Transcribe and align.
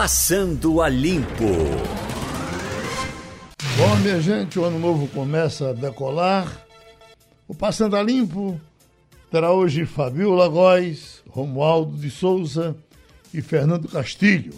Passando 0.00 0.80
a 0.80 0.88
Limpo. 0.88 1.44
Bom, 3.76 3.96
minha 3.96 4.20
gente, 4.20 4.56
o 4.56 4.62
ano 4.62 4.78
novo 4.78 5.08
começa 5.08 5.70
a 5.70 5.72
decolar. 5.72 6.64
O 7.48 7.54
Passando 7.54 7.96
a 7.96 8.02
Limpo 8.04 8.60
terá 9.28 9.50
hoje 9.50 9.84
Fabiola 9.84 10.46
Góes, 10.46 11.20
Romualdo 11.28 11.96
de 11.96 12.12
Souza 12.12 12.76
e 13.34 13.42
Fernando 13.42 13.88
Castilho. 13.88 14.54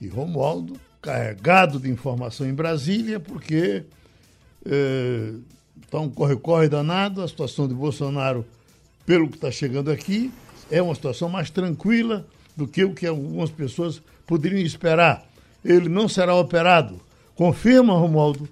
E 0.00 0.06
Romualdo 0.06 0.74
carregado 1.00 1.80
de 1.80 1.90
informação 1.90 2.46
em 2.46 2.54
Brasília, 2.54 3.18
porque 3.18 3.82
está 4.64 5.98
eh, 5.98 6.00
um 6.00 6.08
corre-corre 6.08 6.68
danado, 6.68 7.20
a 7.20 7.26
situação 7.26 7.66
de 7.66 7.74
Bolsonaro, 7.74 8.46
pelo 9.04 9.28
que 9.28 9.34
está 9.34 9.50
chegando 9.50 9.90
aqui, 9.90 10.32
é 10.70 10.80
uma 10.80 10.94
situação 10.94 11.28
mais 11.28 11.50
tranquila 11.50 12.24
do 12.56 12.68
que 12.68 12.84
o 12.84 12.94
que 12.94 13.08
algumas 13.08 13.50
pessoas 13.50 14.00
poderiam 14.32 14.64
esperar. 14.64 15.22
Ele 15.62 15.90
não 15.90 16.08
será 16.08 16.34
operado. 16.34 16.98
Confirma, 17.34 17.92
Romualdo? 17.92 18.48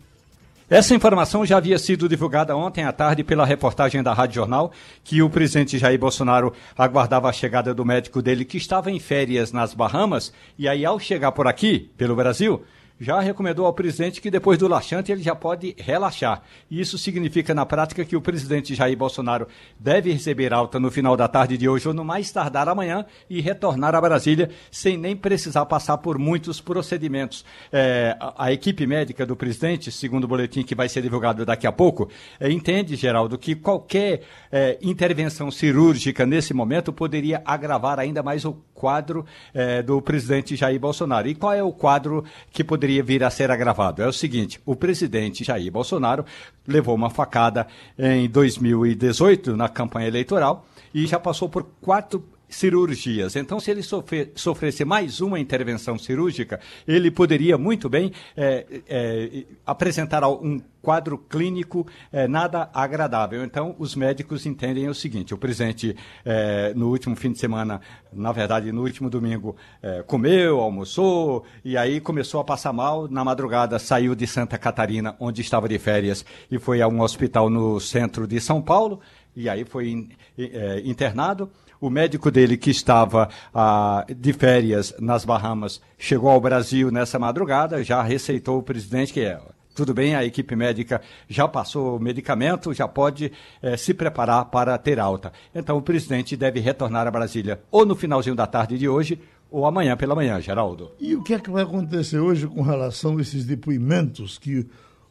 Essa 0.69 0.95
informação 0.95 1.45
já 1.47 1.57
havia 1.57 1.79
sido 1.79 2.07
divulgada 2.07 2.55
ontem 2.55 2.85
à 2.85 2.93
tarde 2.93 3.25
pela 3.25 3.47
reportagem 3.47 4.03
da 4.03 4.13
Rádio 4.13 4.35
Jornal, 4.35 4.73
que 5.03 5.23
o 5.23 5.31
presidente 5.31 5.79
Jair 5.79 5.99
Bolsonaro 5.99 6.53
aguardava 6.77 7.31
a 7.31 7.33
chegada 7.33 7.73
do 7.73 7.83
médico 7.83 8.21
dele, 8.21 8.45
que 8.45 8.59
estava 8.59 8.91
em 8.91 9.01
férias 9.01 9.53
nas 9.53 9.73
Bahamas, 9.73 10.35
e 10.59 10.69
aí, 10.69 10.85
ao 10.85 11.01
chegar 11.01 11.33
por 11.33 11.47
aqui, 11.47 11.91
pelo 11.97 12.15
Brasil, 12.15 12.63
já 13.01 13.19
recomendou 13.19 13.65
ao 13.65 13.73
presidente 13.73 14.21
que 14.21 14.31
depois 14.31 14.59
do 14.59 14.69
laxante 14.69 15.11
ele 15.11 15.23
já 15.23 15.35
pode 15.35 15.75
relaxar. 15.79 16.43
Isso 16.71 16.99
significa, 16.99 17.55
na 17.55 17.65
prática, 17.65 18.05
que 18.05 18.15
o 18.15 18.21
presidente 18.21 18.75
Jair 18.75 18.97
Bolsonaro 18.97 19.49
deve 19.79 20.13
receber 20.13 20.53
alta 20.53 20.79
no 20.79 20.91
final 20.91 21.17
da 21.17 21.27
tarde 21.27 21.57
de 21.57 21.67
hoje 21.67 21.89
ou 21.89 21.95
no 21.95 22.05
mais 22.05 22.31
tardar 22.31 22.69
amanhã 22.69 23.07
e 23.29 23.41
retornar 23.41 23.95
a 23.95 24.01
Brasília 24.01 24.51
sem 24.71 24.99
nem 24.99 25.17
precisar 25.17 25.65
passar 25.65 25.97
por 25.99 26.19
muitos 26.19 26.61
procedimentos. 26.61 27.45
É, 27.73 28.17
a, 28.21 28.47
a, 28.47 28.53
equipe 28.53 28.87
médica 28.87 29.25
do 29.25 29.35
presidente, 29.35 29.91
segundo 29.91 30.25
o 30.25 30.29
boletim 30.29 30.63
que 30.63 30.75
vai 30.75 30.89
ser 30.89 31.01
divulgado 31.01 31.47
daqui 31.47 31.67
a 31.67 31.73
pouco, 31.73 32.11
é, 32.39 32.51
entende, 32.51 32.97
Geraldo, 32.97 33.39
que 33.39 33.55
qualquer 33.55 34.23
é, 34.53 34.79
intervenção 34.83 35.51
cirúrgica 35.51 36.27
nesse 36.27 36.53
momento 36.53 36.93
poderia 36.93 37.41
agravar 37.47 37.99
ainda 37.99 38.23
mais 38.23 38.45
o 38.45 38.53
quadro 38.81 39.27
é, 39.53 39.83
do 39.83 40.01
presidente 40.01 40.57
Jair 40.57 40.81
Bolsonaro. 40.81 41.29
E 41.29 41.35
qual 41.35 41.53
é 41.53 41.63
o 41.63 41.71
quadro 41.71 42.25
que 42.51 42.65
poderia 42.65 43.03
vir 43.03 43.23
a 43.23 43.29
ser 43.29 43.51
agravado. 43.51 44.03
É 44.03 44.09
o 44.09 44.13
seguinte: 44.13 44.59
o 44.65 44.75
presidente 44.75 45.45
Jair 45.45 45.71
Bolsonaro 45.71 46.25
levou 46.67 46.95
uma 46.95 47.11
facada 47.11 47.67
em 47.99 48.29
2018 48.29 49.55
na 49.55 49.69
campanha 49.69 50.09
eleitoral 50.09 50.65
e 50.95 51.07
já 51.07 51.21
passou 51.21 51.49
por 51.49 51.67
quatro 51.81 52.25
cirurgias. 52.51 53.37
Então, 53.37 53.59
se 53.61 53.71
ele 53.71 53.83
sofrer, 53.83 54.33
sofresse 54.35 54.85
mais 54.85 55.21
uma 55.21 55.39
intervenção 55.39 55.97
cirúrgica, 55.99 56.61
ele 56.87 57.11
poderia 57.11 57.57
muito 57.57 57.89
bem 57.89 58.13
é, 58.37 58.67
é, 58.89 59.45
apresentar 59.65 60.29
um 60.29 60.61
quadro 60.83 61.19
clínico 61.19 61.87
é, 62.13 62.27
nada 62.27 62.71
agradável. 62.73 63.45
Então, 63.45 63.75
os 63.79 63.95
médicos 63.95 64.47
entendem 64.47 64.89
o 64.89 64.95
seguinte: 64.95 65.35
o 65.35 65.39
presidente, 65.39 65.97
é, 66.25 66.73
no 66.75 66.89
último 66.89 67.15
fim 67.17 67.33
de 67.33 67.39
semana, 67.39 67.81
na 68.13 68.33
verdade, 68.33 68.73
no 68.73 68.83
último 68.83 69.09
domingo, 69.09 69.57
é, 69.83 70.03
comeu, 70.03 70.61
almoçou 70.61 71.45
e 71.65 71.77
aí 71.77 72.01
começou 72.01 72.41
a 72.41 72.45
passar 72.45 72.73
mal. 72.73 73.09
Na 73.09 73.25
madrugada, 73.25 73.79
saiu 73.79 74.15
de 74.15 74.27
Santa 74.27 74.59
Catarina, 74.59 75.15
onde 75.21 75.41
estava 75.41 75.69
de 75.69 75.79
férias, 75.79 76.25
e 76.51 76.59
foi 76.59 76.83
a 76.83 76.89
um 76.89 77.01
hospital 77.01 77.49
no 77.49 77.79
centro 77.81 78.27
de 78.27 78.41
São 78.41 78.61
Paulo. 78.61 79.01
E 79.35 79.49
aí 79.49 79.65
foi 79.65 80.09
é, 80.39 80.83
internado. 80.85 81.51
O 81.81 81.89
médico 81.89 82.31
dele, 82.31 82.59
que 82.59 82.71
estava 82.71 83.29
ah, 83.55 84.05
de 84.15 84.33
férias 84.35 84.95
nas 85.01 85.25
Bahamas, 85.25 85.81
chegou 85.97 86.29
ao 86.29 86.41
Brasil 86.41 86.91
nessa 86.91 87.19
madrugada, 87.19 87.83
já 87.83 88.03
receitou 88.03 88.59
o 88.59 88.63
presidente 88.63 89.13
que 89.13 89.21
é 89.21 89.41
tudo 89.75 89.95
bem, 89.95 90.15
a 90.15 90.25
equipe 90.25 90.55
médica 90.55 91.01
já 91.27 91.49
passou 91.49 91.97
o 91.97 92.01
medicamento, 92.01 92.75
já 92.75 92.87
pode 92.87 93.33
eh, 93.63 93.77
se 93.77 93.95
preparar 93.95 94.47
para 94.47 94.77
ter 94.77 94.99
alta. 94.99 95.33
Então 95.55 95.79
o 95.79 95.83
presidente 95.83 96.37
deve 96.37 96.61
retornar 96.61 97.07
a 97.07 97.11
Brasília 97.11 97.63
ou 97.71 97.87
no 97.87 97.95
finalzinho 97.95 98.35
da 98.35 98.47
tarde 98.47 98.77
de 98.77 98.89
hoje 98.89 99.19
ou 99.51 99.65
amanhã 99.65 99.97
pela 99.97 100.15
manhã, 100.15 100.41
Geraldo. 100.41 100.91
E 101.01 101.15
o 101.15 101.23
que 101.23 101.35
é 101.35 101.39
que 101.39 101.51
vai 101.51 101.63
acontecer 101.63 102.19
hoje 102.19 102.47
com 102.47 102.63
relação 102.63 103.17
a 103.17 103.23
esses 103.23 103.45
depoimentos 103.47 104.39
que 104.39 104.67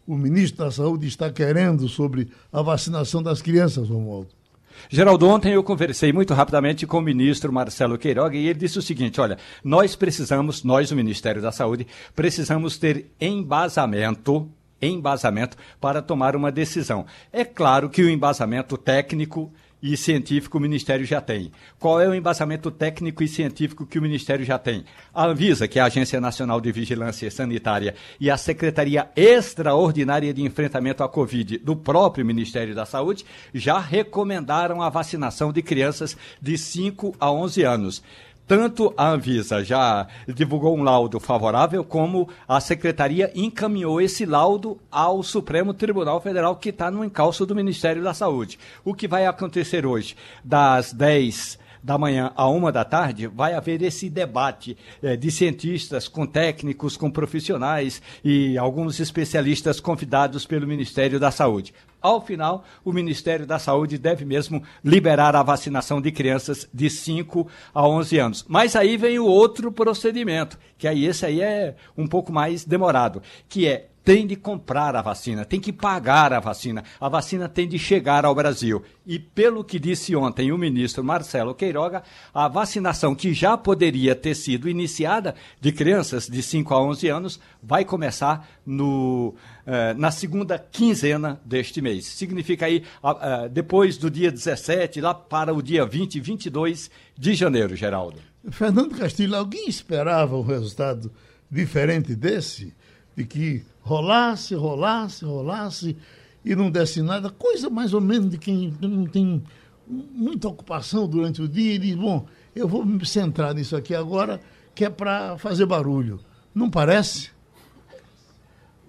o 0.06 0.16
ministro 0.16 0.66
da 0.66 0.72
Saúde 0.72 1.08
está 1.08 1.32
querendo 1.32 1.88
sobre 1.88 2.30
a 2.52 2.62
vacinação 2.62 3.24
das 3.24 3.42
crianças, 3.42 3.90
Romualdo? 3.90 4.39
Geraldo, 4.88 5.28
ontem 5.28 5.54
eu 5.54 5.64
conversei 5.64 6.14
muito 6.14 6.34
rapidamente 6.34 6.88
com 6.88 7.00
o 7.00 7.02
ministro 7.02 7.52
Marcelo 7.52 7.98
Queiroga 7.98 8.38
e 8.38 8.48
ele 8.48 8.60
disse 8.60 8.80
o 8.80 8.82
seguinte: 8.82 9.20
olha, 9.20 9.38
nós 9.64 9.96
precisamos, 9.96 10.64
nós, 10.64 10.92
o 10.92 10.96
Ministério 10.96 11.42
da 11.42 11.52
Saúde, 11.52 11.88
precisamos 12.16 12.78
ter 12.78 13.12
embasamento 13.20 14.50
embasamento 14.82 15.58
para 15.80 16.02
tomar 16.02 16.38
uma 16.38 16.52
decisão. 16.52 17.06
É 17.34 17.44
claro 17.44 17.90
que 17.90 18.02
o 18.02 18.10
embasamento 18.10 18.78
técnico 18.78 19.52
e 19.82 19.96
científico 19.96 20.58
o 20.58 20.62
Ministério 20.62 21.06
já 21.06 21.22
tem. 21.22 21.52
Qual 21.80 22.00
é 22.02 22.08
o 22.08 22.14
embasamento 22.14 22.70
técnico 22.70 23.24
e 23.24 23.28
científico 23.28 23.86
que 23.86 23.98
o 24.00 24.02
Ministério 24.02 24.46
já 24.46 24.58
tem? 24.58 24.84
A 25.14 25.26
Anvisa, 25.26 25.68
que 25.68 25.80
é 25.80 25.82
a 25.82 25.86
Agência 25.86 26.20
Nacional 26.20 26.60
de 26.60 26.72
Vigilância 26.72 27.30
Sanitária, 27.32 27.96
e 28.20 28.30
a 28.30 28.38
Secretaria 28.38 29.10
Extraordinária 29.16 30.34
de 30.34 30.44
Enfrentamento 30.44 31.04
à 31.04 31.10
Covid 31.10 31.58
do 31.60 31.76
próprio 31.76 32.26
Ministério 32.26 32.76
da 32.76 32.86
Saúde 32.86 33.26
já 33.54 33.80
recomendaram 33.80 34.82
a 34.82 34.90
vacinação 34.90 35.52
de 35.52 35.62
crianças 35.62 36.18
de 36.42 36.58
5 36.58 37.16
a 37.20 37.32
11 37.32 37.64
anos. 37.64 38.04
Tanto 38.50 38.92
a 38.98 39.12
Anvisa 39.12 39.64
já 39.64 40.08
divulgou 40.28 40.76
um 40.76 40.82
laudo 40.82 41.20
favorável, 41.20 41.84
como 41.84 42.28
a 42.48 42.60
Secretaria 42.60 43.32
encaminhou 43.36 44.02
esse 44.02 44.26
laudo 44.26 44.80
ao 44.90 45.22
Supremo 45.22 45.72
Tribunal 45.72 46.20
Federal, 46.20 46.56
que 46.56 46.70
está 46.70 46.90
no 46.90 47.06
encalço 47.06 47.46
do 47.46 47.54
Ministério 47.54 48.02
da 48.02 48.12
Saúde. 48.12 48.58
O 48.84 48.96
que 48.96 49.08
vai 49.08 49.28
acontecer 49.28 49.86
hoje, 49.86 50.16
das 50.44 50.92
10 50.92 51.60
da 51.84 51.96
manhã 51.96 52.32
a 52.36 52.50
uma 52.50 52.72
da 52.72 52.84
tarde, 52.84 53.28
vai 53.28 53.54
haver 53.54 53.84
esse 53.84 54.10
debate 54.10 54.76
eh, 55.04 55.16
de 55.16 55.30
cientistas 55.30 56.08
com 56.08 56.26
técnicos, 56.26 56.98
com 56.98 57.12
profissionais 57.12 58.02
e 58.26 58.58
alguns 58.58 59.00
especialistas 59.00 59.80
convidados 59.80 60.48
pelo 60.48 60.66
Ministério 60.66 61.20
da 61.20 61.30
Saúde. 61.30 61.72
Ao 62.02 62.22
final, 62.22 62.64
o 62.84 62.94
Ministério 62.94 63.46
da 63.46 63.60
Saúde 63.60 63.98
deve 63.98 64.24
mesmo 64.24 64.64
liberar 64.84 65.36
a 65.36 65.44
vacinação 65.44 66.00
de 66.00 66.12
crianças 66.12 66.68
de 66.74 66.90
5 66.90 67.48
a 67.74 67.86
11 67.86 68.18
anos. 68.18 68.46
Mas 68.48 68.76
aí 68.76 68.96
vem 68.96 69.20
o 69.20 69.26
outro 69.26 69.72
procedimento, 69.72 70.58
que 70.78 70.88
aí 70.88 71.06
esse 71.06 71.26
aí 71.26 71.42
é 71.42 71.76
um 71.98 72.08
pouco 72.08 72.32
mais 72.32 72.64
demorado, 72.64 73.22
que 73.50 73.68
é 73.68 73.89
tem 74.10 74.26
de 74.26 74.36
comprar 74.36 74.96
a 74.96 75.04
vacina, 75.04 75.46
tem 75.46 75.60
que 75.60 75.72
pagar 75.72 76.34
a 76.34 76.40
vacina. 76.40 76.84
A 77.00 77.08
vacina 77.08 77.48
tem 77.48 77.68
de 77.68 77.78
chegar 77.78 78.26
ao 78.26 78.34
Brasil. 78.34 78.82
E 79.06 79.20
pelo 79.20 79.64
que 79.64 79.78
disse 79.78 80.16
ontem 80.16 80.52
o 80.52 80.58
ministro 80.58 81.04
Marcelo 81.04 81.54
Queiroga, 81.54 82.02
a 82.34 82.48
vacinação 82.48 83.14
que 83.14 83.36
já 83.36 83.56
poderia 83.56 84.16
ter 84.16 84.34
sido 84.34 84.68
iniciada 84.68 85.36
de 85.62 85.72
crianças 85.72 86.26
de 86.26 86.42
5 86.42 86.74
a 86.74 86.82
11 86.82 87.08
anos 87.08 87.40
vai 87.62 87.86
começar 87.86 88.50
no, 88.66 89.36
eh, 89.64 89.94
na 89.94 90.10
segunda 90.10 90.58
quinzena 90.58 91.40
deste 91.46 91.80
mês. 91.80 92.06
Significa 92.06 92.66
aí 92.66 92.84
uh, 93.04 93.48
depois 93.48 93.96
do 93.96 94.10
dia 94.10 94.32
17, 94.32 95.02
lá 95.02 95.14
para 95.14 95.54
o 95.54 95.62
dia 95.62 95.86
20 95.86 96.16
e 96.16 96.20
22 96.20 96.90
de 97.16 97.36
janeiro, 97.36 97.76
Geraldo. 97.76 98.18
Fernando 98.50 98.98
Castilho, 98.98 99.36
alguém 99.36 99.70
esperava 99.70 100.36
um 100.36 100.42
resultado 100.42 101.12
diferente 101.52 102.16
desse? 102.16 102.74
De 103.20 103.26
que 103.26 103.66
rolasse, 103.82 104.56
rolasse, 104.56 105.26
rolasse 105.26 105.98
e 106.46 106.56
não 106.56 106.72
desse 106.72 107.02
nada, 107.02 107.30
coisa 107.30 107.70
mais 107.70 107.94
ou 107.94 108.00
menos 108.00 108.30
de 108.30 108.38
quem 108.38 108.74
não 108.80 109.06
tem 109.06 109.44
muita 109.86 110.48
ocupação 110.48 111.06
durante 111.06 111.42
o 111.42 111.48
dia 111.50 111.74
e 111.74 111.78
diz, 111.78 111.96
bom, 111.96 112.26
eu 112.56 112.66
vou 112.66 112.86
me 112.86 113.06
centrar 113.06 113.54
nisso 113.54 113.76
aqui 113.76 113.94
agora, 113.94 114.40
que 114.74 114.86
é 114.86 114.90
para 114.90 115.38
fazer 115.38 115.66
barulho. 115.66 116.22
Não 116.56 116.70
parece? 116.70 117.30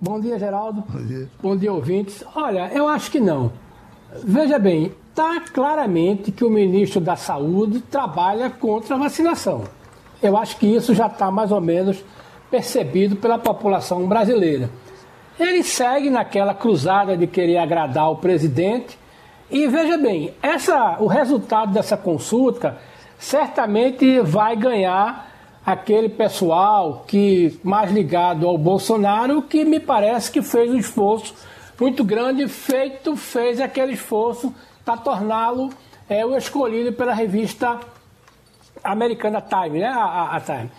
Bom 0.00 0.21
dia, 0.21 0.38
Geraldo. 0.38 0.85
Bom 0.88 1.05
dia. 1.05 1.29
Bom 1.43 1.56
dia, 1.56 1.73
ouvintes. 1.73 2.23
Olha, 2.33 2.73
eu 2.73 2.87
acho 2.87 3.11
que 3.11 3.19
não. 3.19 3.53
Veja 4.23 4.61
bem, 4.61 4.94
está 5.09 5.41
claramente 5.41 6.31
que 6.31 6.44
o 6.44 6.50
ministro 6.50 7.00
da 7.00 7.17
Saúde 7.17 7.81
trabalha 7.81 8.49
contra 8.49 8.94
a 8.94 8.99
vacinação. 8.99 9.65
Eu 10.23 10.37
acho 10.37 10.56
que 10.56 10.69
isso 10.69 10.94
já 10.94 11.09
está 11.09 11.33
mais 11.33 11.50
ou 11.50 11.61
menos 11.61 12.05
percebido 12.50 13.17
pela 13.17 13.38
população 13.38 14.06
brasileira. 14.06 14.70
Ele 15.38 15.62
segue 15.62 16.11
naquela 16.11 16.55
cruzada 16.55 17.17
de 17.17 17.26
querer 17.26 17.58
agradar 17.58 18.11
o 18.11 18.17
presidente. 18.17 18.99
E 19.50 19.67
veja 19.67 19.97
bem, 19.97 20.35
essa, 20.43 20.97
o 21.00 21.06
resultado 21.06 21.73
dessa 21.73 21.97
consulta 21.97 22.79
certamente 23.19 24.20
vai 24.20 24.56
ganhar 24.56 25.31
aquele 25.64 26.08
pessoal 26.08 27.05
que 27.06 27.58
mais 27.62 27.91
ligado 27.91 28.47
ao 28.47 28.58
Bolsonaro, 28.58 29.43
que 29.43 29.64
me 29.64 29.79
parece 29.79 30.31
que 30.31 30.43
fez 30.43 30.70
um 30.70 30.76
esforço 30.76 31.35
muito 31.81 32.05
grande, 32.05 32.47
feito, 32.49 33.17
fez 33.17 33.61
aquele 33.61 33.93
esforço 33.93 34.55
para 34.85 34.97
torná-lo 34.97 35.70
é, 36.08 36.25
o 36.26 36.37
escolhido 36.37 36.93
pela 36.93 37.14
revista 37.14 37.79
americana 38.82 39.41
Time, 39.41 39.79
né? 39.79 39.87
A, 39.87 40.05
a, 40.05 40.37
a 40.37 40.41
Time. 40.41 40.70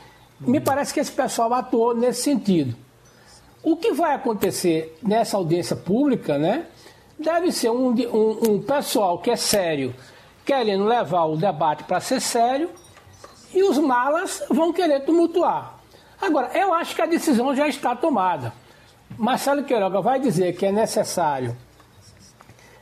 Me 0.42 0.60
parece 0.60 0.94
que 0.94 1.00
esse 1.00 1.12
pessoal 1.12 1.54
atuou 1.54 1.96
nesse 1.96 2.24
sentido. 2.24 2.76
O 3.64 3.78
que 3.78 3.94
vai 3.94 4.16
acontecer 4.16 4.98
nessa 5.02 5.38
audiência 5.38 5.76
pública, 5.76 6.38
né? 6.38 6.66
Deve 7.18 7.52
ser 7.52 7.70
um, 7.70 7.90
um, 7.90 8.52
um 8.52 8.62
pessoal 8.62 9.20
que 9.20 9.30
é 9.30 9.36
sério, 9.36 9.94
querendo 10.44 10.86
levar 10.86 11.26
o 11.26 11.38
debate 11.38 11.84
para 11.84 12.00
ser 12.00 12.20
sério, 12.20 12.72
e 13.54 13.64
os 13.64 13.78
malas 13.78 14.44
vão 14.50 14.74
querer 14.74 15.02
tumultuar. 15.02 15.80
Agora, 16.20 16.52
eu 16.58 16.74
acho 16.74 16.96
que 16.96 17.02
a 17.02 17.06
decisão 17.06 17.56
já 17.56 17.68
está 17.68 17.96
tomada. 17.96 18.54
Marcelo 19.18 19.64
Queiroga 19.64 20.02
vai 20.02 20.20
dizer 20.20 20.56
que 20.56 20.66
é 20.66 20.72
necessário 20.72 21.56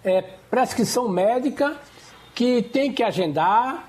é, 0.04 0.22
prescrição 0.50 1.08
médica, 1.10 1.76
que 2.34 2.62
tem 2.62 2.94
que 2.94 3.04
agendar, 3.04 3.88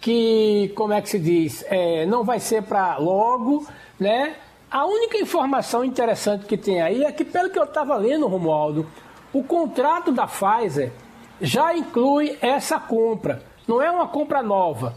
que, 0.00 0.72
como 0.74 0.92
é 0.92 1.00
que 1.00 1.08
se 1.08 1.18
diz, 1.18 1.64
é, 1.68 2.06
não 2.06 2.24
vai 2.24 2.40
ser 2.40 2.62
para 2.62 2.96
logo, 2.98 3.66
né? 3.98 4.36
A 4.70 4.84
única 4.84 5.16
informação 5.18 5.84
interessante 5.84 6.44
que 6.44 6.56
tem 6.56 6.82
aí 6.82 7.04
é 7.04 7.10
que, 7.10 7.24
pelo 7.24 7.50
que 7.50 7.58
eu 7.58 7.64
estava 7.64 7.96
lendo, 7.96 8.26
Romualdo, 8.26 8.86
o 9.32 9.42
contrato 9.42 10.12
da 10.12 10.26
Pfizer 10.26 10.92
já 11.40 11.74
inclui 11.74 12.36
essa 12.40 12.78
compra. 12.78 13.42
Não 13.66 13.80
é 13.80 13.90
uma 13.90 14.06
compra 14.06 14.42
nova. 14.42 14.94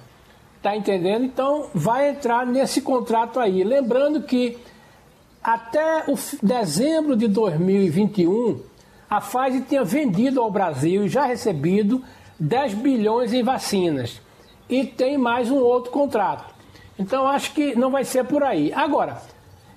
Tá 0.62 0.76
entendendo? 0.76 1.26
Então 1.26 1.68
vai 1.74 2.10
entrar 2.10 2.46
nesse 2.46 2.82
contrato 2.82 3.40
aí. 3.40 3.64
Lembrando 3.64 4.22
que 4.22 4.60
até 5.44 6.04
o 6.08 6.16
dezembro 6.44 7.16
de 7.16 7.28
2021, 7.28 8.62
a 9.10 9.20
Pfizer 9.20 9.64
tinha 9.68 9.84
vendido 9.84 10.40
ao 10.40 10.52
Brasil 10.52 11.06
e 11.06 11.10
já 11.10 11.26
recebido 11.26 12.04
10 12.40 12.76
bilhões 12.76 13.34
em 13.34 13.42
vacinas. 13.42 14.22
E 14.72 14.86
tem 14.86 15.18
mais 15.18 15.52
um 15.52 15.58
outro 15.58 15.92
contrato. 15.92 16.46
Então 16.98 17.28
acho 17.28 17.54
que 17.54 17.76
não 17.76 17.92
vai 17.92 18.06
ser 18.06 18.24
por 18.24 18.42
aí. 18.42 18.72
Agora, 18.74 19.22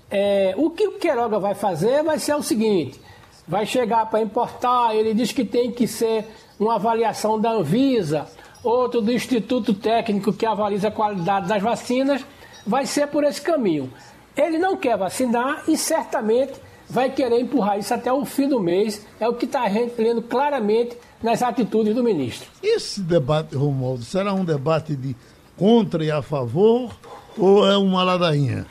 é, 0.08 0.55
o 0.56 0.70
que 0.70 0.87
o 0.87 0.93
Queiroga 0.93 1.41
vai 1.41 1.52
fazer 1.52 2.05
vai 2.05 2.20
ser 2.20 2.35
o 2.35 2.43
seguinte: 2.43 3.00
vai 3.49 3.67
chegar 3.67 4.06
para 4.06 4.23
importar, 4.23 4.94
ele 4.94 5.12
diz 5.12 5.32
que 5.32 5.44
tem 5.44 5.73
que 5.73 5.88
ser 5.88 6.25
uma 6.61 6.76
avaliação 6.76 7.41
da 7.41 7.50
Anvisa, 7.50 8.29
outro 8.62 9.02
do 9.02 9.11
Instituto 9.11 9.75
Técnico 9.75 10.32
que 10.32 10.46
avaliza 10.46 10.87
a 10.87 10.93
qualidade 10.93 11.49
das 11.49 11.61
vacinas, 11.61 12.25
vai 12.64 12.87
ser 12.87 13.08
por 13.08 13.25
esse 13.25 13.41
caminho. 13.41 13.93
Ele 14.37 14.58
não 14.58 14.76
quer 14.76 14.96
vacinar 14.96 15.64
e 15.67 15.76
certamente 15.76 16.52
vai 16.88 17.10
querer 17.10 17.40
empurrar 17.40 17.78
isso 17.78 17.92
até 17.92 18.12
o 18.12 18.25
fim 18.25 18.48
do 18.48 18.60
mês, 18.60 19.06
é 19.19 19.28
o 19.28 19.34
que 19.34 19.44
está 19.44 19.64
lendo 19.98 20.22
claramente 20.22 20.96
nas 21.22 21.42
atitudes 21.42 21.94
do 21.94 22.02
ministro. 22.02 22.48
Esse 22.62 23.00
debate, 23.00 23.56
Romualdo, 23.56 24.04
será 24.04 24.32
um 24.34 24.44
debate 24.44 24.94
de 24.94 25.16
contra 25.56 26.04
e 26.04 26.10
a 26.10 26.22
favor 26.22 26.94
ou 27.36 27.66
é 27.66 27.76
uma 27.76 28.02
ladainha? 28.02 28.66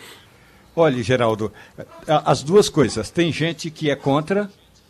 Olha, 0.76 1.02
Geraldo, 1.04 1.52
as 2.08 2.42
duas 2.42 2.70
coisas. 2.70 3.10
Tem 3.10 3.32
gente 3.32 3.70
que 3.70 3.90
é 3.90 3.96
contra, 3.96 4.50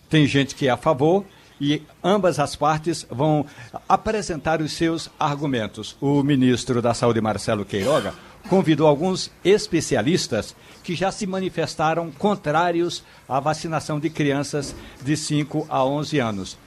tem 0.10 0.26
gente 0.26 0.56
que 0.56 0.68
é 0.68 0.72
a 0.72 0.78
favor 0.78 1.26
e 1.60 1.82
ambas 2.04 2.40
as 2.40 2.56
partes 2.56 3.06
vão 3.10 3.46
apresentar 3.88 4.62
os 4.62 4.74
seus 4.74 5.10
argumentos. 5.20 5.96
O 6.02 6.24
ministro 6.24 6.82
da 6.82 6.94
Saúde, 6.94 7.22
Marcelo 7.22 7.66
Queiroga, 7.66 8.14
convidou 8.50 8.88
alguns 8.88 9.32
especialistas 9.44 10.56
que 10.84 10.96
já 10.96 11.12
se 11.12 11.26
manifestaram 11.26 12.12
contrários 12.12 13.04
à 13.28 13.40
vacinação 13.40 14.00
de 14.00 14.10
crianças 14.10 14.76
de 15.04 15.16
5 15.16 15.66
a 15.70 15.86
11 15.86 16.20
anos. 16.20 16.58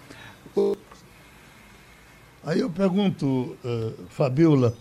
Aí 2.44 2.60
eu 2.60 2.70
pergunto, 2.70 3.26
uh, 3.64 4.06
Fabiola, 4.08 4.74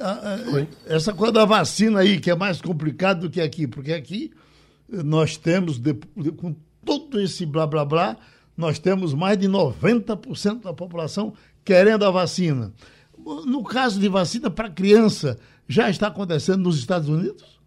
uh, 0.00 0.56
uh, 0.56 0.66
essa 0.86 1.12
coisa 1.12 1.32
da 1.32 1.44
vacina 1.44 2.00
aí, 2.00 2.18
que 2.18 2.30
é 2.30 2.34
mais 2.34 2.60
complicado 2.60 3.22
do 3.22 3.30
que 3.30 3.40
aqui, 3.40 3.66
porque 3.66 3.92
aqui 3.92 4.32
nós 4.88 5.36
temos, 5.36 5.78
de, 5.78 5.94
de, 6.16 6.32
com 6.32 6.56
todo 6.84 7.20
esse 7.20 7.46
blá 7.46 7.66
blá 7.66 7.84
blá, 7.84 8.16
nós 8.56 8.78
temos 8.78 9.14
mais 9.14 9.38
de 9.38 9.48
90% 9.48 10.62
da 10.62 10.72
população 10.72 11.32
querendo 11.64 12.04
a 12.04 12.10
vacina. 12.10 12.72
No 13.46 13.62
caso 13.62 14.00
de 14.00 14.08
vacina 14.08 14.50
para 14.50 14.70
criança, 14.70 15.38
já 15.70 15.88
está 15.88 16.08
acontecendo 16.08 16.64
nos 16.64 16.76
Estados 16.78 17.08
Unidos? 17.08 17.60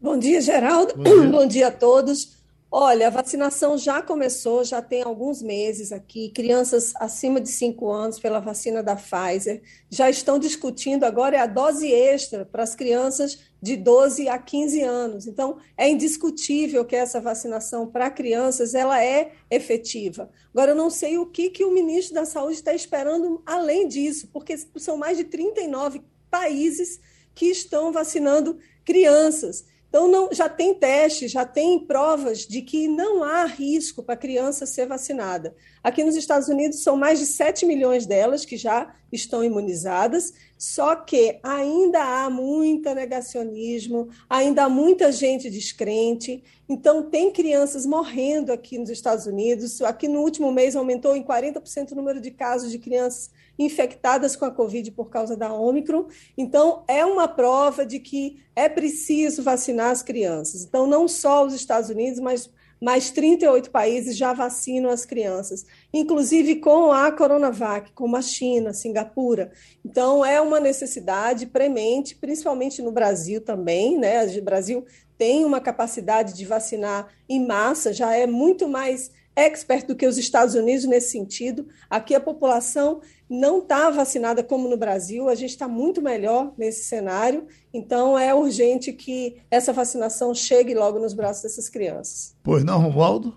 Bom 0.00 0.16
dia, 0.16 0.40
Geraldo. 0.40 0.94
Bom 0.94 1.02
dia, 1.02 1.26
Bom 1.28 1.46
dia 1.46 1.66
a 1.66 1.72
todos. 1.72 2.44
Olha, 2.70 3.08
a 3.08 3.10
vacinação 3.10 3.76
já 3.76 4.00
começou, 4.00 4.64
já 4.64 4.80
tem 4.80 5.02
alguns 5.02 5.42
meses 5.42 5.90
aqui. 5.90 6.30
Crianças 6.30 6.92
acima 6.96 7.40
de 7.40 7.48
5 7.48 7.90
anos 7.90 8.20
pela 8.20 8.38
vacina 8.38 8.80
da 8.80 8.96
Pfizer 8.96 9.62
já 9.90 10.08
estão 10.08 10.38
discutindo 10.38 11.04
agora 11.04 11.36
é 11.36 11.40
a 11.40 11.46
dose 11.46 11.92
extra 11.92 12.44
para 12.44 12.62
as 12.62 12.74
crianças 12.76 13.40
de 13.60 13.76
12 13.76 14.28
a 14.28 14.38
15 14.38 14.82
anos. 14.82 15.26
Então, 15.26 15.58
é 15.76 15.88
indiscutível 15.88 16.84
que 16.84 16.94
essa 16.94 17.20
vacinação 17.20 17.88
para 17.88 18.10
crianças 18.10 18.74
ela 18.74 19.02
é 19.02 19.32
efetiva. 19.50 20.30
Agora, 20.52 20.72
eu 20.72 20.76
não 20.76 20.90
sei 20.90 21.18
o 21.18 21.26
que, 21.26 21.50
que 21.50 21.64
o 21.64 21.72
ministro 21.72 22.14
da 22.14 22.24
Saúde 22.24 22.54
está 22.54 22.72
esperando 22.72 23.42
além 23.46 23.88
disso, 23.88 24.28
porque 24.32 24.56
são 24.76 24.96
mais 24.96 25.16
de 25.16 25.24
39 25.24 26.02
países 26.34 26.98
que 27.32 27.46
estão 27.46 27.92
vacinando 27.92 28.58
crianças. 28.84 29.64
Então, 29.88 30.08
não, 30.08 30.28
já 30.32 30.48
tem 30.48 30.74
testes, 30.74 31.30
já 31.30 31.44
tem 31.44 31.78
provas 31.78 32.40
de 32.40 32.60
que 32.60 32.88
não 32.88 33.22
há 33.22 33.44
risco 33.44 34.02
para 34.02 34.14
a 34.14 34.18
criança 34.18 34.66
ser 34.66 34.86
vacinada. 34.86 35.54
Aqui 35.84 36.02
nos 36.02 36.16
Estados 36.16 36.48
Unidos 36.48 36.82
são 36.82 36.96
mais 36.96 37.20
de 37.20 37.26
7 37.26 37.64
milhões 37.64 38.04
delas 38.04 38.44
que 38.44 38.56
já 38.56 38.92
estão 39.12 39.44
imunizadas, 39.44 40.32
só 40.58 40.96
que 40.96 41.38
ainda 41.44 42.02
há 42.02 42.28
muito 42.28 42.92
negacionismo, 42.92 44.08
ainda 44.28 44.64
há 44.64 44.68
muita 44.68 45.12
gente 45.12 45.48
descrente. 45.48 46.42
Então, 46.68 47.08
tem 47.08 47.30
crianças 47.30 47.86
morrendo 47.86 48.52
aqui 48.52 48.76
nos 48.76 48.90
Estados 48.90 49.26
Unidos. 49.26 49.80
Aqui 49.80 50.08
no 50.08 50.22
último 50.22 50.50
mês 50.50 50.74
aumentou 50.74 51.14
em 51.14 51.22
40% 51.22 51.92
o 51.92 51.94
número 51.94 52.20
de 52.20 52.32
casos 52.32 52.72
de 52.72 52.80
crianças 52.80 53.30
infectadas 53.58 54.36
com 54.36 54.44
a 54.44 54.50
Covid 54.50 54.90
por 54.92 55.10
causa 55.10 55.36
da 55.36 55.52
Ômicron. 55.52 56.06
Então, 56.36 56.84
é 56.88 57.04
uma 57.04 57.28
prova 57.28 57.84
de 57.86 57.98
que 57.98 58.42
é 58.54 58.68
preciso 58.68 59.42
vacinar 59.42 59.90
as 59.90 60.02
crianças. 60.02 60.64
Então, 60.64 60.86
não 60.86 61.06
só 61.08 61.44
os 61.44 61.54
Estados 61.54 61.90
Unidos, 61.90 62.20
mas 62.20 62.50
mais 62.80 63.10
38 63.10 63.70
países 63.70 64.16
já 64.16 64.32
vacinam 64.34 64.90
as 64.90 65.06
crianças, 65.06 65.64
inclusive 65.92 66.56
com 66.56 66.92
a 66.92 67.10
Coronavac, 67.10 67.92
como 67.92 68.16
a 68.16 68.20
China, 68.20 68.74
Singapura. 68.74 69.52
Então, 69.84 70.24
é 70.24 70.40
uma 70.40 70.60
necessidade 70.60 71.46
premente, 71.46 72.14
principalmente 72.14 72.82
no 72.82 72.92
Brasil 72.92 73.40
também, 73.40 73.96
né? 73.98 74.26
O 74.26 74.42
Brasil 74.42 74.84
tem 75.16 75.44
uma 75.44 75.60
capacidade 75.60 76.34
de 76.34 76.44
vacinar 76.44 77.08
em 77.28 77.46
massa, 77.46 77.92
já 77.92 78.14
é 78.14 78.26
muito 78.26 78.68
mais 78.68 79.10
expert 79.36 79.86
do 79.86 79.94
que 79.96 80.06
os 80.06 80.18
Estados 80.18 80.54
Unidos 80.54 80.84
nesse 80.84 81.10
sentido. 81.10 81.66
Aqui 81.88 82.14
a 82.14 82.20
população 82.20 83.00
não 83.28 83.58
está 83.58 83.90
vacinada 83.90 84.42
como 84.42 84.68
no 84.68 84.76
Brasil, 84.76 85.28
a 85.28 85.34
gente 85.34 85.50
está 85.50 85.66
muito 85.66 86.00
melhor 86.02 86.52
nesse 86.56 86.84
cenário, 86.84 87.46
então 87.72 88.18
é 88.18 88.34
urgente 88.34 88.92
que 88.92 89.36
essa 89.50 89.72
vacinação 89.72 90.34
chegue 90.34 90.74
logo 90.74 90.98
nos 90.98 91.14
braços 91.14 91.42
dessas 91.42 91.68
crianças. 91.68 92.34
Pois 92.42 92.62
não, 92.64 92.80
Romualdo? 92.80 93.34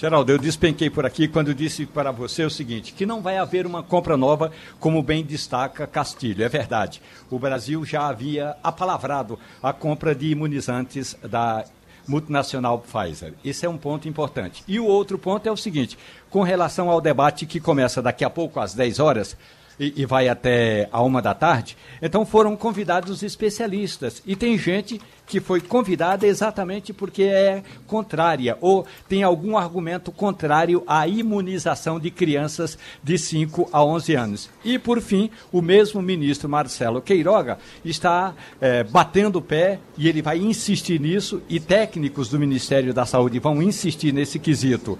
Geraldo, 0.00 0.32
eu 0.32 0.38
despenquei 0.38 0.88
por 0.88 1.04
aqui 1.04 1.28
quando 1.28 1.54
disse 1.54 1.84
para 1.84 2.10
você 2.10 2.42
o 2.42 2.48
seguinte, 2.48 2.94
que 2.94 3.04
não 3.04 3.20
vai 3.20 3.36
haver 3.36 3.66
uma 3.66 3.82
compra 3.82 4.16
nova, 4.16 4.50
como 4.78 5.02
bem 5.02 5.22
destaca 5.22 5.86
Castilho. 5.86 6.42
É 6.42 6.48
verdade. 6.48 7.02
O 7.30 7.38
Brasil 7.38 7.84
já 7.84 8.08
havia 8.08 8.56
apalavrado 8.62 9.38
a 9.62 9.74
compra 9.74 10.14
de 10.14 10.28
imunizantes 10.30 11.14
da 11.22 11.66
multinacional 12.10 12.80
Pfizer. 12.80 13.34
Esse 13.44 13.64
é 13.64 13.68
um 13.68 13.78
ponto 13.78 14.08
importante. 14.08 14.64
E 14.66 14.80
o 14.80 14.84
outro 14.84 15.16
ponto 15.16 15.48
é 15.48 15.52
o 15.52 15.56
seguinte: 15.56 15.96
com 16.28 16.42
relação 16.42 16.90
ao 16.90 17.00
debate 17.00 17.46
que 17.46 17.60
começa 17.60 18.02
daqui 18.02 18.24
a 18.24 18.30
pouco, 18.30 18.58
às 18.58 18.74
10 18.74 18.98
horas, 18.98 19.36
e, 19.80 20.02
e 20.02 20.06
vai 20.06 20.28
até 20.28 20.86
a 20.92 21.02
uma 21.02 21.22
da 21.22 21.32
tarde. 21.32 21.76
Então 22.02 22.26
foram 22.26 22.54
convidados 22.54 23.22
especialistas. 23.22 24.22
E 24.26 24.36
tem 24.36 24.58
gente 24.58 25.00
que 25.26 25.40
foi 25.40 25.60
convidada 25.60 26.26
exatamente 26.26 26.92
porque 26.92 27.22
é 27.22 27.62
contrária 27.86 28.58
ou 28.60 28.84
tem 29.08 29.22
algum 29.22 29.56
argumento 29.56 30.10
contrário 30.10 30.82
à 30.86 31.06
imunização 31.06 32.00
de 32.00 32.10
crianças 32.10 32.76
de 33.02 33.16
5 33.16 33.70
a 33.72 33.82
11 33.82 34.14
anos. 34.14 34.50
E, 34.64 34.76
por 34.76 35.00
fim, 35.00 35.30
o 35.52 35.62
mesmo 35.62 36.02
ministro 36.02 36.48
Marcelo 36.48 37.00
Queiroga 37.00 37.58
está 37.84 38.34
é, 38.60 38.82
batendo 38.82 39.36
o 39.36 39.42
pé 39.42 39.78
e 39.96 40.08
ele 40.08 40.20
vai 40.20 40.38
insistir 40.38 41.00
nisso, 41.00 41.40
e 41.48 41.60
técnicos 41.60 42.28
do 42.28 42.38
Ministério 42.38 42.92
da 42.92 43.06
Saúde 43.06 43.38
vão 43.38 43.62
insistir 43.62 44.12
nesse 44.12 44.38
quesito 44.38 44.98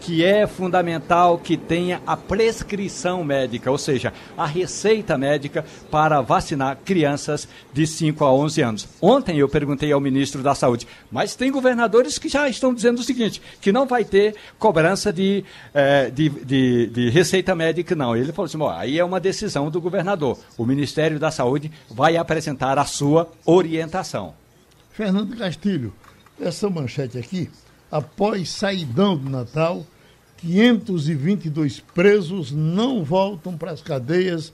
que 0.00 0.24
é 0.24 0.46
fundamental 0.46 1.38
que 1.38 1.56
tenha 1.56 2.00
a 2.06 2.16
prescrição 2.16 3.24
médica, 3.24 3.70
ou 3.70 3.78
seja, 3.78 4.12
a 4.36 4.46
receita 4.46 5.18
médica 5.18 5.64
para 5.90 6.20
vacinar 6.20 6.78
crianças 6.84 7.48
de 7.72 7.86
5 7.86 8.24
a 8.24 8.32
11 8.32 8.62
anos. 8.62 8.88
Ontem 9.00 9.38
eu 9.38 9.48
perguntei 9.48 9.92
ao 9.92 10.00
ministro 10.00 10.42
da 10.42 10.54
Saúde, 10.54 10.86
mas 11.10 11.34
tem 11.34 11.50
governadores 11.50 12.18
que 12.18 12.28
já 12.28 12.48
estão 12.48 12.72
dizendo 12.72 12.98
o 12.98 13.02
seguinte, 13.02 13.42
que 13.60 13.72
não 13.72 13.86
vai 13.86 14.04
ter 14.04 14.34
cobrança 14.58 15.12
de, 15.12 15.44
eh, 15.74 16.10
de, 16.10 16.28
de, 16.28 16.86
de, 16.86 17.10
receita 17.10 17.54
médica, 17.54 17.94
não. 17.94 18.16
Ele 18.16 18.32
falou 18.32 18.46
assim, 18.46 18.80
aí 18.80 18.98
é 18.98 19.04
uma 19.04 19.20
decisão 19.20 19.70
do 19.70 19.80
governador. 19.80 20.38
O 20.56 20.64
Ministério 20.64 21.18
da 21.18 21.30
Saúde 21.30 21.70
vai 21.90 22.16
apresentar 22.16 22.78
a 22.78 22.84
sua 22.84 23.30
orientação. 23.44 24.34
Fernando 24.90 25.36
Castilho, 25.36 25.92
essa 26.40 26.68
manchete 26.68 27.18
aqui 27.18 27.48
após 27.90 28.48
saidão 28.50 29.16
do 29.16 29.28
Natal, 29.28 29.86
522 30.38 31.80
presos 31.80 32.52
não 32.52 33.02
voltam 33.02 33.56
para 33.56 33.72
as 33.72 33.82
cadeias 33.82 34.52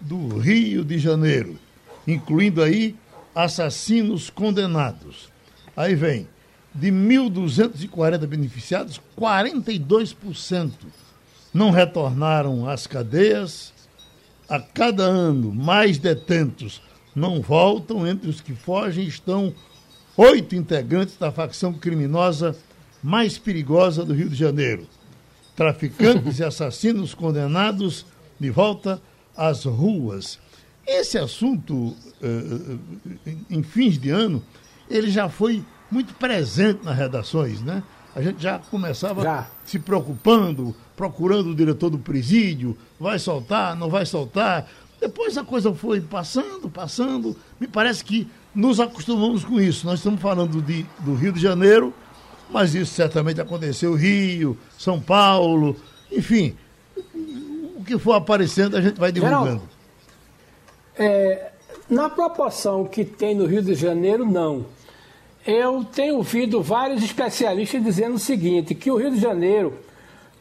do 0.00 0.38
Rio 0.38 0.84
de 0.84 0.98
Janeiro, 0.98 1.58
incluindo 2.06 2.62
aí 2.62 2.94
assassinos 3.34 4.30
condenados. 4.30 5.28
Aí 5.76 5.94
vem, 5.94 6.28
de 6.74 6.90
1.240 6.90 8.26
beneficiados, 8.26 9.00
42% 9.18 10.72
não 11.52 11.70
retornaram 11.70 12.68
às 12.68 12.86
cadeias. 12.86 13.72
A 14.48 14.60
cada 14.60 15.04
ano, 15.04 15.54
mais 15.54 15.98
detentos 15.98 16.82
não 17.14 17.40
voltam. 17.40 18.06
Entre 18.06 18.28
os 18.28 18.40
que 18.40 18.54
fogem 18.54 19.06
estão 19.06 19.54
oito 20.16 20.54
integrantes 20.54 21.16
da 21.16 21.32
facção 21.32 21.72
criminosa 21.72 22.56
mais 23.04 23.36
perigosa 23.36 24.02
do 24.02 24.14
Rio 24.14 24.30
de 24.30 24.34
Janeiro. 24.34 24.86
Traficantes 25.54 26.38
e 26.38 26.44
assassinos 26.44 27.12
condenados 27.12 28.06
de 28.40 28.50
volta 28.50 29.00
às 29.36 29.66
ruas. 29.66 30.38
Esse 30.86 31.18
assunto, 31.18 31.94
eh, 32.22 32.60
eh, 33.26 33.34
em 33.50 33.62
fins 33.62 33.98
de 33.98 34.08
ano, 34.08 34.42
ele 34.88 35.10
já 35.10 35.28
foi 35.28 35.62
muito 35.90 36.14
presente 36.14 36.82
nas 36.82 36.96
redações, 36.96 37.60
né? 37.60 37.82
A 38.16 38.22
gente 38.22 38.42
já 38.42 38.58
começava 38.58 39.22
já. 39.22 39.50
se 39.66 39.78
preocupando, 39.78 40.74
procurando 40.96 41.50
o 41.50 41.54
diretor 41.54 41.90
do 41.90 41.98
presídio, 41.98 42.74
vai 42.98 43.18
soltar, 43.18 43.76
não 43.76 43.90
vai 43.90 44.06
soltar. 44.06 44.66
Depois 44.98 45.36
a 45.36 45.44
coisa 45.44 45.74
foi 45.74 46.00
passando, 46.00 46.70
passando. 46.70 47.36
Me 47.60 47.66
parece 47.66 48.02
que 48.02 48.26
nos 48.54 48.80
acostumamos 48.80 49.44
com 49.44 49.60
isso. 49.60 49.84
Nós 49.84 49.98
estamos 49.98 50.22
falando 50.22 50.62
de, 50.62 50.86
do 51.00 51.14
Rio 51.14 51.32
de 51.32 51.40
Janeiro, 51.40 51.92
mas 52.50 52.74
isso 52.74 52.92
certamente 52.94 53.40
aconteceu 53.40 53.90
no 53.92 53.96
Rio, 53.96 54.56
São 54.78 55.00
Paulo, 55.00 55.76
enfim. 56.10 56.56
O 57.76 57.84
que 57.84 57.98
for 57.98 58.14
aparecendo, 58.14 58.76
a 58.76 58.80
gente 58.80 58.98
vai 58.98 59.12
divulgando. 59.12 59.62
é, 60.96 61.50
na 61.88 62.08
proporção 62.08 62.84
que 62.84 63.04
tem 63.04 63.34
no 63.34 63.46
Rio 63.46 63.62
de 63.62 63.74
Janeiro, 63.74 64.24
não. 64.24 64.66
Eu 65.46 65.84
tenho 65.84 66.16
ouvido 66.16 66.62
vários 66.62 67.02
especialistas 67.02 67.82
dizendo 67.82 68.14
o 68.14 68.18
seguinte, 68.18 68.74
que 68.74 68.90
o 68.90 68.96
Rio 68.96 69.10
de 69.10 69.20
Janeiro 69.20 69.74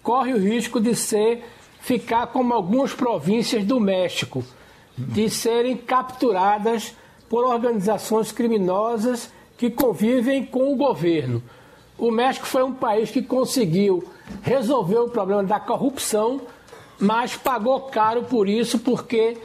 corre 0.01 0.33
o 0.33 0.39
risco 0.39 0.79
de 0.79 0.95
ser 0.95 1.43
ficar 1.81 2.27
como 2.27 2.53
algumas 2.53 2.93
províncias 2.93 3.65
do 3.65 3.79
México, 3.79 4.43
de 4.97 5.29
serem 5.29 5.75
capturadas 5.75 6.95
por 7.27 7.43
organizações 7.43 8.31
criminosas 8.31 9.29
que 9.57 9.69
convivem 9.69 10.45
com 10.45 10.71
o 10.71 10.77
governo. 10.77 11.43
O 11.97 12.11
México 12.11 12.45
foi 12.45 12.63
um 12.63 12.73
país 12.73 13.11
que 13.11 13.21
conseguiu 13.21 14.03
resolver 14.41 14.97
o 14.97 15.09
problema 15.09 15.43
da 15.43 15.59
corrupção, 15.59 16.41
mas 16.99 17.35
pagou 17.35 17.81
caro 17.81 18.23
por 18.23 18.49
isso, 18.49 18.79
porque 18.79 19.37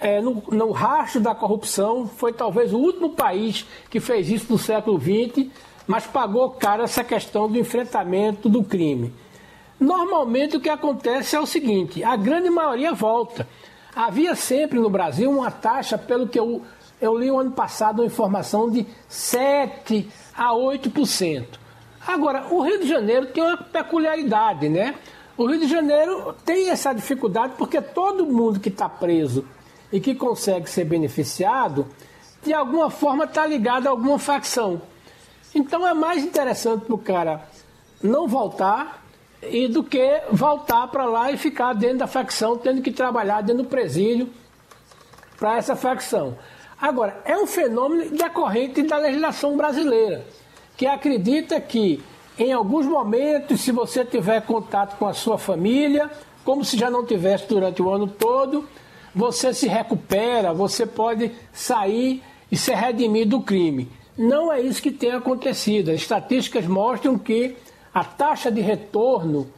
é, 0.00 0.20
no, 0.20 0.42
no 0.50 0.70
rastro 0.70 1.20
da 1.20 1.34
corrupção 1.34 2.06
foi 2.06 2.32
talvez 2.32 2.72
o 2.72 2.78
último 2.78 3.10
país 3.10 3.66
que 3.90 4.00
fez 4.00 4.28
isso 4.30 4.52
no 4.52 4.58
século 4.58 4.98
XX, 5.00 5.48
mas 5.86 6.06
pagou 6.06 6.50
caro 6.50 6.82
essa 6.82 7.04
questão 7.04 7.50
do 7.50 7.58
enfrentamento 7.58 8.48
do 8.48 8.62
crime. 8.62 9.12
Normalmente 9.78 10.56
o 10.56 10.60
que 10.60 10.68
acontece 10.68 11.36
é 11.36 11.40
o 11.40 11.46
seguinte: 11.46 12.02
a 12.02 12.16
grande 12.16 12.48
maioria 12.48 12.92
volta. 12.92 13.46
Havia 13.94 14.34
sempre 14.34 14.80
no 14.80 14.90
Brasil 14.90 15.30
uma 15.30 15.52
taxa, 15.52 15.96
pelo 15.96 16.26
que 16.26 16.38
eu, 16.38 16.62
eu 17.00 17.16
li 17.16 17.30
o 17.30 17.38
ano 17.38 17.52
passado, 17.52 18.00
uma 18.00 18.06
informação 18.06 18.68
de 18.68 18.84
7 19.08 20.08
a 20.36 20.50
8%. 20.50 21.63
Agora, 22.06 22.46
o 22.50 22.60
Rio 22.60 22.80
de 22.80 22.86
Janeiro 22.86 23.26
tem 23.26 23.42
uma 23.42 23.56
peculiaridade, 23.56 24.68
né? 24.68 24.94
O 25.36 25.46
Rio 25.46 25.58
de 25.58 25.66
Janeiro 25.66 26.34
tem 26.44 26.70
essa 26.70 26.92
dificuldade 26.92 27.54
porque 27.56 27.80
todo 27.80 28.26
mundo 28.26 28.60
que 28.60 28.68
está 28.68 28.88
preso 28.88 29.44
e 29.90 29.98
que 29.98 30.14
consegue 30.14 30.68
ser 30.68 30.84
beneficiado, 30.84 31.86
de 32.42 32.52
alguma 32.52 32.90
forma 32.90 33.24
está 33.24 33.46
ligado 33.46 33.86
a 33.86 33.90
alguma 33.90 34.18
facção. 34.18 34.82
Então 35.54 35.86
é 35.86 35.94
mais 35.94 36.22
interessante 36.22 36.84
para 36.84 36.94
o 36.94 36.98
cara 36.98 37.48
não 38.02 38.28
voltar 38.28 39.02
e 39.42 39.66
do 39.66 39.82
que 39.82 40.22
voltar 40.30 40.86
para 40.88 41.06
lá 41.06 41.32
e 41.32 41.36
ficar 41.36 41.72
dentro 41.72 41.98
da 41.98 42.06
facção, 42.06 42.56
tendo 42.56 42.82
que 42.82 42.92
trabalhar 42.92 43.40
dentro 43.40 43.62
do 43.62 43.68
presídio 43.68 44.28
para 45.38 45.56
essa 45.56 45.74
facção. 45.74 46.36
Agora, 46.80 47.22
é 47.24 47.36
um 47.36 47.46
fenômeno 47.46 48.10
decorrente 48.10 48.82
da 48.82 48.98
legislação 48.98 49.56
brasileira 49.56 50.24
que 50.76 50.86
acredita 50.86 51.60
que 51.60 52.02
em 52.38 52.52
alguns 52.52 52.86
momentos, 52.86 53.60
se 53.60 53.70
você 53.70 54.04
tiver 54.04 54.42
contato 54.42 54.96
com 54.98 55.06
a 55.06 55.14
sua 55.14 55.38
família, 55.38 56.10
como 56.44 56.64
se 56.64 56.76
já 56.76 56.90
não 56.90 57.06
tivesse 57.06 57.46
durante 57.48 57.80
o 57.80 57.90
ano 57.90 58.08
todo, 58.08 58.68
você 59.14 59.54
se 59.54 59.68
recupera, 59.68 60.52
você 60.52 60.84
pode 60.84 61.30
sair 61.52 62.22
e 62.50 62.56
ser 62.56 62.74
redimido 62.74 63.38
do 63.38 63.42
crime. 63.42 63.88
Não 64.18 64.52
é 64.52 64.60
isso 64.60 64.82
que 64.82 64.90
tem 64.90 65.12
acontecido. 65.12 65.90
As 65.90 65.96
estatísticas 66.00 66.66
mostram 66.66 67.16
que 67.16 67.56
a 67.92 68.04
taxa 68.04 68.50
de 68.50 68.60
retorno 68.60 69.48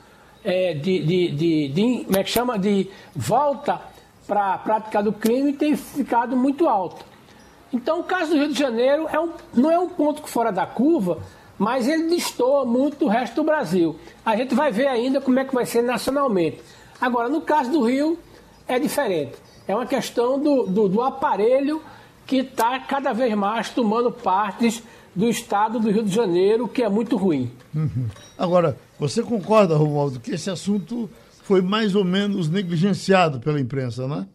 é, 0.44 0.74
de, 0.74 1.00
de, 1.00 1.30
de, 1.30 1.68
de, 1.68 2.04
como 2.04 2.18
é 2.18 2.24
que 2.24 2.30
chama, 2.30 2.58
de 2.58 2.88
volta 3.14 3.80
para 4.26 4.54
a 4.54 4.58
prática 4.58 5.02
do 5.02 5.12
crime 5.12 5.52
tem 5.52 5.76
ficado 5.76 6.36
muito 6.36 6.68
alta. 6.68 7.04
Então, 7.72 8.00
o 8.00 8.04
caso 8.04 8.30
do 8.30 8.38
Rio 8.38 8.52
de 8.52 8.58
Janeiro 8.58 9.06
é 9.10 9.18
um, 9.18 9.30
não 9.54 9.70
é 9.70 9.78
um 9.78 9.88
ponto 9.88 10.26
fora 10.26 10.50
da 10.50 10.66
curva, 10.66 11.18
mas 11.58 11.88
ele 11.88 12.08
destoa 12.08 12.64
muito 12.64 12.98
do 12.98 13.08
resto 13.08 13.36
do 13.36 13.44
Brasil. 13.44 13.96
A 14.24 14.36
gente 14.36 14.54
vai 14.54 14.70
ver 14.70 14.86
ainda 14.86 15.20
como 15.20 15.38
é 15.38 15.44
que 15.44 15.54
vai 15.54 15.66
ser 15.66 15.82
nacionalmente. 15.82 16.60
Agora, 17.00 17.28
no 17.28 17.40
caso 17.40 17.70
do 17.70 17.82
Rio, 17.82 18.18
é 18.68 18.78
diferente. 18.78 19.34
É 19.66 19.74
uma 19.74 19.86
questão 19.86 20.38
do, 20.38 20.66
do, 20.66 20.88
do 20.88 21.02
aparelho 21.02 21.82
que 22.26 22.38
está 22.38 22.78
cada 22.80 23.12
vez 23.12 23.34
mais 23.34 23.70
tomando 23.70 24.10
partes 24.10 24.82
do 25.14 25.28
estado 25.28 25.80
do 25.80 25.90
Rio 25.90 26.02
de 26.02 26.14
Janeiro, 26.14 26.68
que 26.68 26.82
é 26.82 26.88
muito 26.88 27.16
ruim. 27.16 27.50
Uhum. 27.74 28.06
Agora, 28.36 28.76
você 28.98 29.22
concorda, 29.22 29.76
Romualdo, 29.76 30.20
que 30.20 30.32
esse 30.32 30.50
assunto 30.50 31.08
foi 31.42 31.62
mais 31.62 31.94
ou 31.94 32.04
menos 32.04 32.48
negligenciado 32.50 33.40
pela 33.40 33.60
imprensa, 33.60 34.06
não 34.06 34.20
é? 34.20 34.26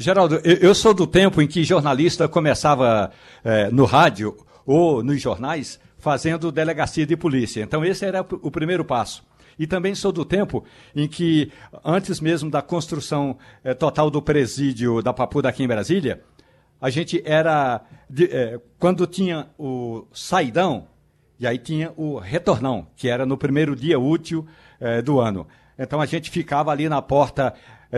Geraldo, 0.00 0.36
eu 0.44 0.72
sou 0.76 0.94
do 0.94 1.08
tempo 1.08 1.42
em 1.42 1.48
que 1.48 1.64
jornalista 1.64 2.28
começava 2.28 3.10
é, 3.42 3.68
no 3.68 3.84
rádio 3.84 4.36
ou 4.64 5.02
nos 5.02 5.20
jornais 5.20 5.80
fazendo 5.98 6.52
delegacia 6.52 7.04
de 7.04 7.16
polícia. 7.16 7.62
Então, 7.62 7.84
esse 7.84 8.04
era 8.04 8.20
o 8.20 8.48
primeiro 8.48 8.84
passo. 8.84 9.26
E 9.58 9.66
também 9.66 9.96
sou 9.96 10.12
do 10.12 10.24
tempo 10.24 10.64
em 10.94 11.08
que, 11.08 11.50
antes 11.84 12.20
mesmo 12.20 12.48
da 12.48 12.62
construção 12.62 13.36
é, 13.64 13.74
total 13.74 14.08
do 14.08 14.22
presídio 14.22 15.02
da 15.02 15.12
Papuda 15.12 15.48
aqui 15.48 15.64
em 15.64 15.68
Brasília, 15.68 16.22
a 16.80 16.90
gente 16.90 17.20
era. 17.26 17.80
De, 18.08 18.26
é, 18.26 18.60
quando 18.78 19.04
tinha 19.04 19.48
o 19.58 20.06
saidão, 20.12 20.86
e 21.40 21.46
aí 21.46 21.58
tinha 21.58 21.92
o 21.96 22.20
retornão, 22.20 22.86
que 22.94 23.08
era 23.08 23.26
no 23.26 23.36
primeiro 23.36 23.74
dia 23.74 23.98
útil 23.98 24.46
do 25.04 25.18
ano. 25.18 25.44
Então 25.76 26.00
a 26.00 26.06
gente 26.06 26.30
ficava 26.30 26.70
ali 26.70 26.88
na 26.88 27.02
porta 27.02 27.52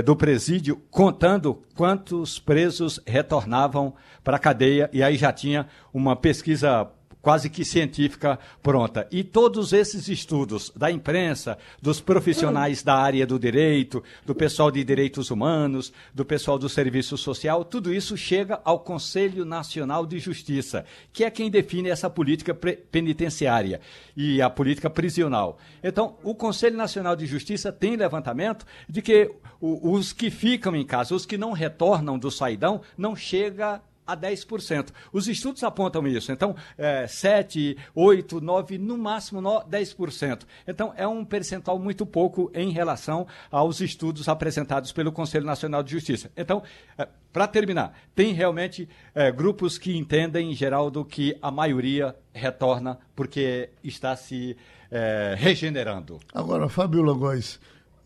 do 0.04 0.14
presídio 0.14 0.80
contando 0.90 1.62
quantos 1.74 2.38
presos 2.38 3.00
retornavam 3.06 3.94
para 4.22 4.36
a 4.36 4.40
cadeia 4.40 4.88
e 4.92 5.02
aí 5.02 5.16
já 5.16 5.32
tinha 5.32 5.66
uma 5.92 6.14
pesquisa 6.14 6.88
quase 7.22 7.50
que 7.50 7.64
científica 7.64 8.38
pronta. 8.62 9.06
E 9.10 9.22
todos 9.22 9.72
esses 9.72 10.08
estudos 10.08 10.72
da 10.74 10.90
imprensa, 10.90 11.58
dos 11.80 12.00
profissionais 12.00 12.82
da 12.82 12.94
área 12.94 13.26
do 13.26 13.38
direito, 13.38 14.02
do 14.24 14.34
pessoal 14.34 14.70
de 14.70 14.82
direitos 14.82 15.30
humanos, 15.30 15.92
do 16.14 16.24
pessoal 16.24 16.58
do 16.58 16.68
serviço 16.68 17.16
social, 17.16 17.64
tudo 17.64 17.92
isso 17.92 18.16
chega 18.16 18.60
ao 18.64 18.80
Conselho 18.80 19.44
Nacional 19.44 20.06
de 20.06 20.18
Justiça, 20.18 20.84
que 21.12 21.24
é 21.24 21.30
quem 21.30 21.50
define 21.50 21.88
essa 21.88 22.08
política 22.08 22.54
penitenciária 22.54 23.80
e 24.16 24.40
a 24.40 24.48
política 24.48 24.88
prisional. 24.88 25.58
Então, 25.82 26.16
o 26.22 26.34
Conselho 26.34 26.76
Nacional 26.76 27.16
de 27.16 27.26
Justiça 27.26 27.72
tem 27.72 27.96
levantamento 27.96 28.64
de 28.88 29.02
que 29.02 29.30
os 29.60 30.12
que 30.12 30.30
ficam 30.30 30.74
em 30.74 30.84
casa, 30.84 31.14
os 31.14 31.26
que 31.26 31.36
não 31.36 31.52
retornam 31.52 32.18
do 32.18 32.30
saidão, 32.30 32.80
não 32.96 33.14
chega 33.14 33.82
a 34.12 34.16
10%. 34.16 34.88
Os 35.12 35.28
estudos 35.28 35.62
apontam 35.62 36.06
isso. 36.06 36.32
Então, 36.32 36.54
é, 36.76 37.06
7, 37.06 37.76
8, 37.94 38.40
9, 38.40 38.78
no 38.78 38.98
máximo 38.98 39.40
10%. 39.40 40.42
Então, 40.66 40.92
é 40.96 41.06
um 41.06 41.24
percentual 41.24 41.78
muito 41.78 42.04
pouco 42.04 42.50
em 42.54 42.70
relação 42.70 43.26
aos 43.50 43.80
estudos 43.80 44.28
apresentados 44.28 44.92
pelo 44.92 45.12
Conselho 45.12 45.46
Nacional 45.46 45.82
de 45.82 45.92
Justiça. 45.92 46.30
Então, 46.36 46.62
é, 46.98 47.08
para 47.32 47.46
terminar, 47.46 47.96
tem 48.14 48.32
realmente 48.32 48.88
é, 49.14 49.30
grupos 49.30 49.78
que 49.78 49.96
entendem, 49.96 50.52
Geraldo, 50.54 51.04
que 51.04 51.36
a 51.40 51.50
maioria 51.50 52.16
retorna 52.32 52.98
porque 53.14 53.70
está 53.84 54.16
se 54.16 54.56
é, 54.90 55.34
regenerando. 55.38 56.18
Agora, 56.34 56.68
Fábio 56.68 57.02
Lagóis, 57.02 57.60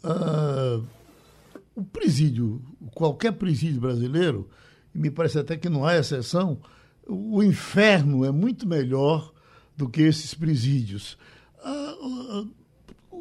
uh, 0.04 0.84
o 1.74 1.82
presídio, 1.82 2.62
qualquer 2.94 3.32
presídio 3.32 3.80
brasileiro, 3.80 4.48
e 4.94 4.98
me 4.98 5.10
parece 5.10 5.38
até 5.38 5.56
que 5.56 5.68
não 5.68 5.84
há 5.84 5.96
exceção, 5.96 6.58
o 7.06 7.42
inferno 7.42 8.24
é 8.24 8.30
muito 8.30 8.66
melhor 8.66 9.32
do 9.76 9.88
que 9.88 10.02
esses 10.02 10.34
presídios. 10.34 11.18
Uh, 11.64 12.40
uh, 12.40 12.54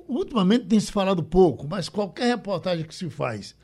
ultimamente 0.08 0.66
tem 0.66 0.80
se 0.80 0.92
falado 0.92 1.24
pouco, 1.24 1.68
mas 1.68 1.90
qualquer 1.90 2.28
reportagem 2.28 2.86
que 2.86 2.94
se 2.94 3.10
faz, 3.10 3.56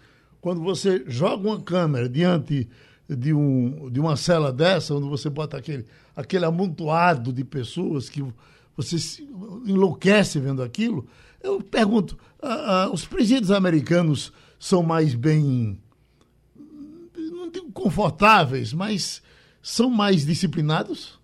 quando 0.42 0.62
você 0.62 1.04
joga 1.08 1.48
uma 1.48 1.62
câmera 1.62 2.10
diante 2.10 2.68
de, 3.08 3.34
um, 3.34 3.90
de 3.90 4.00
uma 4.00 4.16
cela 4.16 4.52
dessa, 4.52 4.94
onde 4.94 5.08
você 5.08 5.30
bota 5.30 5.58
aquele, 5.58 5.86
aquele 6.16 6.46
amontoado 6.46 7.34
de 7.34 7.44
pessoas 7.44 8.10
que 8.10 8.24
você 8.76 8.98
enlouquece 9.66 10.40
vendo 10.40 10.64
aquilo. 10.64 11.08
Eu 11.42 11.62
pergunto, 11.62 12.18
uh, 12.42 12.92
os 12.94 13.06
presídios 13.06 13.52
americanos 13.52 14.32
são 14.58 14.84
mais 14.84 15.16
bem, 15.16 15.80
digo 17.60 17.72
confortáveis, 17.72 18.74
mas 18.74 19.22
são 19.62 19.90
mais 19.90 20.26
disciplinados? 20.26 21.19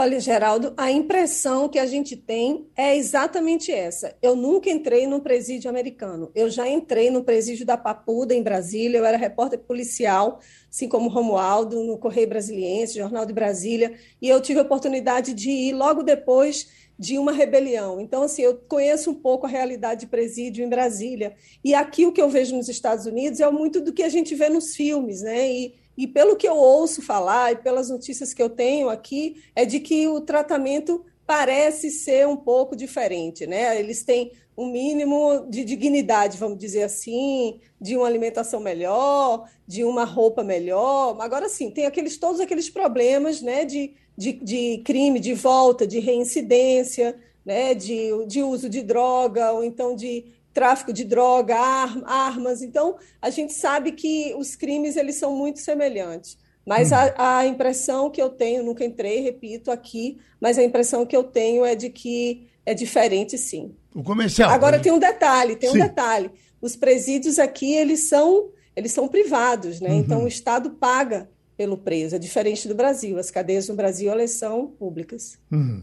Olha, 0.00 0.20
Geraldo, 0.20 0.72
a 0.76 0.92
impressão 0.92 1.68
que 1.68 1.76
a 1.76 1.84
gente 1.84 2.16
tem 2.16 2.68
é 2.76 2.96
exatamente 2.96 3.72
essa. 3.72 4.16
Eu 4.22 4.36
nunca 4.36 4.70
entrei 4.70 5.08
no 5.08 5.20
presídio 5.20 5.68
americano. 5.68 6.30
Eu 6.36 6.48
já 6.48 6.68
entrei 6.68 7.10
no 7.10 7.24
presídio 7.24 7.66
da 7.66 7.76
Papuda, 7.76 8.32
em 8.32 8.40
Brasília. 8.40 8.98
Eu 8.98 9.04
era 9.04 9.16
repórter 9.16 9.58
policial, 9.58 10.38
assim 10.70 10.88
como 10.88 11.08
Romualdo, 11.08 11.82
no 11.82 11.98
Correio 11.98 12.28
Brasiliense, 12.28 12.96
Jornal 12.96 13.26
de 13.26 13.32
Brasília. 13.32 13.98
E 14.22 14.28
eu 14.28 14.40
tive 14.40 14.60
a 14.60 14.62
oportunidade 14.62 15.34
de 15.34 15.50
ir 15.50 15.72
logo 15.72 16.04
depois 16.04 16.68
de 16.96 17.18
uma 17.18 17.32
rebelião. 17.32 18.00
Então, 18.00 18.22
assim, 18.22 18.42
eu 18.42 18.54
conheço 18.54 19.10
um 19.10 19.14
pouco 19.14 19.46
a 19.46 19.50
realidade 19.50 20.02
de 20.02 20.06
presídio 20.06 20.64
em 20.64 20.68
Brasília. 20.68 21.34
E 21.64 21.74
aqui 21.74 22.06
o 22.06 22.12
que 22.12 22.22
eu 22.22 22.28
vejo 22.28 22.54
nos 22.54 22.68
Estados 22.68 23.04
Unidos 23.04 23.40
é 23.40 23.50
muito 23.50 23.80
do 23.80 23.92
que 23.92 24.04
a 24.04 24.08
gente 24.08 24.32
vê 24.36 24.48
nos 24.48 24.76
filmes, 24.76 25.22
né? 25.22 25.50
E, 25.50 25.74
e 25.98 26.06
pelo 26.06 26.36
que 26.36 26.46
eu 26.46 26.56
ouço 26.56 27.02
falar 27.02 27.50
e 27.50 27.56
pelas 27.56 27.90
notícias 27.90 28.32
que 28.32 28.40
eu 28.40 28.48
tenho 28.48 28.88
aqui, 28.88 29.42
é 29.52 29.64
de 29.64 29.80
que 29.80 30.06
o 30.06 30.20
tratamento 30.20 31.04
parece 31.26 31.90
ser 31.90 32.24
um 32.28 32.36
pouco 32.36 32.76
diferente, 32.76 33.48
né? 33.48 33.76
Eles 33.80 34.04
têm 34.04 34.30
um 34.56 34.70
mínimo 34.70 35.44
de 35.50 35.64
dignidade, 35.64 36.38
vamos 36.38 36.56
dizer 36.56 36.84
assim, 36.84 37.58
de 37.80 37.96
uma 37.96 38.06
alimentação 38.06 38.60
melhor, 38.60 39.50
de 39.66 39.82
uma 39.82 40.04
roupa 40.04 40.44
melhor. 40.44 41.16
Agora 41.20 41.48
sim, 41.48 41.68
tem 41.68 41.84
aqueles 41.84 42.16
todos 42.16 42.40
aqueles 42.40 42.70
problemas, 42.70 43.42
né, 43.42 43.64
de, 43.64 43.94
de, 44.16 44.32
de 44.34 44.78
crime, 44.84 45.18
de 45.18 45.34
volta, 45.34 45.84
de 45.84 45.98
reincidência, 45.98 47.16
né, 47.44 47.74
de, 47.74 48.24
de 48.26 48.40
uso 48.40 48.68
de 48.68 48.82
droga 48.82 49.50
ou 49.52 49.64
então 49.64 49.96
de 49.96 50.26
tráfico 50.58 50.92
de 50.92 51.04
droga, 51.04 51.56
armas. 51.56 52.62
Então, 52.62 52.96
a 53.22 53.30
gente 53.30 53.52
sabe 53.52 53.92
que 53.92 54.34
os 54.36 54.56
crimes 54.56 54.96
eles 54.96 55.14
são 55.14 55.36
muito 55.36 55.60
semelhantes. 55.60 56.36
Mas 56.66 56.92
a, 56.92 57.04
uhum. 57.04 57.12
a, 57.16 57.46
impressão 57.46 58.10
que 58.10 58.20
eu 58.20 58.28
tenho, 58.28 58.64
nunca 58.64 58.84
entrei, 58.84 59.20
repito, 59.20 59.70
aqui, 59.70 60.18
mas 60.40 60.58
a 60.58 60.64
impressão 60.64 61.06
que 61.06 61.16
eu 61.16 61.22
tenho 61.22 61.64
é 61.64 61.76
de 61.76 61.90
que 61.90 62.48
é 62.66 62.74
diferente, 62.74 63.38
sim. 63.38 63.72
O 63.94 64.02
comercial. 64.02 64.50
Agora 64.50 64.80
tem 64.80 64.90
um 64.90 64.98
detalhe, 64.98 65.54
tem 65.54 65.70
sim. 65.70 65.76
um 65.76 65.80
detalhe. 65.80 66.28
Os 66.60 66.74
presídios 66.74 67.38
aqui, 67.38 67.72
eles 67.72 68.08
são, 68.08 68.50
eles 68.74 68.90
são 68.90 69.06
privados, 69.06 69.80
né? 69.80 69.90
Uhum. 69.90 69.98
Então 70.00 70.24
o 70.24 70.28
Estado 70.28 70.70
paga 70.70 71.30
pelo 71.56 71.78
preso, 71.78 72.16
é 72.16 72.18
diferente 72.18 72.66
do 72.66 72.74
Brasil. 72.74 73.16
As 73.16 73.30
cadeias 73.30 73.68
no 73.68 73.76
Brasil, 73.76 74.10
elas 74.10 74.32
são 74.32 74.66
públicas. 74.66 75.38
Uhum. 75.52 75.82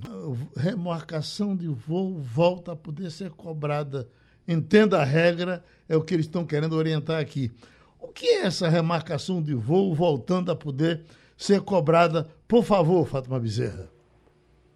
Remarcação 0.55 1.55
de 1.55 1.69
voo 1.69 2.19
volta 2.19 2.73
a 2.73 2.75
poder 2.75 3.09
ser 3.09 3.31
cobrada 3.31 4.09
entenda 4.47 4.99
a 4.99 5.03
regra, 5.03 5.63
é 5.87 5.95
o 5.95 6.03
que 6.03 6.13
eles 6.13 6.25
estão 6.25 6.45
querendo 6.45 6.75
orientar 6.75 7.19
aqui. 7.19 7.51
O 7.99 8.07
que 8.07 8.27
é 8.27 8.45
essa 8.45 8.69
remarcação 8.69 9.41
de 9.41 9.53
voo 9.53 9.93
voltando 9.93 10.51
a 10.51 10.55
poder 10.55 11.03
ser 11.37 11.61
cobrada? 11.61 12.27
Por 12.47 12.63
favor, 12.63 13.07
Fátima 13.07 13.39
Bezerra. 13.39 13.89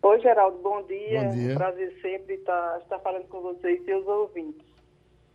Oi, 0.02 0.20
Geraldo, 0.22 0.58
bom 0.60 0.82
dia. 0.84 1.24
Bom 1.24 1.30
dia. 1.32 1.56
prazer 1.56 2.00
sempre 2.02 2.36
estar, 2.36 2.80
estar 2.80 3.00
falando 3.00 3.28
com 3.28 3.42
vocês 3.42 3.82
e 3.82 3.86
seus 3.86 4.08
ouvintes. 4.08 4.66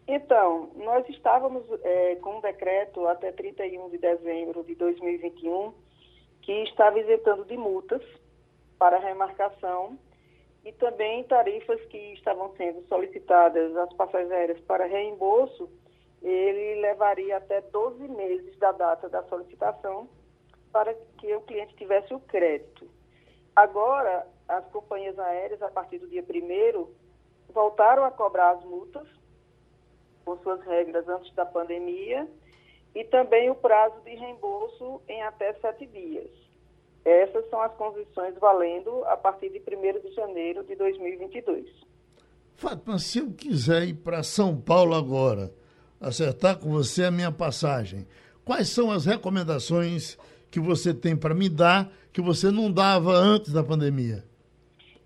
Então, 0.07 0.71
nós 0.77 1.09
estávamos 1.09 1.63
é, 1.83 2.17
com 2.17 2.39
um 2.39 2.41
decreto 2.41 3.07
até 3.07 3.33
31 3.33 3.91
de 3.91 3.99
dezembro 3.99 4.63
de 4.65 4.75
2021 4.75 5.73
que 6.43 6.53
estava 6.65 6.99
isentando 6.99 7.45
de 7.45 7.57
multas 7.57 8.03
para 8.79 8.99
remarcação 8.99 9.99
e 10.65 10.73
também 10.73 11.23
tarifas 11.25 11.81
que 11.87 11.99
estavam 12.15 12.55
sendo 12.57 12.83
solicitadas 12.89 13.77
às 13.77 13.93
passagens 13.95 14.33
aéreas 14.33 14.61
para 14.63 14.87
reembolso, 14.87 15.69
ele 16.23 16.81
levaria 16.81 17.37
até 17.37 17.61
12 17.61 18.09
meses 18.09 18.57
da 18.59 18.73
data 18.73 19.09
da 19.09 19.23
solicitação 19.25 20.09
para 20.73 20.95
que 21.19 21.35
o 21.35 21.43
cliente 21.43 21.77
tivesse 21.77 22.15
o 22.15 22.21
crédito. 22.21 22.89
Agora, 23.55 24.27
as 24.49 24.65
companhias 24.71 25.19
aéreas, 25.19 25.63
a 25.63 25.71
partir 25.71 25.99
do 25.99 26.09
dia 26.09 26.23
1 26.23 26.89
voltaram 27.53 28.05
a 28.05 28.11
cobrar 28.11 28.53
as 28.53 28.65
multas, 28.65 29.07
com 30.25 30.37
suas 30.39 30.61
regras 30.63 31.07
antes 31.09 31.33
da 31.35 31.45
pandemia, 31.45 32.27
e 32.95 33.05
também 33.05 33.51
o 33.51 33.55
prazo 33.55 34.01
de 34.01 34.15
reembolso 34.15 35.03
em 35.07 35.23
até 35.23 35.53
sete 35.55 35.87
dias. 35.87 36.44
Essas 37.05 37.49
são 37.51 37.61
as 37.61 37.73
condições 37.75 38.35
valendo 38.39 39.05
a 39.05 39.17
partir 39.17 39.51
de 39.51 39.59
1 39.59 40.09
de 40.09 40.15
janeiro 40.15 40.65
de 40.65 40.75
2022. 40.75 41.67
Fátima, 42.57 42.99
se 42.99 43.19
eu 43.19 43.31
quiser 43.33 43.83
ir 43.83 43.95
para 43.95 44.23
São 44.23 44.59
Paulo 44.59 44.95
agora, 44.95 45.53
acertar 46.01 46.59
com 46.59 46.71
você 46.71 47.05
a 47.05 47.11
minha 47.11 47.31
passagem, 47.33 48.07
quais 48.45 48.69
são 48.69 48.91
as 48.91 49.05
recomendações 49.05 50.17
que 50.51 50.61
você 50.61 50.95
tem 50.95 51.17
para 51.17 51.35
me 51.35 51.49
dar 51.49 51.91
que 52.13 52.23
você 52.23 52.51
não 52.51 52.73
dava 52.73 53.11
antes 53.11 53.53
da 53.53 53.63
pandemia? 53.63 54.25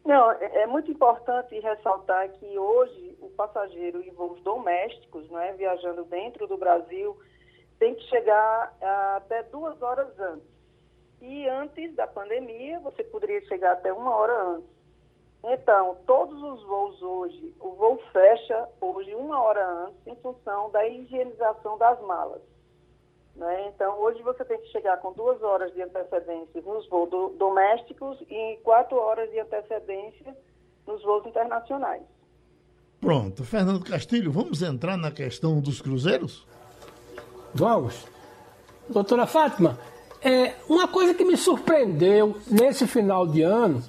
Não, 0.04 0.30
é, 0.32 0.62
é 0.62 0.66
muito 0.66 0.90
importante 0.90 1.58
ressaltar 1.58 2.30
que 2.32 2.58
hoje 2.58 3.16
o 3.20 3.28
passageiro 3.30 4.02
em 4.02 4.10
voos 4.10 4.40
domésticos, 4.42 5.28
não 5.30 5.38
é, 5.38 5.52
viajando 5.54 6.04
dentro 6.04 6.46
do 6.46 6.56
Brasil, 6.56 7.16
tem 7.78 7.94
que 7.94 8.02
chegar 8.04 8.76
até 9.16 9.42
duas 9.44 9.80
horas 9.80 10.08
antes. 10.18 10.57
E 11.20 11.48
antes 11.48 11.94
da 11.94 12.06
pandemia, 12.06 12.78
você 12.80 13.02
poderia 13.04 13.40
chegar 13.46 13.72
até 13.72 13.92
uma 13.92 14.14
hora 14.14 14.42
antes. 14.50 14.78
Então, 15.44 15.96
todos 16.06 16.42
os 16.42 16.62
voos 16.64 17.00
hoje, 17.00 17.54
o 17.60 17.70
voo 17.72 18.00
fecha 18.12 18.68
hoje 18.80 19.14
uma 19.14 19.40
hora 19.40 19.64
antes 19.86 20.06
em 20.06 20.16
função 20.16 20.70
da 20.70 20.86
higienização 20.86 21.78
das 21.78 22.00
malas. 22.02 22.42
Né? 23.36 23.68
Então, 23.68 23.98
hoje 24.00 24.20
você 24.22 24.44
tem 24.44 24.58
que 24.58 24.68
chegar 24.68 24.96
com 24.96 25.12
duas 25.12 25.40
horas 25.42 25.72
de 25.72 25.80
antecedência 25.80 26.60
nos 26.60 26.88
voos 26.88 27.08
do, 27.08 27.28
domésticos 27.38 28.20
e 28.28 28.58
quatro 28.64 28.96
horas 28.96 29.30
de 29.30 29.38
antecedência 29.38 30.36
nos 30.84 31.02
voos 31.02 31.24
internacionais. 31.24 32.02
Pronto. 33.00 33.44
Fernando 33.44 33.84
Castilho, 33.84 34.32
vamos 34.32 34.60
entrar 34.60 34.96
na 34.96 35.12
questão 35.12 35.60
dos 35.60 35.80
cruzeiros? 35.80 36.44
Vamos. 37.54 38.08
Doutora 38.88 39.26
Fátima, 39.26 39.78
é, 40.22 40.54
uma 40.68 40.88
coisa 40.88 41.14
que 41.14 41.24
me 41.24 41.36
surpreendeu 41.36 42.36
nesse 42.50 42.86
final 42.86 43.26
de 43.26 43.42
ano, 43.42 43.82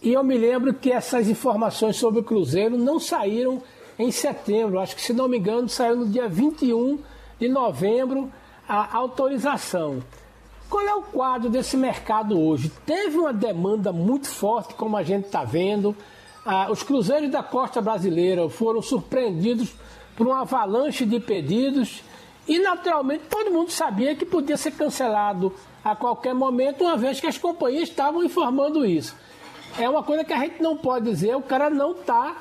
e 0.00 0.12
eu 0.12 0.22
me 0.22 0.36
lembro 0.36 0.72
que 0.72 0.92
essas 0.92 1.28
informações 1.28 1.96
sobre 1.96 2.20
o 2.20 2.24
Cruzeiro 2.24 2.76
não 2.76 3.00
saíram 3.00 3.62
em 3.98 4.10
setembro, 4.10 4.78
acho 4.78 4.94
que 4.94 5.02
se 5.02 5.12
não 5.12 5.26
me 5.26 5.38
engano 5.38 5.68
saiu 5.68 5.96
no 5.96 6.06
dia 6.06 6.28
21 6.28 6.98
de 7.40 7.48
novembro 7.48 8.30
a 8.68 8.96
autorização. 8.96 10.02
Qual 10.68 10.84
é 10.84 10.94
o 10.94 11.02
quadro 11.02 11.48
desse 11.48 11.76
mercado 11.76 12.38
hoje? 12.38 12.70
Teve 12.84 13.16
uma 13.16 13.32
demanda 13.32 13.92
muito 13.92 14.28
forte, 14.28 14.74
como 14.74 14.96
a 14.96 15.02
gente 15.02 15.26
está 15.26 15.44
vendo. 15.44 15.96
Ah, 16.44 16.68
os 16.70 16.82
cruzeiros 16.82 17.30
da 17.30 17.42
costa 17.42 17.80
brasileira 17.80 18.48
foram 18.48 18.82
surpreendidos 18.82 19.72
por 20.16 20.26
uma 20.26 20.40
avalanche 20.40 21.04
de 21.04 21.20
pedidos 21.20 22.02
e, 22.48 22.58
naturalmente, 22.58 23.24
todo 23.28 23.50
mundo 23.50 23.70
sabia 23.70 24.14
que 24.14 24.24
podia 24.24 24.56
ser 24.56 24.72
cancelado 24.72 25.52
a 25.84 25.96
qualquer 25.96 26.34
momento, 26.34 26.84
uma 26.84 26.96
vez 26.96 27.20
que 27.20 27.26
as 27.26 27.38
companhias 27.38 27.88
estavam 27.88 28.24
informando 28.24 28.84
isso. 28.84 29.16
É 29.78 29.88
uma 29.88 30.02
coisa 30.02 30.24
que 30.24 30.32
a 30.32 30.38
gente 30.38 30.62
não 30.62 30.76
pode 30.76 31.04
dizer, 31.04 31.36
o 31.36 31.42
cara 31.42 31.68
não 31.68 31.92
está, 31.92 32.36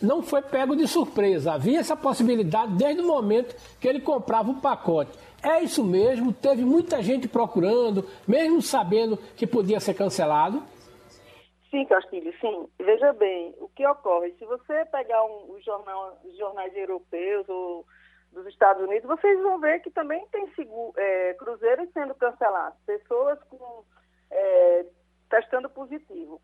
não 0.00 0.22
foi 0.22 0.42
pego 0.42 0.74
de 0.74 0.86
surpresa. 0.86 1.52
Havia 1.52 1.80
essa 1.80 1.96
possibilidade 1.96 2.72
desde 2.74 3.02
o 3.02 3.06
momento 3.06 3.54
que 3.80 3.86
ele 3.86 4.00
comprava 4.00 4.50
o 4.50 4.60
pacote. 4.60 5.10
É 5.42 5.62
isso 5.62 5.84
mesmo? 5.84 6.32
Teve 6.32 6.64
muita 6.64 7.02
gente 7.02 7.28
procurando, 7.28 8.08
mesmo 8.26 8.60
sabendo 8.62 9.16
que 9.36 9.46
podia 9.46 9.78
ser 9.80 9.94
cancelado? 9.94 10.62
Sim, 11.70 11.84
Castilho, 11.84 12.32
sim. 12.40 12.66
Veja 12.78 13.12
bem, 13.12 13.54
o 13.60 13.68
que 13.68 13.86
ocorre? 13.86 14.32
Se 14.38 14.44
você 14.46 14.84
pegar 14.86 15.22
um, 15.24 15.54
um 15.54 15.60
jornal, 15.60 16.18
os 16.24 16.36
jornais 16.36 16.74
europeus 16.74 17.46
ou 17.48 17.84
dos 18.32 18.46
Estados 18.46 18.82
Unidos, 18.82 19.08
vocês 19.08 19.40
vão 19.40 19.58
ver 19.58 19.80
que 19.80 19.90
também 19.90 20.26
tem 20.28 20.48
é, 20.96 21.34
cruzeiros 21.34 21.90
sendo 21.92 22.14
cancelados, 22.14 22.78
pessoas 22.84 23.42
com, 23.44 23.84
é, 24.30 24.86
testando 25.30 25.70
positivo. 25.70 26.40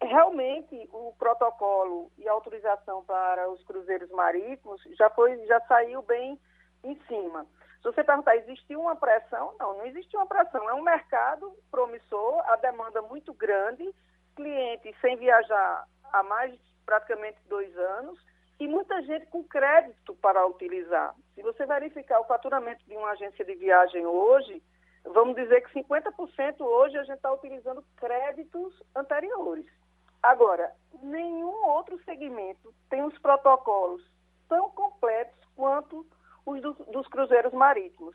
Realmente, 0.00 0.88
o 0.92 1.14
protocolo 1.18 2.10
e 2.18 2.28
autorização 2.28 3.02
para 3.04 3.48
os 3.50 3.62
cruzeiros 3.64 4.10
marítimos 4.10 4.82
já, 4.98 5.08
foi, 5.10 5.36
já 5.46 5.60
saiu 5.62 6.02
bem 6.02 6.38
em 6.82 6.94
cima. 7.06 7.46
Se 7.76 7.84
você 7.84 8.04
perguntar, 8.04 8.36
existiu 8.36 8.80
uma 8.80 8.96
pressão? 8.96 9.54
Não, 9.58 9.78
não 9.78 9.86
existiu 9.86 10.18
uma 10.20 10.26
pressão. 10.26 10.68
É 10.68 10.74
um 10.74 10.82
mercado 10.82 11.54
promissor, 11.70 12.42
a 12.50 12.56
demanda 12.56 13.00
muito 13.02 13.32
grande, 13.32 13.94
clientes 14.36 14.94
sem 15.00 15.16
viajar 15.16 15.86
há 16.12 16.22
mais 16.22 16.54
praticamente 16.84 17.38
dois 17.48 17.74
anos 17.78 18.18
e 18.58 18.68
muita 18.68 19.02
gente 19.02 19.26
com 19.26 19.42
crédito 19.44 20.14
para 20.16 20.46
utilizar. 20.46 21.14
Se 21.34 21.42
você 21.42 21.66
verificar 21.66 22.20
o 22.20 22.24
faturamento 22.24 22.84
de 22.86 22.96
uma 22.96 23.10
agência 23.10 23.44
de 23.44 23.54
viagem 23.54 24.06
hoje, 24.06 24.62
vamos 25.04 25.34
dizer 25.34 25.60
que 25.62 25.80
50% 25.80 26.60
hoje 26.60 26.96
a 26.96 27.04
gente 27.04 27.16
está 27.16 27.32
utilizando 27.32 27.84
créditos 27.96 28.82
anteriores. 28.94 29.66
Agora, 30.22 30.72
nenhum 31.02 31.66
outro 31.68 32.02
segmento 32.04 32.72
tem 32.88 33.02
os 33.02 33.16
protocolos 33.18 34.02
tão 34.48 34.70
completos 34.70 35.38
quanto 35.54 36.06
os 36.46 36.60
do, 36.62 36.72
dos 36.72 37.06
cruzeiros 37.08 37.52
marítimos, 37.52 38.14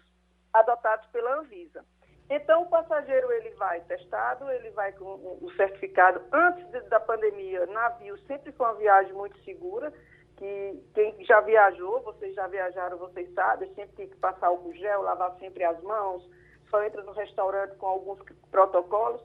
adotados 0.54 1.08
pela 1.10 1.40
Anvisa. 1.40 1.86
Então, 2.30 2.62
o 2.62 2.70
passageiro 2.70 3.32
ele 3.32 3.50
vai 3.52 3.82
testado, 3.82 4.50
ele 4.52 4.70
vai 4.72 4.92
com 4.94 5.38
o 5.42 5.52
certificado. 5.56 6.22
Antes 6.32 6.64
de, 6.70 6.82
da 6.82 7.00
pandemia, 7.00 7.66
navio 7.68 8.18
sempre 8.26 8.52
foi 8.52 8.68
uma 8.68 8.76
viagem 8.76 9.14
muito 9.14 9.38
segura, 9.44 9.92
que 10.40 10.84
quem 10.94 11.26
já 11.26 11.42
viajou, 11.42 12.02
vocês 12.02 12.34
já 12.34 12.48
viajaram, 12.48 12.98
vocês 12.98 13.32
sabem, 13.34 13.68
sempre 13.76 13.96
tem 13.98 14.08
que 14.08 14.16
passar 14.16 14.48
álcool 14.48 14.74
gel, 14.74 15.02
lavar 15.02 15.36
sempre 15.38 15.66
as 15.66 15.80
mãos, 15.84 16.28
só 16.70 16.82
entra 16.82 17.04
no 17.04 17.12
restaurante 17.12 17.76
com 17.76 17.86
alguns 17.86 18.20
protocolos. 18.50 19.22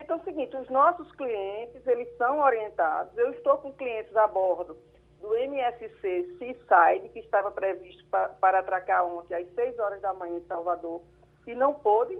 Então 0.00 0.16
é 0.16 0.20
o 0.20 0.24
seguinte, 0.24 0.56
os 0.56 0.68
nossos 0.70 1.12
clientes, 1.12 1.86
eles 1.86 2.08
são 2.16 2.40
orientados. 2.40 3.16
Eu 3.18 3.30
estou 3.32 3.58
com 3.58 3.74
clientes 3.74 4.16
a 4.16 4.26
bordo 4.26 4.76
do 5.20 5.36
MSC 5.36 6.34
Seaside, 6.38 7.10
que 7.10 7.20
estava 7.20 7.50
previsto 7.50 8.04
pa, 8.06 8.30
para 8.40 8.60
atracar 8.60 9.04
ontem 9.06 9.34
às 9.34 9.54
6 9.54 9.78
horas 9.78 10.00
da 10.00 10.14
manhã 10.14 10.38
em 10.38 10.46
Salvador, 10.46 11.02
e 11.46 11.54
não 11.54 11.74
pôde 11.74 12.18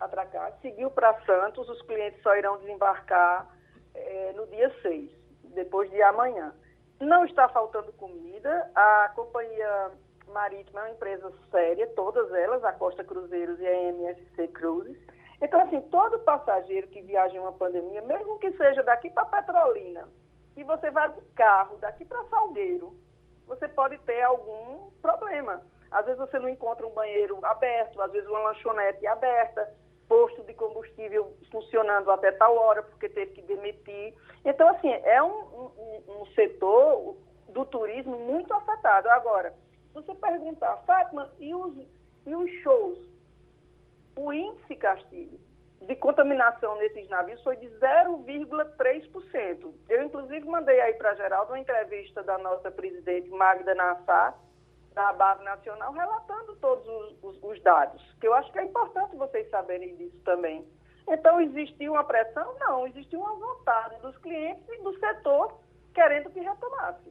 atracar. 0.00 0.52
Seguiu 0.62 0.90
para 0.90 1.20
Santos, 1.26 1.68
os 1.68 1.82
clientes 1.82 2.22
só 2.22 2.34
irão 2.36 2.58
desembarcar 2.58 3.54
é, 3.94 4.32
no 4.32 4.46
dia 4.46 4.74
6, 4.80 5.10
depois 5.54 5.90
de 5.90 6.02
amanhã. 6.02 6.54
Não 7.00 7.24
está 7.24 7.48
faltando 7.48 7.92
comida, 7.94 8.70
a 8.74 9.10
companhia 9.14 9.90
marítima 10.28 10.80
é 10.80 10.84
uma 10.84 10.90
empresa 10.90 11.32
séria, 11.50 11.86
todas 11.94 12.32
elas, 12.32 12.64
a 12.64 12.72
Costa 12.72 13.04
Cruzeiros 13.04 13.58
e 13.60 13.66
a 13.66 13.82
MSC 13.90 14.48
Cruises. 14.48 14.96
Então, 15.40 15.60
assim, 15.60 15.80
todo 15.82 16.20
passageiro 16.20 16.86
que 16.88 17.02
viaja 17.02 17.34
em 17.34 17.40
uma 17.40 17.52
pandemia, 17.52 18.00
mesmo 18.02 18.38
que 18.38 18.52
seja 18.52 18.82
daqui 18.82 19.10
para 19.10 19.24
Petrolina, 19.24 20.08
e 20.56 20.62
você 20.62 20.90
vai 20.90 21.10
de 21.12 21.20
carro 21.34 21.76
daqui 21.78 22.04
para 22.04 22.24
Salgueiro, 22.24 22.96
você 23.46 23.66
pode 23.68 23.98
ter 23.98 24.22
algum 24.22 24.90
problema. 25.02 25.60
Às 25.90 26.06
vezes 26.06 26.20
você 26.20 26.38
não 26.38 26.48
encontra 26.48 26.86
um 26.86 26.94
banheiro 26.94 27.38
aberto, 27.44 28.00
às 28.00 28.12
vezes 28.12 28.28
uma 28.28 28.38
lanchonete 28.38 29.06
aberta, 29.06 29.68
posto 30.12 30.42
de 30.42 30.52
combustível 30.52 31.34
funcionando 31.50 32.10
até 32.10 32.30
tal 32.32 32.54
hora 32.54 32.82
porque 32.82 33.08
teve 33.08 33.32
que 33.32 33.40
demitir. 33.40 34.12
Então, 34.44 34.68
assim, 34.68 34.90
é 34.90 35.22
um, 35.22 35.30
um, 35.30 36.02
um 36.20 36.26
setor 36.34 37.16
do 37.48 37.64
turismo 37.64 38.18
muito 38.18 38.52
afetado. 38.52 39.08
Agora, 39.08 39.54
você 39.94 40.14
perguntar, 40.14 40.76
Fátima, 40.86 41.32
e 41.40 41.54
os, 41.54 41.74
e 42.26 42.36
os 42.36 42.50
shows? 42.62 42.98
O 44.14 44.30
índice, 44.34 44.76
Castilho, 44.76 45.40
de 45.80 45.96
contaminação 45.96 46.76
nesses 46.76 47.08
navios 47.08 47.42
foi 47.42 47.56
de 47.56 47.68
0,3%. 47.78 49.72
Eu, 49.88 50.02
inclusive, 50.02 50.46
mandei 50.46 50.78
aí 50.82 50.92
para 50.92 51.14
Geraldo 51.14 51.52
uma 51.52 51.58
entrevista 51.58 52.22
da 52.22 52.36
nossa 52.36 52.70
presidente 52.70 53.30
Magda 53.30 53.74
Nassar, 53.74 54.38
da 54.94 55.12
base 55.12 55.42
nacional, 55.44 55.92
relatando 55.92 56.56
todos 56.56 56.86
os, 56.86 57.14
os, 57.22 57.42
os, 57.42 57.62
dados, 57.62 58.02
que 58.20 58.26
eu 58.26 58.34
acho 58.34 58.50
que 58.52 58.58
é 58.58 58.64
importante 58.64 59.16
vocês 59.16 59.48
saberem 59.50 59.96
disso 59.96 60.18
também. 60.24 60.64
Então, 61.08 61.40
existiu 61.40 61.92
uma 61.92 62.04
pressão? 62.04 62.54
Não, 62.60 62.86
existiu 62.86 63.20
uma 63.20 63.34
vontade 63.34 64.00
dos 64.00 64.16
clientes 64.18 64.62
e 64.68 64.82
do 64.82 64.96
setor 64.98 65.58
querendo 65.94 66.30
que 66.30 66.40
retomasse. 66.40 67.10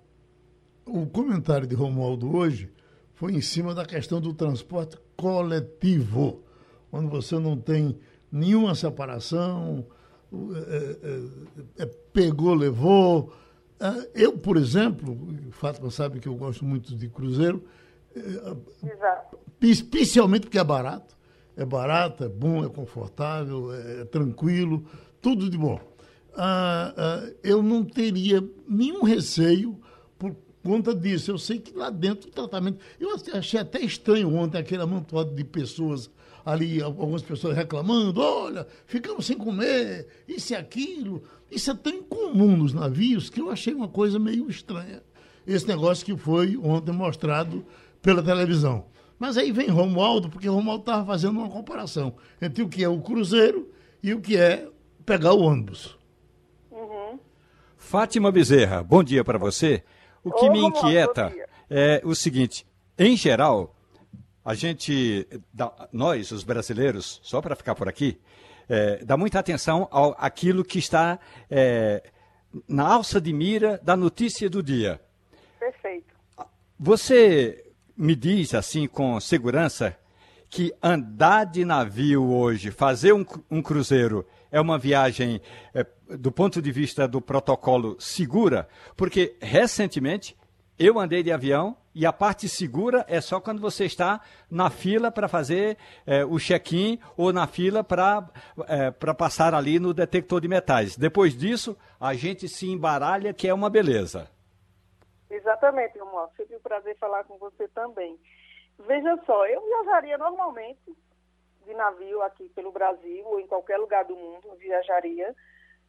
O 0.86 1.06
comentário 1.08 1.68
de 1.68 1.76
Romualdo 1.76 2.36
hoje 2.36 2.72
foi 3.16 3.34
em 3.34 3.42
cima 3.42 3.76
da 3.76 3.86
questão 3.86 4.20
do 4.20 4.34
transporte 4.34 4.98
coletivo, 5.16 6.42
quando 6.90 7.10
você 7.10 7.38
não 7.38 7.56
tem 7.56 8.00
nenhuma 8.32 8.74
separação, 8.74 9.86
é, 10.34 11.82
é, 11.82 11.84
é, 11.84 11.86
pegou, 12.14 12.54
levou. 12.54 13.34
É, 13.82 14.26
eu, 14.26 14.38
por 14.38 14.58
exemplo, 14.58 15.18
Fátima 15.50 15.90
sabe 15.90 16.20
que 16.20 16.28
eu 16.28 16.36
gosto 16.36 16.64
muito 16.64 16.96
de 16.96 17.10
cruzeiro, 17.10 17.64
é, 18.16 18.20
Exato. 18.94 19.40
especialmente 19.60 20.44
porque 20.44 20.60
é 20.60 20.64
barato. 20.64 21.18
É 21.58 21.66
barato, 21.66 22.24
é 22.24 22.30
bom, 22.30 22.64
é 22.64 22.70
confortável, 22.70 23.74
é, 23.74 24.06
tranquilo, 24.06 24.86
tudo 25.22 25.50
de 25.50 25.58
bom. 25.58 25.80
Ah, 26.36 26.94
ah, 26.96 27.30
eu 27.44 27.62
não 27.62 27.84
teria 27.84 28.42
nenhum 28.68 29.04
receio 29.04 29.78
conta 30.64 30.94
disso. 30.94 31.32
Eu 31.32 31.38
sei 31.38 31.60
que 31.60 31.76
lá 31.76 31.90
dentro 31.90 32.30
o 32.30 32.32
tratamento. 32.32 32.80
Eu 33.00 33.10
achei 33.34 33.60
até 33.60 33.80
estranho 33.82 34.34
ontem 34.34 34.58
aquele 34.58 34.82
amontoado 34.82 35.34
de 35.34 35.44
pessoas 35.44 36.10
ali 36.46 36.82
algumas 36.82 37.22
pessoas 37.22 37.56
reclamando, 37.56 38.20
olha, 38.20 38.68
ficamos 38.86 39.26
sem 39.26 39.38
comer, 39.38 40.08
isso 40.28 40.54
e 40.54 40.56
aquilo. 40.56 41.24
Isso 41.50 41.72
é 41.72 41.76
tão 41.76 41.94
incomum 41.94 42.58
nos 42.58 42.74
navios 42.74 43.30
que 43.30 43.42
eu 43.42 43.50
achei 43.50 43.74
uma 43.74 43.88
coisa 43.88 44.18
meio 44.18 44.50
estranha. 44.50 45.04
Esse 45.46 45.68
negócio 45.68 46.06
que 46.06 46.16
foi 46.16 46.58
ontem 46.58 46.92
mostrado 46.92 47.66
pela 48.02 48.24
televisão. 48.24 48.86
Mas 49.20 49.38
aí 49.38 49.52
vem 49.52 49.68
Romualdo, 49.68 50.30
porque 50.30 50.48
Romualdo 50.48 50.82
estava 50.82 51.06
fazendo 51.06 51.40
uma 51.40 51.50
comparação 51.50 52.16
entre 52.42 52.64
o 52.64 52.70
que 52.70 52.84
é 52.84 52.90
o 52.90 53.02
cruzeiro 53.02 53.70
e 54.02 54.14
o 54.14 54.22
que 54.22 54.38
é 54.38 54.68
pegar 55.06 55.34
o 55.34 55.42
ônibus. 55.42 55.98
Uhum. 56.72 57.20
Fátima 57.78 58.32
Bezerra, 58.32 58.82
bom 58.82 59.04
dia 59.04 59.24
para 59.24 59.38
você. 59.38 59.84
O 60.24 60.32
que 60.32 60.46
Ô, 60.46 60.52
me 60.52 60.60
inquieta 60.60 61.34
é 61.70 62.02
o 62.04 62.16
seguinte: 62.16 62.66
em 62.98 63.16
geral, 63.16 63.76
a 64.44 64.54
gente, 64.54 65.28
nós, 65.92 66.32
os 66.32 66.44
brasileiros, 66.44 67.20
só 67.24 67.42
para 67.42 67.56
ficar 67.56 67.76
por 67.76 67.88
aqui, 67.88 68.20
é, 68.70 69.04
dá 69.04 69.18
muita 69.18 69.40
atenção 69.40 69.88
ao 69.92 70.16
aquilo 70.18 70.64
que 70.64 70.80
está 70.80 71.20
é, 71.50 72.04
na 72.68 72.88
alça 72.88 73.20
de 73.20 73.34
mira 73.34 73.80
da 73.84 73.96
notícia 73.96 74.50
do 74.50 74.64
dia. 74.64 75.00
Perfeito. 75.60 76.14
Você 76.80 77.72
me 77.96 78.16
diz 78.16 78.54
assim 78.56 78.88
com 78.88 79.20
segurança 79.20 79.96
que 80.50 80.74
andar 80.82 81.46
de 81.46 81.64
navio 81.64 82.30
hoje, 82.30 82.72
fazer 82.72 83.14
um, 83.14 83.26
um 83.50 83.62
cruzeiro, 83.62 84.28
é 84.52 84.60
uma 84.60 84.78
viagem, 84.78 85.42
é, 85.74 85.86
do 86.18 86.32
ponto 86.32 86.62
de 86.62 86.72
vista 86.72 87.08
do 87.08 87.22
protocolo, 87.22 88.00
segura? 88.00 88.68
Porque 88.98 89.38
recentemente 89.42 90.38
eu 90.78 91.00
andei 91.00 91.24
de 91.24 91.32
avião 91.32 91.78
e 91.94 92.06
a 92.06 92.14
parte 92.14 92.50
segura 92.50 93.06
é 93.08 93.22
só 93.22 93.40
quando 93.40 93.62
você 93.62 93.86
está 93.86 94.22
na 94.50 94.70
fila 94.70 95.12
para 95.12 95.28
fazer 95.28 95.78
é, 96.06 96.26
o 96.26 96.38
check-in 96.38 97.00
ou 97.16 97.32
na 97.32 97.48
fila 97.48 97.84
para 97.84 98.28
é, 98.68 98.92
passar 99.14 99.54
ali 99.54 99.80
no 99.80 99.94
detector 99.94 100.42
de 100.42 100.48
metais. 100.48 100.98
Depois 100.98 101.38
disso, 101.38 101.78
a 102.00 102.14
gente 102.14 102.48
se 102.48 102.70
embaralha, 102.70 103.34
que 103.34 103.48
é 103.48 103.54
uma 103.54 103.70
beleza. 103.70 104.30
Exatamente, 105.30 105.98
Romualdo. 106.00 106.34
Sempre 106.36 106.58
um 106.58 106.62
prazer 106.62 106.98
falar 106.98 107.24
com 107.24 107.38
você 107.38 107.68
também. 107.70 108.18
Veja 108.88 109.18
só, 109.26 109.46
eu 109.48 109.62
viajaria 109.66 110.18
normalmente 110.18 110.96
de 111.72 111.78
navio 111.78 112.22
aqui 112.22 112.50
pelo 112.50 112.72
Brasil 112.72 113.26
ou 113.26 113.40
em 113.40 113.48
qualquer 113.48 113.78
lugar 113.78 114.06
do 114.06 114.16
mundo, 114.16 114.56
viajaria, 114.58 115.36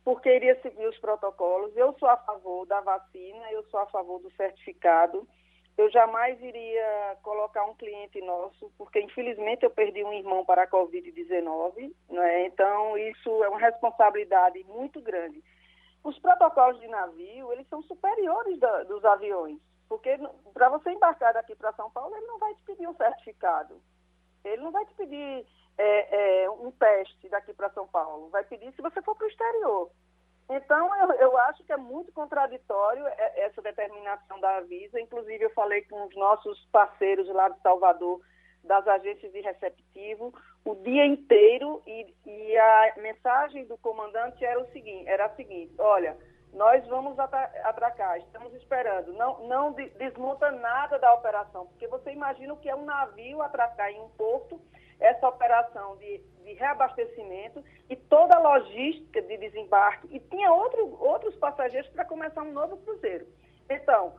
porque 0.04 0.34
iria 0.34 0.60
seguir 0.62 0.86
os 0.86 0.98
protocolos. 0.98 1.76
Eu 1.76 1.94
sou 1.98 2.08
a 2.08 2.16
favor 2.16 2.66
da 2.66 2.80
vacina, 2.80 3.50
eu 3.52 3.64
sou 3.64 3.80
a 3.80 3.86
favor 3.86 4.20
do 4.20 4.30
certificado 4.32 5.26
eu 5.76 5.90
jamais 5.90 6.40
iria 6.42 7.16
colocar 7.22 7.64
um 7.64 7.74
cliente 7.74 8.20
nosso, 8.20 8.70
porque 8.76 9.00
infelizmente 9.00 9.64
eu 9.64 9.70
perdi 9.70 10.04
um 10.04 10.12
irmão 10.12 10.44
para 10.44 10.64
a 10.64 10.68
Covid-19, 10.68 11.94
né? 12.10 12.46
então 12.46 12.96
isso 12.98 13.42
é 13.42 13.48
uma 13.48 13.58
responsabilidade 13.58 14.62
muito 14.64 15.00
grande. 15.00 15.42
Os 16.04 16.18
protocolos 16.18 16.80
de 16.80 16.88
navio, 16.88 17.52
eles 17.52 17.66
são 17.68 17.82
superiores 17.82 18.58
da, 18.58 18.82
dos 18.84 19.04
aviões, 19.04 19.58
porque 19.88 20.18
para 20.52 20.68
você 20.68 20.90
embarcar 20.90 21.32
daqui 21.32 21.54
para 21.54 21.72
São 21.72 21.90
Paulo, 21.90 22.14
ele 22.16 22.26
não 22.26 22.38
vai 22.38 22.54
te 22.54 22.62
pedir 22.64 22.86
um 22.86 22.94
certificado. 22.94 23.80
Ele 24.44 24.62
não 24.62 24.72
vai 24.72 24.84
te 24.84 24.94
pedir 24.94 25.46
é, 25.78 26.44
é, 26.44 26.50
um 26.50 26.70
teste 26.70 27.28
daqui 27.28 27.52
para 27.52 27.70
São 27.70 27.86
Paulo, 27.86 28.28
vai 28.30 28.44
pedir 28.44 28.72
se 28.72 28.82
você 28.82 29.00
for 29.02 29.16
para 29.16 29.26
o 29.26 29.30
exterior. 29.30 29.90
Então, 30.50 30.94
eu, 30.96 31.12
eu, 31.12 31.38
acho 31.38 31.64
que 31.64 31.72
é 31.72 31.76
muito 31.76 32.12
contraditório 32.12 33.06
essa 33.36 33.62
determinação 33.62 34.38
da 34.40 34.56
Avisa. 34.58 35.00
Inclusive, 35.00 35.44
eu 35.44 35.50
falei 35.50 35.82
com 35.82 36.04
os 36.06 36.14
nossos 36.14 36.62
parceiros 36.66 37.26
lá 37.28 37.48
de 37.48 37.60
Salvador, 37.62 38.20
das 38.62 38.86
agências 38.86 39.32
de 39.32 39.40
receptivo, 39.40 40.32
o 40.64 40.74
dia 40.76 41.06
inteiro, 41.06 41.82
e, 41.86 42.14
e 42.26 42.56
a 42.56 42.94
mensagem 42.98 43.64
do 43.66 43.76
comandante 43.78 44.44
era, 44.44 44.60
o 44.60 44.70
seguinte, 44.72 45.08
era 45.08 45.26
a 45.26 45.34
seguinte, 45.34 45.74
olha, 45.78 46.16
nós 46.52 46.86
vamos 46.86 47.18
atracar, 47.18 48.18
estamos 48.18 48.54
esperando, 48.54 49.12
não, 49.14 49.48
não 49.48 49.72
desmonta 49.72 50.50
nada 50.50 50.98
da 50.98 51.12
operação, 51.14 51.66
porque 51.66 51.88
você 51.88 52.12
imagina 52.12 52.52
o 52.52 52.58
que 52.58 52.68
é 52.68 52.76
um 52.76 52.84
navio 52.84 53.40
atracar 53.40 53.90
em 53.90 54.00
um 54.00 54.10
porto, 54.10 54.60
essa 55.02 55.28
operação 55.28 55.96
de, 55.96 56.18
de 56.44 56.52
reabastecimento 56.54 57.62
e 57.90 57.96
toda 57.96 58.36
a 58.36 58.40
logística 58.40 59.20
de 59.20 59.36
desembarque, 59.36 60.08
e 60.10 60.20
tinha 60.20 60.52
outro, 60.52 60.96
outros 61.00 61.34
passageiros 61.36 61.90
para 61.90 62.04
começar 62.04 62.42
um 62.42 62.52
novo 62.52 62.76
cruzeiro. 62.78 63.26
Então, 63.68 64.14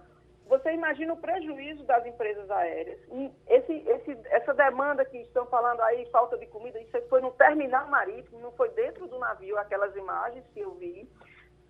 você 0.48 0.74
imagina 0.74 1.14
o 1.14 1.18
prejuízo 1.18 1.84
das 1.86 2.06
empresas 2.06 2.50
aéreas. 2.52 3.00
Esse, 3.48 3.74
esse, 3.88 4.18
essa 4.26 4.54
demanda 4.54 5.06
que 5.06 5.18
estão 5.20 5.46
falando 5.46 5.82
aí, 5.82 6.06
falta 6.12 6.38
de 6.38 6.46
comida, 6.48 6.80
isso 6.82 7.02
foi 7.10 7.22
no 7.22 7.32
terminal 7.32 7.88
marítimo, 7.88 8.40
não 8.40 8.52
foi 8.52 8.70
dentro 8.70 9.08
do 9.08 9.18
navio, 9.18 9.58
aquelas 9.58 9.96
imagens 9.96 10.46
que 10.54 10.60
eu 10.60 10.72
vi. 10.76 11.10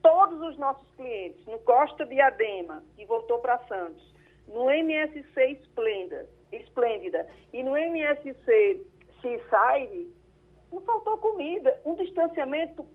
Todos 0.01 0.41
os 0.41 0.57
nossos 0.57 0.89
clientes, 0.95 1.45
no 1.45 1.59
Costa 1.59 2.05
de 2.05 2.19
Adema, 2.19 2.83
que 2.95 3.05
voltou 3.05 3.39
para 3.39 3.59
Santos, 3.67 4.13
no 4.47 4.69
MSC 4.69 5.41
Esplêndida, 5.61 6.27
Esplêndida 6.51 7.27
e 7.53 7.63
no 7.63 7.77
MSC 7.77 8.85
Seaside, 9.23 10.13
não 10.71 10.81
faltou 10.81 11.17
comida, 11.17 11.79
um 11.85 11.95
distanciamento 11.95 12.85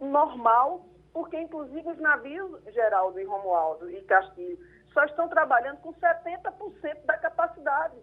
normal, 0.00 0.86
porque 1.12 1.38
inclusive 1.38 1.88
os 1.88 1.98
navios, 1.98 2.62
Geraldo 2.72 3.20
e 3.20 3.24
Romualdo 3.24 3.90
e 3.90 4.00
Castilho, 4.02 4.58
só 4.92 5.04
estão 5.04 5.28
trabalhando 5.28 5.78
com 5.78 5.92
70% 5.92 7.04
da 7.04 7.18
capacidade. 7.18 7.96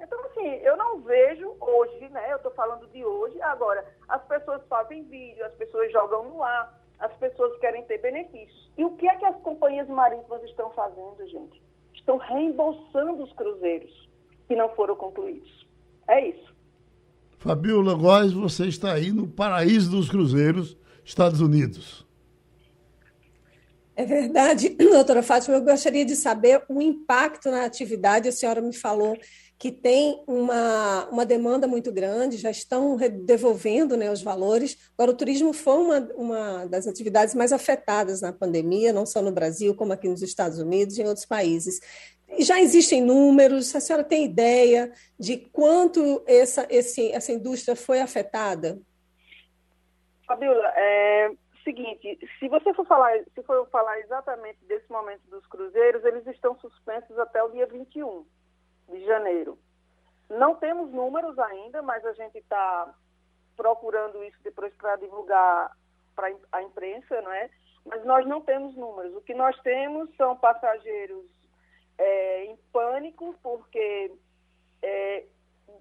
Então, 0.00 0.18
assim, 0.24 0.46
eu 0.62 0.76
não 0.76 1.00
vejo 1.00 1.54
hoje, 1.60 2.08
né? 2.08 2.32
Eu 2.32 2.38
estou 2.38 2.52
falando 2.52 2.86
de 2.88 3.04
hoje, 3.04 3.40
agora, 3.42 3.86
as 4.08 4.22
pessoas 4.24 4.66
fazem 4.66 5.04
vídeo, 5.04 5.44
as 5.44 5.54
pessoas 5.54 5.92
jogam 5.92 6.24
no 6.24 6.42
ar, 6.42 6.80
as 6.98 7.12
pessoas 7.14 7.56
querem 7.58 7.84
ter 7.84 7.98
benefícios. 7.98 8.70
E 8.76 8.84
o 8.84 8.96
que 8.96 9.06
é 9.06 9.16
que 9.16 9.24
as 9.24 9.36
companhias 9.42 9.88
marítimas 9.88 10.42
estão 10.44 10.70
fazendo, 10.70 11.26
gente? 11.26 11.62
Estão 11.92 12.16
reembolsando 12.16 13.22
os 13.22 13.32
cruzeiros 13.34 14.08
que 14.48 14.56
não 14.56 14.68
foram 14.70 14.96
concluídos. 14.96 15.66
É 16.08 16.20
isso. 16.28 16.53
Fabiola 17.44 17.92
Góes, 17.92 18.32
você 18.32 18.64
está 18.64 18.94
aí 18.94 19.12
no 19.12 19.28
paraíso 19.28 19.90
dos 19.90 20.08
cruzeiros, 20.08 20.78
Estados 21.04 21.42
Unidos. 21.42 22.06
É 23.94 24.06
verdade, 24.06 24.70
doutora 24.80 25.22
Fátima. 25.22 25.58
Eu 25.58 25.62
gostaria 25.62 26.06
de 26.06 26.16
saber 26.16 26.62
o 26.70 26.80
impacto 26.80 27.50
na 27.50 27.66
atividade. 27.66 28.30
A 28.30 28.32
senhora 28.32 28.62
me 28.62 28.72
falou 28.72 29.18
que 29.58 29.70
tem 29.70 30.22
uma, 30.26 31.06
uma 31.10 31.26
demanda 31.26 31.66
muito 31.66 31.92
grande, 31.92 32.38
já 32.38 32.50
estão 32.50 32.96
devolvendo 32.96 33.94
né, 33.94 34.10
os 34.10 34.22
valores. 34.22 34.78
Agora, 34.96 35.12
o 35.12 35.16
turismo 35.16 35.52
foi 35.52 35.76
uma, 35.76 35.98
uma 36.16 36.64
das 36.64 36.86
atividades 36.86 37.34
mais 37.34 37.52
afetadas 37.52 38.22
na 38.22 38.32
pandemia, 38.32 38.90
não 38.90 39.04
só 39.04 39.20
no 39.20 39.30
Brasil, 39.30 39.74
como 39.74 39.92
aqui 39.92 40.08
nos 40.08 40.22
Estados 40.22 40.58
Unidos 40.58 40.96
e 40.96 41.02
em 41.02 41.06
outros 41.06 41.26
países. 41.26 41.78
Já 42.38 42.60
existem 42.60 43.02
números, 43.02 43.74
a 43.74 43.80
senhora 43.80 44.04
tem 44.04 44.24
ideia 44.24 44.92
de 45.18 45.36
quanto 45.36 46.22
essa, 46.26 46.66
esse, 46.70 47.12
essa 47.12 47.32
indústria 47.32 47.76
foi 47.76 48.00
afetada? 48.00 48.78
Fabiola, 50.26 50.72
é, 50.74 51.30
seguinte, 51.64 52.18
se 52.38 52.48
você 52.48 52.72
for 52.74 52.86
falar, 52.86 53.12
se 53.34 53.42
for 53.42 53.68
falar 53.70 53.98
exatamente 54.00 54.58
desse 54.66 54.90
momento 54.90 55.22
dos 55.28 55.44
cruzeiros, 55.46 56.04
eles 56.04 56.26
estão 56.26 56.56
suspensos 56.58 57.18
até 57.18 57.42
o 57.42 57.50
dia 57.50 57.66
21 57.66 58.24
de 58.90 59.04
janeiro. 59.04 59.58
Não 60.28 60.54
temos 60.54 60.92
números 60.92 61.38
ainda, 61.38 61.82
mas 61.82 62.04
a 62.04 62.12
gente 62.12 62.38
está 62.38 62.94
procurando 63.56 64.22
isso 64.24 64.38
depois 64.42 64.72
para 64.74 64.96
divulgar 64.96 65.76
para 66.14 66.32
a 66.52 66.62
imprensa, 66.62 67.20
não 67.22 67.32
é? 67.32 67.50
Mas 67.84 68.04
nós 68.04 68.26
não 68.26 68.40
temos 68.40 68.76
números. 68.76 69.14
O 69.14 69.20
que 69.20 69.34
nós 69.34 69.58
temos 69.62 70.14
são 70.16 70.36
passageiros 70.36 71.24
é, 71.98 72.44
em 72.44 72.56
pânico, 72.72 73.34
porque 73.42 74.12
é, 74.82 75.24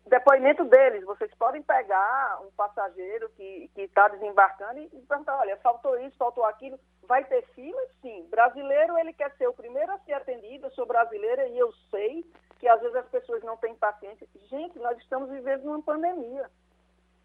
depoimento 0.05 0.65
deles, 0.65 1.03
vocês 1.05 1.33
podem 1.35 1.61
pegar 1.61 2.39
um 2.41 2.51
passageiro 2.51 3.29
que 3.29 3.69
está 3.75 4.07
desembarcando 4.09 4.79
e, 4.79 4.89
e 4.93 5.01
perguntar, 5.01 5.37
olha, 5.37 5.57
faltou 5.57 5.99
isso, 5.99 6.17
faltou 6.17 6.43
aquilo, 6.45 6.79
vai 7.07 7.23
ter 7.25 7.43
fila? 7.53 7.81
Sim. 8.01 8.27
Brasileiro, 8.29 8.97
ele 8.97 9.13
quer 9.13 9.31
ser 9.37 9.47
o 9.47 9.53
primeiro 9.53 9.91
a 9.91 9.99
ser 9.99 10.13
atendido, 10.13 10.67
eu 10.67 10.71
sou 10.71 10.85
brasileira 10.85 11.47
e 11.47 11.57
eu 11.57 11.71
sei 11.89 12.25
que 12.59 12.67
às 12.67 12.79
vezes 12.81 12.95
as 12.95 13.07
pessoas 13.07 13.43
não 13.43 13.57
têm 13.57 13.75
paciência. 13.75 14.27
Gente, 14.49 14.77
nós 14.79 14.97
estamos 14.99 15.29
vivendo 15.29 15.65
uma 15.65 15.81
pandemia. 15.81 16.49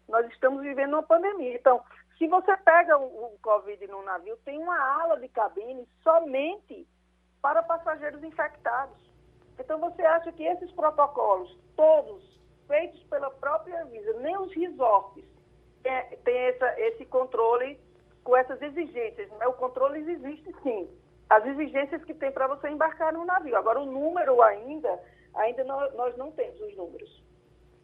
Nós 0.07 0.27
estamos 0.27 0.61
vivendo 0.61 0.93
uma 0.93 1.03
pandemia. 1.03 1.55
Então, 1.55 1.83
se 2.17 2.27
você 2.27 2.57
pega 2.57 2.97
o, 2.97 3.33
o 3.33 3.39
Covid 3.41 3.87
no 3.87 4.03
navio, 4.03 4.35
tem 4.43 4.57
uma 4.57 4.77
ala 5.01 5.19
de 5.19 5.27
cabine 5.29 5.87
somente 6.03 6.87
para 7.41 7.63
passageiros 7.63 8.23
infectados. 8.23 8.97
Então, 9.59 9.79
você 9.79 10.01
acha 10.01 10.31
que 10.31 10.43
esses 10.43 10.71
protocolos, 10.71 11.57
todos 11.75 12.23
feitos 12.67 13.01
pela 13.03 13.29
própria 13.31 13.83
Visa, 13.85 14.13
nem 14.19 14.37
os 14.37 14.53
resorts 14.53 15.23
têm 16.23 16.37
essa, 16.37 16.79
esse 16.79 17.05
controle 17.05 17.79
com 18.23 18.35
essas 18.37 18.61
exigências. 18.61 19.29
Né? 19.31 19.47
O 19.47 19.53
controle 19.53 19.99
existe 19.99 20.53
sim. 20.63 20.87
As 21.29 21.45
exigências 21.45 22.03
que 22.03 22.13
tem 22.13 22.31
para 22.31 22.47
você 22.47 22.69
embarcar 22.69 23.13
no 23.13 23.25
navio. 23.25 23.55
Agora, 23.55 23.79
o 23.79 23.85
número 23.85 24.41
ainda, 24.41 24.99
ainda 25.35 25.63
não, 25.63 25.91
nós 25.95 26.15
não 26.17 26.31
temos 26.31 26.59
os 26.61 26.75
números. 26.75 27.23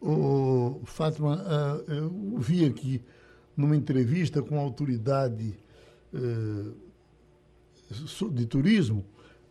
O 0.02 0.82
Fátima, 0.86 1.36
uh, 1.36 1.92
eu 1.92 2.10
vi 2.38 2.66
aqui 2.66 3.04
numa 3.56 3.76
entrevista 3.76 4.42
com 4.42 4.58
a 4.58 4.62
autoridade 4.62 5.58
uh, 6.14 6.76
de 8.32 8.46
turismo, 8.46 9.06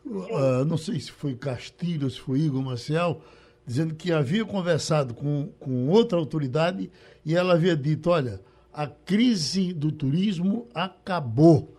uh, 0.04 0.64
não 0.64 0.76
sei 0.76 1.00
se 1.00 1.10
foi 1.10 1.34
Castilho, 1.34 2.10
se 2.10 2.20
foi 2.20 2.40
Igor 2.40 2.62
Marcial, 2.62 3.20
dizendo 3.66 3.94
que 3.94 4.12
havia 4.12 4.44
conversado 4.44 5.14
com, 5.14 5.48
com 5.58 5.88
outra 5.88 6.18
autoridade 6.18 6.90
e 7.24 7.36
ela 7.36 7.54
havia 7.54 7.76
dito: 7.76 8.10
olha, 8.10 8.40
a 8.72 8.86
crise 8.86 9.72
do 9.72 9.90
turismo 9.90 10.68
acabou. 10.74 11.74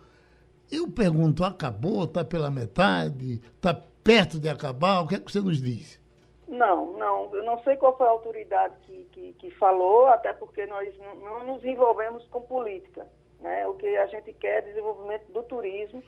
Eu 0.70 0.90
pergunto: 0.90 1.44
acabou? 1.44 2.04
Está 2.04 2.24
pela 2.24 2.50
metade? 2.50 3.40
Está 3.56 3.74
perto 4.02 4.38
de 4.38 4.48
acabar? 4.48 5.00
O 5.00 5.06
que 5.06 5.14
é 5.14 5.18
que 5.18 5.30
você 5.30 5.40
nos 5.40 5.60
diz? 5.60 6.00
Não, 6.48 6.96
não. 6.96 7.34
Eu 7.34 7.44
não 7.44 7.58
sei 7.62 7.76
qual 7.76 7.96
foi 7.96 8.06
a 8.06 8.10
autoridade 8.10 8.74
que, 8.82 9.04
que, 9.12 9.32
que 9.34 9.50
falou, 9.52 10.06
até 10.06 10.32
porque 10.32 10.64
nós 10.66 10.96
não, 10.98 11.16
não 11.16 11.54
nos 11.54 11.64
envolvemos 11.64 12.24
com 12.28 12.40
política. 12.42 13.06
Né? 13.40 13.66
O 13.66 13.74
que 13.74 13.86
a 13.96 14.06
gente 14.06 14.32
quer 14.32 14.58
é 14.58 14.68
desenvolvimento 14.68 15.30
do 15.32 15.42
turismo 15.42 16.02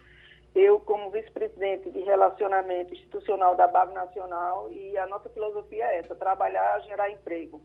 eu, 0.55 0.81
como 0.81 1.11
vice-presidente 1.11 1.91
de 1.91 2.01
relacionamento 2.01 2.93
institucional 2.93 3.55
da 3.55 3.67
BAB 3.67 3.93
Nacional, 3.93 4.71
e 4.71 4.97
a 4.97 5.07
nossa 5.07 5.29
filosofia 5.29 5.85
é 5.85 5.99
essa, 5.99 6.15
trabalhar, 6.15 6.81
gerar 6.81 7.11
emprego. 7.11 7.61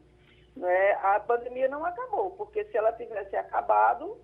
Né? 0.55 0.91
A 1.01 1.19
pandemia 1.19 1.67
não 1.67 1.85
acabou, 1.85 2.31
porque 2.31 2.63
se 2.65 2.77
ela 2.77 2.93
tivesse 2.93 3.35
acabado, 3.35 4.17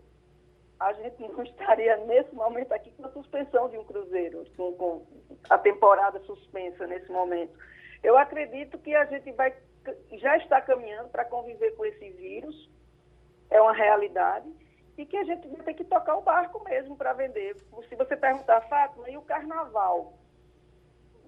a 0.79 0.93
gente 0.93 1.21
não 1.21 1.41
estaria 1.43 1.97
nesse 2.05 2.33
momento 2.35 2.71
aqui 2.71 2.91
com 2.91 3.05
a 3.05 3.11
suspensão 3.11 3.69
de 3.69 3.77
um 3.77 3.83
cruzeiro, 3.83 4.45
com, 4.55 4.73
com 4.73 5.05
a 5.49 5.57
temporada 5.57 6.19
suspensa 6.21 6.85
nesse 6.85 7.11
momento. 7.11 7.57
Eu 8.03 8.17
acredito 8.17 8.77
que 8.77 8.95
a 8.95 9.05
gente 9.05 9.31
vai 9.31 9.53
já 10.11 10.37
está 10.37 10.61
caminhando 10.61 11.09
para 11.09 11.25
conviver 11.25 11.71
com 11.75 11.85
esse 11.85 12.09
vírus, 12.11 12.69
é 13.49 13.61
uma 13.61 13.73
realidade, 13.73 14.47
e 14.99 15.05
que 15.05 15.15
a 15.15 15.23
gente 15.23 15.47
vai 15.47 15.61
ter 15.61 15.75
que 15.75 15.85
tocar 15.85 16.17
o 16.17 16.21
barco 16.21 16.61
mesmo 16.65 16.97
para 16.97 17.13
vender. 17.13 17.55
Se 17.87 17.95
você 17.95 18.17
perguntar, 18.17 18.59
Fátima, 18.67 19.09
e 19.09 19.15
o 19.15 19.21
carnaval? 19.21 20.13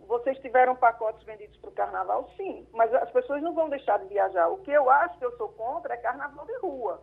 Vocês 0.07 0.37
tiveram 0.39 0.75
pacotes 0.75 1.23
vendidos 1.23 1.55
para 1.55 1.69
o 1.69 1.73
carnaval? 1.73 2.29
Sim, 2.35 2.67
mas 2.73 2.93
as 2.93 3.09
pessoas 3.11 3.41
não 3.41 3.53
vão 3.53 3.69
deixar 3.69 3.97
de 3.99 4.07
viajar. 4.07 4.49
O 4.49 4.57
que 4.57 4.71
eu 4.71 4.89
acho 4.89 5.17
que 5.17 5.23
eu 5.23 5.37
sou 5.37 5.47
contra 5.53 5.93
é 5.93 5.97
carnaval 5.97 6.45
de 6.45 6.57
rua. 6.57 7.01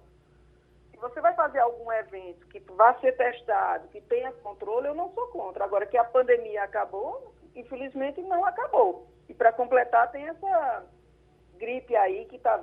Se 0.91 0.99
você 0.99 1.23
vai 1.23 1.33
fazer 1.33 1.61
algum 1.61 1.91
evento 1.91 2.47
que 2.49 2.61
vá 2.61 2.93
ser 3.01 3.17
testado, 3.17 3.89
que 3.89 4.03
tenha 4.03 4.31
controle, 4.33 4.89
eu 4.89 4.95
não 4.95 5.11
sou 5.15 5.27
contra. 5.29 5.65
Agora 5.65 5.87
que 5.87 5.97
a 5.97 6.05
pandemia 6.05 6.65
acabou, 6.65 7.33
infelizmente 7.57 8.21
não 8.21 8.45
acabou. 8.45 9.07
E 9.27 9.33
para 9.33 9.53
completar, 9.53 10.11
tem 10.11 10.29
essa 10.29 10.85
gripe 11.57 11.97
aí 11.97 12.27
que, 12.27 12.39
tá, 12.39 12.59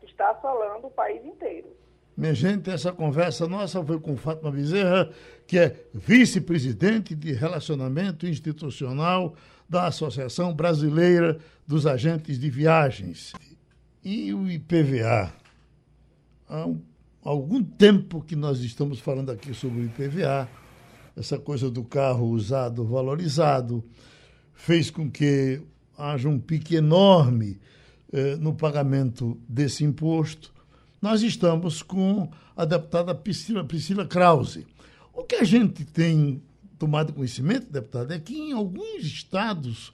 que 0.00 0.06
está 0.06 0.30
assolando 0.30 0.86
o 0.86 0.90
país 0.90 1.22
inteiro. 1.22 1.76
Minha 2.16 2.34
gente, 2.34 2.68
essa 2.68 2.92
conversa 2.92 3.48
nossa 3.48 3.82
foi 3.82 3.98
com 3.98 4.16
Fátima 4.16 4.50
Bezerra, 4.50 5.10
que 5.46 5.58
é 5.58 5.74
vice-presidente 5.94 7.14
de 7.14 7.32
Relacionamento 7.32 8.26
Institucional 8.26 9.34
da 9.68 9.86
Associação 9.86 10.52
Brasileira 10.52 11.38
dos 11.66 11.86
Agentes 11.86 12.38
de 12.38 12.50
Viagens. 12.50 13.32
E 14.04 14.34
o 14.34 14.50
IPVA? 14.50 15.32
Há 16.48 16.66
algum 17.22 17.62
tempo 17.62 18.20
que 18.20 18.36
nós 18.36 18.60
estamos 18.60 18.98
falando 19.00 19.30
aqui 19.30 19.54
sobre 19.54 19.80
o 19.80 19.84
IPVA, 19.84 20.48
essa 21.16 21.38
coisa 21.38 21.70
do 21.70 21.82
carro 21.82 22.26
usado 22.26 22.84
valorizado, 22.84 23.82
fez 24.52 24.90
com 24.90 25.10
que 25.10 25.62
haja 25.96 26.28
um 26.28 26.38
pique 26.38 26.74
enorme 26.74 27.58
eh, 28.12 28.36
no 28.36 28.54
pagamento 28.54 29.40
desse 29.48 29.84
imposto. 29.84 30.52
Nós 31.02 31.20
estamos 31.20 31.82
com 31.82 32.30
a 32.56 32.64
deputada 32.64 33.12
Priscila, 33.12 33.64
Priscila 33.64 34.06
Krause. 34.06 34.64
O 35.12 35.24
que 35.24 35.34
a 35.34 35.42
gente 35.42 35.84
tem 35.84 36.40
tomado 36.78 37.12
conhecimento, 37.12 37.72
deputada, 37.72 38.14
é 38.14 38.20
que 38.20 38.32
em 38.32 38.52
alguns 38.52 39.02
estados 39.02 39.92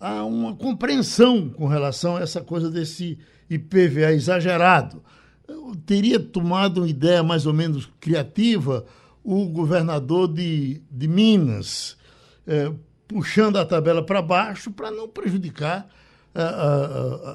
há 0.00 0.24
uma 0.24 0.56
compreensão 0.56 1.48
com 1.48 1.68
relação 1.68 2.16
a 2.16 2.20
essa 2.20 2.40
coisa 2.40 2.68
desse 2.68 3.16
IPVA 3.48 4.12
exagerado. 4.12 5.04
Eu 5.46 5.72
teria 5.86 6.18
tomado 6.18 6.78
uma 6.78 6.88
ideia 6.88 7.22
mais 7.22 7.46
ou 7.46 7.52
menos 7.52 7.88
criativa 8.00 8.84
o 9.22 9.46
governador 9.46 10.26
de, 10.26 10.82
de 10.90 11.06
Minas, 11.06 11.96
eh, 12.44 12.72
puxando 13.06 13.56
a 13.56 13.64
tabela 13.64 14.04
para 14.04 14.20
baixo 14.20 14.72
para 14.72 14.90
não 14.90 15.08
prejudicar 15.08 15.88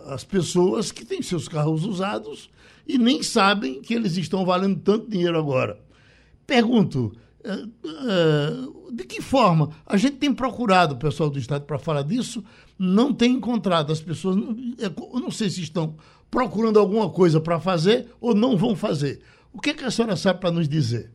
as 0.08 0.26
pessoas 0.26 0.92
que 0.92 1.06
têm 1.06 1.22
seus 1.22 1.48
carros 1.48 1.86
usados 1.86 2.50
e 2.90 2.98
nem 2.98 3.22
sabem 3.22 3.80
que 3.84 3.94
eles 3.94 4.18
estão 4.18 4.44
valendo 4.44 4.82
tanto 4.82 5.08
dinheiro 5.08 5.38
agora. 5.38 5.80
Pergunto, 6.48 7.12
é, 7.44 7.52
é, 7.52 8.92
de 8.92 9.04
que 9.04 9.22
forma? 9.22 9.70
A 9.86 9.96
gente 9.96 10.18
tem 10.18 10.34
procurado 10.34 10.96
o 10.96 10.98
pessoal 10.98 11.30
do 11.30 11.38
Estado 11.38 11.66
para 11.66 11.78
falar 11.78 12.02
disso, 12.02 12.44
não 12.80 13.14
tem 13.14 13.34
encontrado. 13.34 13.94
As 13.94 14.02
pessoas, 14.02 14.38
é, 14.80 14.88
eu 14.88 15.20
não 15.20 15.30
sei 15.30 15.52
se 15.52 15.62
estão 15.62 15.96
procurando 16.32 16.80
alguma 16.80 17.12
coisa 17.12 17.40
para 17.40 17.60
fazer 17.60 18.10
ou 18.20 18.34
não 18.34 18.58
vão 18.58 18.76
fazer. 18.76 19.22
O 19.54 19.62
que, 19.62 19.70
é 19.70 19.74
que 19.76 19.86
a 19.86 19.92
senhora 19.92 20.16
sabe 20.16 20.40
para 20.40 20.50
nos 20.50 20.68
dizer? 20.68 21.12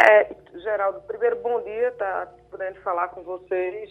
É, 0.00 0.36
Geraldo, 0.54 1.00
primeiro, 1.00 1.42
bom 1.42 1.60
dia, 1.64 1.90
tá 1.98 2.32
podendo 2.48 2.80
falar 2.82 3.08
com 3.08 3.24
vocês 3.24 3.90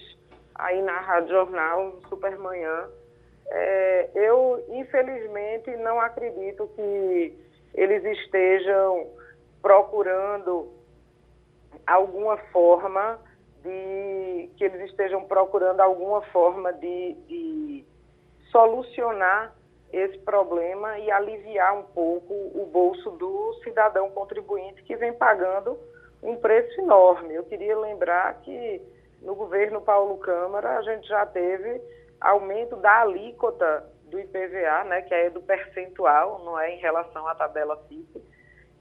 aí 0.56 0.82
na 0.82 1.02
Rádio 1.02 1.30
Jornal, 1.30 2.00
Supermanhã. 2.08 2.86
É, 3.50 4.10
eu, 4.14 4.64
infelizmente, 4.70 5.76
não 5.78 6.00
acredito 6.00 6.70
que 6.76 7.38
eles 7.74 8.04
estejam 8.04 9.08
procurando 9.62 10.72
alguma 11.86 12.38
forma 12.52 13.20
de 13.64 14.50
que 14.58 14.64
eles 14.64 14.90
estejam 14.90 15.24
procurando 15.26 15.80
alguma 15.82 16.22
forma 16.24 16.74
de, 16.74 17.14
de 17.28 17.86
solucionar 18.52 19.54
esse 19.92 20.18
problema 20.20 21.00
e 21.00 21.10
aliviar 21.10 21.78
um 21.78 21.84
pouco 21.84 22.34
o 22.34 22.66
bolso 22.66 23.12
do 23.12 23.54
cidadão 23.64 24.10
contribuinte 24.12 24.84
que 24.84 24.96
vem 24.96 25.14
pagando 25.14 25.78
um 26.22 26.36
preço 26.36 26.80
enorme. 26.82 27.34
Eu 27.34 27.44
queria 27.44 27.78
lembrar 27.78 28.42
que 28.42 28.82
no 29.22 29.36
governo 29.36 29.82
Paulo 29.82 30.18
Câmara 30.18 30.78
a 30.78 30.82
gente 30.82 31.08
já 31.08 31.26
teve 31.26 31.82
aumento 32.28 32.76
da 32.78 33.02
alíquota 33.02 33.90
do 34.06 34.20
IPVA, 34.20 34.84
né, 34.86 35.02
que 35.02 35.13
é 35.13 35.30
do 35.30 35.42
percentual, 35.42 36.40
não 36.44 36.60
é 36.60 36.72
em 36.72 36.80
relação 36.80 37.28
à 37.28 37.36
tabela 37.36 37.78
fixa, 37.88 38.20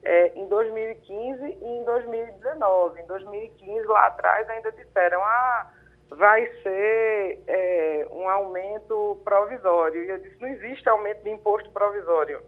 é, 0.03 0.31
em 0.35 0.47
2015 0.47 1.43
e 1.43 1.65
em 1.65 1.83
2019. 1.83 3.01
Em 3.01 3.07
2015, 3.07 3.87
lá 3.87 4.07
atrás, 4.07 4.49
ainda 4.49 4.71
disseram, 4.71 5.21
ah, 5.23 5.71
vai 6.09 6.45
ser 6.61 7.43
é, 7.47 8.07
um 8.11 8.29
aumento 8.29 9.19
provisório. 9.23 10.03
E 10.03 10.09
eu 10.09 10.17
disse, 10.19 10.41
não 10.41 10.49
existe 10.49 10.87
aumento 10.87 11.23
de 11.23 11.29
imposto 11.29 11.69
provisório. 11.71 12.41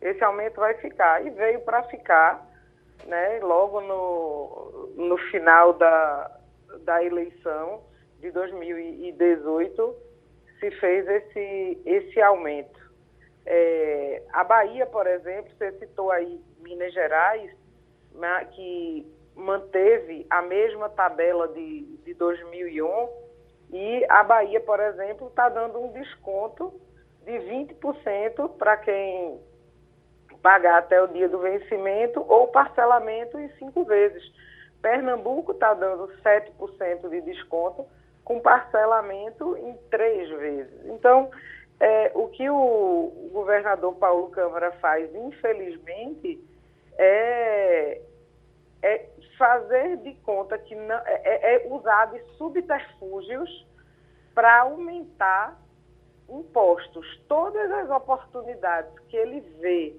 Esse 0.00 0.22
aumento 0.22 0.60
vai 0.60 0.74
ficar. 0.74 1.24
E 1.24 1.30
veio 1.30 1.60
para 1.60 1.82
ficar, 1.84 2.46
né, 3.06 3.40
logo 3.42 3.80
no, 3.80 4.92
no 4.96 5.16
final 5.30 5.72
da, 5.72 6.30
da 6.80 7.02
eleição 7.02 7.82
de 8.20 8.30
2018, 8.30 10.05
se 10.58 10.70
fez 10.72 11.06
esse, 11.08 11.82
esse 11.84 12.20
aumento. 12.20 12.78
É, 13.44 14.22
a 14.32 14.42
Bahia, 14.42 14.86
por 14.86 15.06
exemplo, 15.06 15.50
você 15.56 15.72
citou 15.78 16.10
aí 16.10 16.40
Minas 16.60 16.92
Gerais, 16.92 17.50
né, 18.12 18.48
que 18.52 19.06
manteve 19.34 20.26
a 20.30 20.42
mesma 20.42 20.88
tabela 20.88 21.48
de, 21.48 21.82
de 22.04 22.14
2001, 22.14 23.08
e 23.72 24.04
a 24.08 24.22
Bahia, 24.22 24.60
por 24.60 24.80
exemplo, 24.80 25.28
está 25.28 25.48
dando 25.48 25.78
um 25.78 25.92
desconto 25.92 26.72
de 27.24 27.32
20% 27.32 28.56
para 28.56 28.76
quem 28.78 29.40
pagar 30.42 30.78
até 30.78 31.02
o 31.02 31.08
dia 31.08 31.28
do 31.28 31.40
vencimento 31.40 32.24
ou 32.28 32.48
parcelamento 32.48 33.38
em 33.38 33.48
cinco 33.58 33.84
vezes. 33.84 34.22
Pernambuco 34.80 35.52
está 35.52 35.74
dando 35.74 36.08
7% 36.22 37.08
de 37.10 37.20
desconto 37.22 37.84
com 38.26 38.40
parcelamento 38.40 39.56
em 39.56 39.76
três 39.88 40.28
vezes. 40.28 40.84
Então, 40.86 41.30
é, 41.78 42.10
o 42.12 42.26
que 42.26 42.50
o 42.50 43.30
governador 43.32 43.94
Paulo 43.94 44.30
Câmara 44.30 44.72
faz, 44.72 45.14
infelizmente, 45.14 46.44
é, 46.98 48.02
é 48.82 49.06
fazer 49.38 49.98
de 49.98 50.12
conta 50.24 50.58
que 50.58 50.74
não, 50.74 50.96
é, 50.96 51.22
é, 51.24 51.54
é 51.54 51.72
usar 51.72 52.06
de 52.06 52.20
subterfúgios 52.36 53.64
para 54.34 54.62
aumentar 54.62 55.56
impostos. 56.28 57.06
Todas 57.28 57.70
as 57.70 57.88
oportunidades 57.90 58.92
que 59.08 59.16
ele 59.16 59.40
vê 59.60 59.94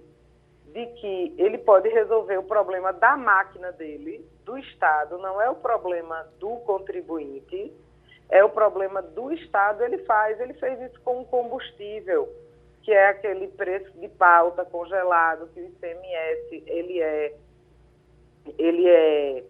de 0.74 0.86
que 1.00 1.34
ele 1.38 1.60
pode 1.60 1.88
resolver 1.88 2.38
o 2.38 2.44
problema 2.44 2.92
da 2.92 3.16
máquina 3.16 3.72
dele, 3.72 4.28
do 4.44 4.58
Estado, 4.58 5.18
não 5.18 5.42
é 5.42 5.50
o 5.50 5.56
problema 5.56 6.28
do 6.40 6.58
contribuinte, 6.58 7.74
é 8.30 8.44
o 8.44 8.50
problema 8.50 9.02
do 9.02 9.32
Estado, 9.32 9.84
ele 9.84 10.00
faz. 10.00 10.40
Ele 10.40 10.54
fez 10.56 10.80
isso 10.82 11.00
com 11.02 11.22
o 11.22 11.26
combustível, 11.26 12.30
que 12.84 12.92
é 12.92 13.10
aquele 13.10 13.48
preço 13.48 13.92
de 14.00 14.08
pauta 14.10 14.66
congelado, 14.66 15.50
que 15.54 15.62
o 15.62 15.66
ICMS 15.66 16.64
ele 16.66 17.02
é, 17.02 17.34
ele 18.58 18.88
é, 18.88 19.44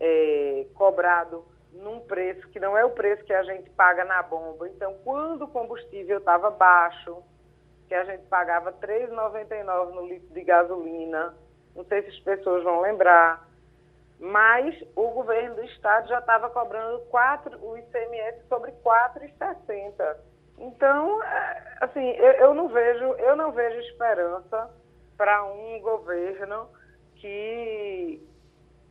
é 0.00 0.66
cobrado 0.74 1.44
num 1.72 2.00
preço 2.00 2.48
que 2.48 2.60
não 2.60 2.78
é 2.78 2.84
o 2.84 2.90
preço 2.90 3.24
que 3.24 3.32
a 3.32 3.42
gente 3.42 3.68
paga 3.70 4.04
na 4.04 4.22
bomba. 4.22 4.68
Então, 4.68 4.94
quando 5.04 5.42
o 5.42 5.48
combustível 5.48 6.18
estava 6.18 6.50
baixo, 6.50 7.22
que 7.88 7.94
a 7.94 8.04
gente 8.04 8.24
pagava 8.26 8.70
R$ 8.70 9.06
3,99 9.08 9.94
no 9.94 10.06
litro 10.06 10.32
de 10.32 10.42
gasolina, 10.42 11.34
não 11.74 11.84
sei 11.84 12.02
se 12.02 12.10
as 12.10 12.20
pessoas 12.20 12.62
vão 12.62 12.80
lembrar, 12.80 13.48
mas 14.18 14.74
o 14.94 15.08
governo 15.10 15.56
do 15.56 15.64
estado 15.64 16.08
já 16.08 16.18
estava 16.18 16.48
cobrando 16.50 17.02
o 17.62 17.76
ICMS 17.76 18.46
sobre 18.48 18.72
4,60. 18.84 20.16
Então, 20.58 21.22
é, 21.22 21.76
assim, 21.80 22.10
eu, 22.10 22.32
eu, 22.32 22.54
não 22.54 22.68
vejo, 22.68 23.04
eu 23.14 23.36
não 23.36 23.52
vejo 23.52 23.78
esperança 23.80 24.70
para 25.16 25.44
um 25.44 25.80
governo 25.80 26.68
que 27.16 28.22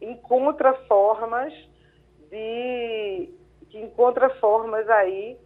encontra 0.02 0.74
formas 0.88 1.54
de 2.30 3.34
que 3.70 3.80
encontra 3.80 4.30
formas 4.36 4.88
aí 4.90 5.40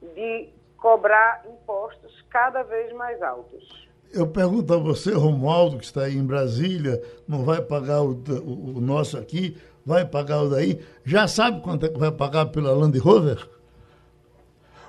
de 0.00 0.48
cobrar 0.78 1.44
impostos 1.46 2.22
cada 2.30 2.62
vez 2.62 2.92
mais 2.92 3.20
altos. 3.22 3.88
Eu 4.12 4.26
pergunto 4.26 4.72
a 4.72 4.76
você, 4.78 5.12
Romualdo, 5.12 5.78
que 5.78 5.84
está 5.84 6.02
aí 6.02 6.16
em 6.16 6.24
Brasília, 6.24 7.02
não 7.28 7.44
vai 7.44 7.60
pagar 7.60 8.02
o, 8.02 8.12
o, 8.12 8.78
o 8.78 8.80
nosso 8.80 9.18
aqui, 9.18 9.56
vai 9.84 10.04
pagar 10.04 10.42
o 10.42 10.48
daí. 10.48 10.80
Já 11.04 11.28
sabe 11.28 11.60
quanto 11.60 11.86
é 11.86 11.88
que 11.88 11.98
vai 11.98 12.10
pagar 12.10 12.46
pela 12.46 12.72
Land 12.72 12.98
Rover? 12.98 13.48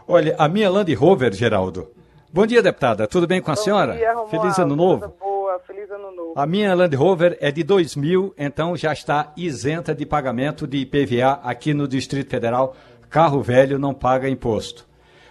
Olha, 0.07 0.35
a 0.37 0.47
minha 0.47 0.69
Land 0.69 0.93
Rover, 0.93 1.33
Geraldo. 1.33 1.89
Bom 2.31 2.45
dia, 2.45 2.61
deputada. 2.61 3.07
Tudo 3.07 3.27
bem 3.27 3.41
com 3.41 3.51
a 3.51 3.55
Bom 3.55 3.61
senhora? 3.61 3.95
Dia, 3.95 4.13
Romualdo. 4.13 4.29
Feliz 4.29 4.59
ano 4.59 4.75
novo. 4.75 5.13
Boa, 5.19 5.59
feliz 5.59 5.91
ano 5.91 6.11
novo. 6.11 6.33
A 6.35 6.45
minha 6.45 6.73
Land 6.73 6.95
Rover 6.95 7.37
é 7.41 7.51
de 7.51 7.63
2000, 7.63 8.33
então 8.37 8.77
já 8.77 8.93
está 8.93 9.33
isenta 9.35 9.93
de 9.93 10.05
pagamento 10.05 10.65
de 10.65 10.77
IPVA 10.77 11.41
aqui 11.43 11.73
no 11.73 11.87
Distrito 11.87 12.29
Federal. 12.29 12.75
Carro 13.09 13.41
velho 13.41 13.77
não 13.77 13.93
paga 13.93 14.29
imposto. 14.29 14.86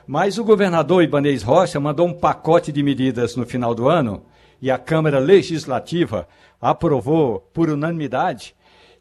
Mas 0.06 0.38
o 0.38 0.44
governador 0.44 1.02
Ibanez 1.02 1.42
Rocha 1.42 1.80
mandou 1.80 2.06
um 2.06 2.14
pacote 2.14 2.70
de 2.70 2.82
medidas 2.82 3.34
no 3.34 3.44
final 3.44 3.74
do 3.74 3.88
ano 3.88 4.24
e 4.62 4.70
a 4.70 4.78
Câmara 4.78 5.18
Legislativa 5.18 6.28
aprovou 6.60 7.40
por 7.52 7.68
unanimidade 7.68 8.54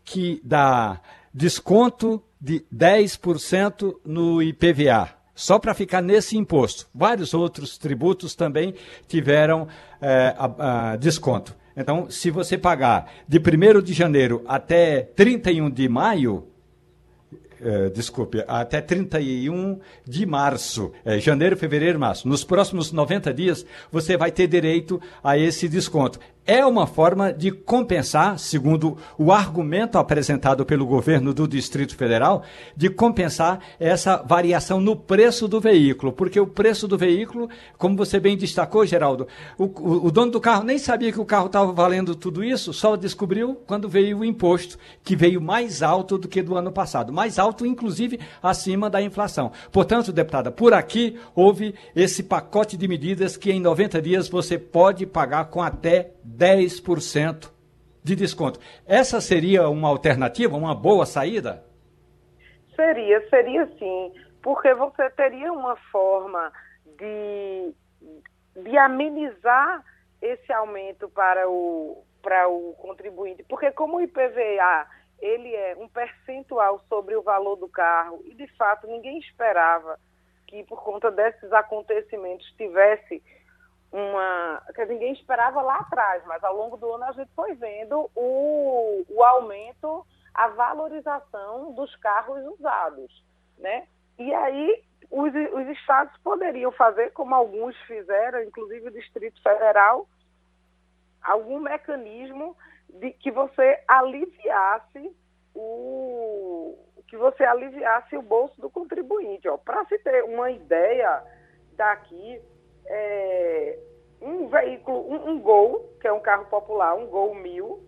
que 0.03 0.41
dá 0.43 0.99
desconto 1.33 2.23
de 2.39 2.65
10% 2.73 3.95
no 4.05 4.41
IPVA, 4.41 5.09
só 5.33 5.59
para 5.59 5.73
ficar 5.73 6.01
nesse 6.01 6.37
imposto. 6.37 6.87
Vários 6.93 7.33
outros 7.33 7.77
tributos 7.77 8.35
também 8.35 8.73
tiveram 9.07 9.67
é, 10.01 10.35
a, 10.37 10.91
a 10.91 10.95
desconto. 10.95 11.55
Então, 11.75 12.09
se 12.09 12.31
você 12.31 12.57
pagar 12.57 13.11
de 13.27 13.37
1 13.37 13.81
de 13.81 13.93
janeiro 13.93 14.43
até 14.47 15.01
31 15.01 15.69
de 15.69 15.89
maio, 15.89 16.47
eh, 17.65 17.89
desculpe, 17.89 18.43
até 18.47 18.79
31 18.79 19.79
de 20.07 20.23
março, 20.23 20.91
eh, 21.03 21.19
janeiro, 21.19 21.57
fevereiro, 21.57 21.99
março. 21.99 22.27
Nos 22.27 22.43
próximos 22.43 22.91
90 22.91 23.33
dias, 23.33 23.65
você 23.91 24.15
vai 24.15 24.31
ter 24.31 24.47
direito 24.47 25.01
a 25.23 25.35
esse 25.35 25.67
desconto 25.67 26.19
é 26.45 26.65
uma 26.65 26.85
forma 26.85 27.33
de 27.33 27.51
compensar, 27.51 28.37
segundo 28.37 28.97
o 29.17 29.31
argumento 29.31 29.97
apresentado 29.97 30.65
pelo 30.65 30.85
governo 30.85 31.33
do 31.33 31.47
Distrito 31.47 31.95
Federal, 31.95 32.43
de 32.75 32.89
compensar 32.89 33.59
essa 33.79 34.17
variação 34.17 34.79
no 34.79 34.95
preço 34.95 35.47
do 35.47 35.59
veículo. 35.59 36.13
Porque 36.13 36.39
o 36.39 36.45
preço 36.45 36.87
do 36.87 36.97
veículo, 36.97 37.49
como 37.77 37.97
você 37.97 38.19
bem 38.19 38.37
destacou, 38.37 38.85
Geraldo, 38.85 39.27
o, 39.57 39.63
o, 39.63 40.07
o 40.07 40.11
dono 40.11 40.31
do 40.31 40.39
carro 40.39 40.63
nem 40.63 40.77
sabia 40.77 41.11
que 41.11 41.19
o 41.19 41.25
carro 41.25 41.47
estava 41.47 41.71
valendo 41.71 42.15
tudo 42.15 42.43
isso, 42.43 42.73
só 42.73 42.95
descobriu 42.95 43.59
quando 43.65 43.89
veio 43.89 44.19
o 44.19 44.25
imposto, 44.25 44.77
que 45.03 45.15
veio 45.15 45.41
mais 45.41 45.81
alto 45.81 46.17
do 46.17 46.27
que 46.27 46.43
do 46.43 46.55
ano 46.55 46.71
passado. 46.71 47.11
Mais 47.11 47.39
alto, 47.39 47.65
inclusive, 47.65 48.19
acima 48.41 48.89
da 48.89 49.01
inflação. 49.01 49.51
Portanto, 49.71 50.13
deputada, 50.13 50.51
por 50.51 50.73
aqui 50.73 51.17
houve 51.33 51.73
esse 51.95 52.21
pacote 52.21 52.77
de 52.77 52.87
medidas 52.87 53.35
que 53.35 53.51
em 53.51 53.59
90 53.59 54.01
dias 54.01 54.29
você 54.29 54.59
pode 54.59 55.05
pagar 55.05 55.45
com 55.45 55.61
até 55.61 56.14
10% 56.25 57.51
de 58.03 58.15
desconto. 58.15 58.59
Essa 58.85 59.21
seria 59.21 59.69
uma 59.69 59.89
alternativa, 59.89 60.55
uma 60.55 60.75
boa 60.75 61.05
saída? 61.05 61.63
Seria, 62.75 63.27
seria 63.29 63.65
sim, 63.79 64.13
porque 64.41 64.73
você 64.73 65.09
teria 65.11 65.51
uma 65.51 65.75
forma 65.91 66.51
de, 66.97 67.73
de 68.61 68.77
amenizar 68.77 69.83
esse 70.21 70.51
aumento 70.51 71.09
para 71.09 71.49
o, 71.49 72.03
para 72.21 72.47
o 72.47 72.73
contribuinte, 72.73 73.43
porque 73.47 73.71
como 73.71 73.97
o 73.97 74.01
IPVA 74.01 74.87
ele 75.19 75.53
é 75.53 75.75
um 75.77 75.87
percentual 75.87 76.79
sobre 76.89 77.15
o 77.15 77.21
valor 77.21 77.55
do 77.55 77.67
carro 77.69 78.21
e 78.25 78.33
de 78.33 78.47
fato 78.55 78.87
ninguém 78.87 79.17
esperava 79.19 79.97
que 80.47 80.63
por 80.65 80.83
conta 80.83 81.09
desses 81.09 81.51
acontecimentos 81.51 82.45
tivesse 82.57 83.23
uma. 83.95 84.61
que 84.75 84.85
ninguém 84.85 85.13
esperava 85.13 85.61
lá 85.61 85.77
atrás, 85.77 86.21
mas 86.25 86.43
ao 86.43 86.55
longo 86.55 86.75
do 86.75 86.91
ano 86.93 87.05
a 87.05 87.11
gente 87.13 87.31
foi 87.33 87.53
vendo 87.55 88.09
o, 88.13 89.05
o 89.07 89.23
aumento, 89.23 90.05
a 90.33 90.49
valorização 90.49 91.71
dos 91.71 91.95
carros 91.95 92.45
usados. 92.57 93.23
Né? 93.57 93.87
E 94.19 94.33
aí 94.33 94.83
os, 95.09 95.31
os 95.53 95.67
estados 95.77 96.15
poderiam 96.21 96.73
fazer, 96.73 97.11
como 97.13 97.33
alguns 97.33 97.75
fizeram, 97.83 98.43
inclusive 98.43 98.89
o 98.89 98.91
Distrito 98.91 99.41
Federal, 99.41 100.05
algum 101.23 101.61
mecanismo 101.61 102.55
de 102.89 103.11
que 103.11 103.31
você 103.31 103.81
aliviasse 103.87 105.15
o 105.53 106.77
que 107.07 107.15
você 107.15 107.45
aliviasse 107.45 108.17
o 108.17 108.21
bolso 108.21 108.59
do 108.59 108.69
contribuinte. 108.69 109.47
Para 109.63 109.85
se 109.85 109.97
ter 109.99 110.23
uma 110.25 110.51
ideia 110.51 111.23
daqui, 111.73 112.41
é, 112.87 113.77
um 114.21 114.47
veículo, 114.47 115.11
um, 115.11 115.31
um, 115.31 115.39
Gol, 115.39 115.89
que 115.99 116.07
é 116.07 116.13
um 116.13 116.19
carro 116.19 116.45
popular, 116.45 116.95
um 116.95 117.07
Gol 117.07 117.33
1000, 117.35 117.83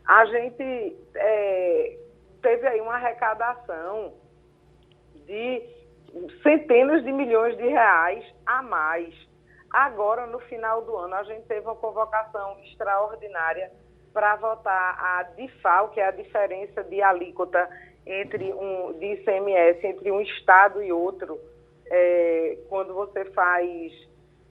a 0.06 0.26
gente 0.26 0.96
é, 1.16 1.98
teve 2.44 2.68
aí 2.68 2.80
uma 2.80 2.96
arrecadação 2.96 4.14
de 5.26 5.64
centenas 6.44 7.04
de 7.04 7.12
milhões 7.12 7.58
de 7.58 7.68
reais 7.68 8.24
a 8.46 8.62
mais. 8.62 9.16
Agora, 9.72 10.28
no 10.28 10.40
final 10.42 10.84
do 10.84 10.96
ano, 10.96 11.16
a 11.16 11.24
gente 11.24 11.48
teve 11.48 11.66
uma 11.66 11.76
convocação 11.76 12.60
extraordinária 12.60 13.72
para 14.14 14.36
votar 14.36 14.96
a 15.00 15.24
DIFAL, 15.36 15.90
que 15.90 16.00
é 16.00 16.06
a 16.06 16.12
diferença 16.12 16.84
de 16.84 17.02
alíquota 17.02 17.68
entre 18.06 18.54
um, 18.54 18.94
de 19.00 19.14
ICMS 19.14 19.88
entre 19.88 20.12
um 20.12 20.22
estado 20.22 20.84
e 20.84 20.92
outro, 20.92 21.40
é, 21.88 22.60
quando 22.70 22.94
você 22.94 23.26
faz 23.32 23.92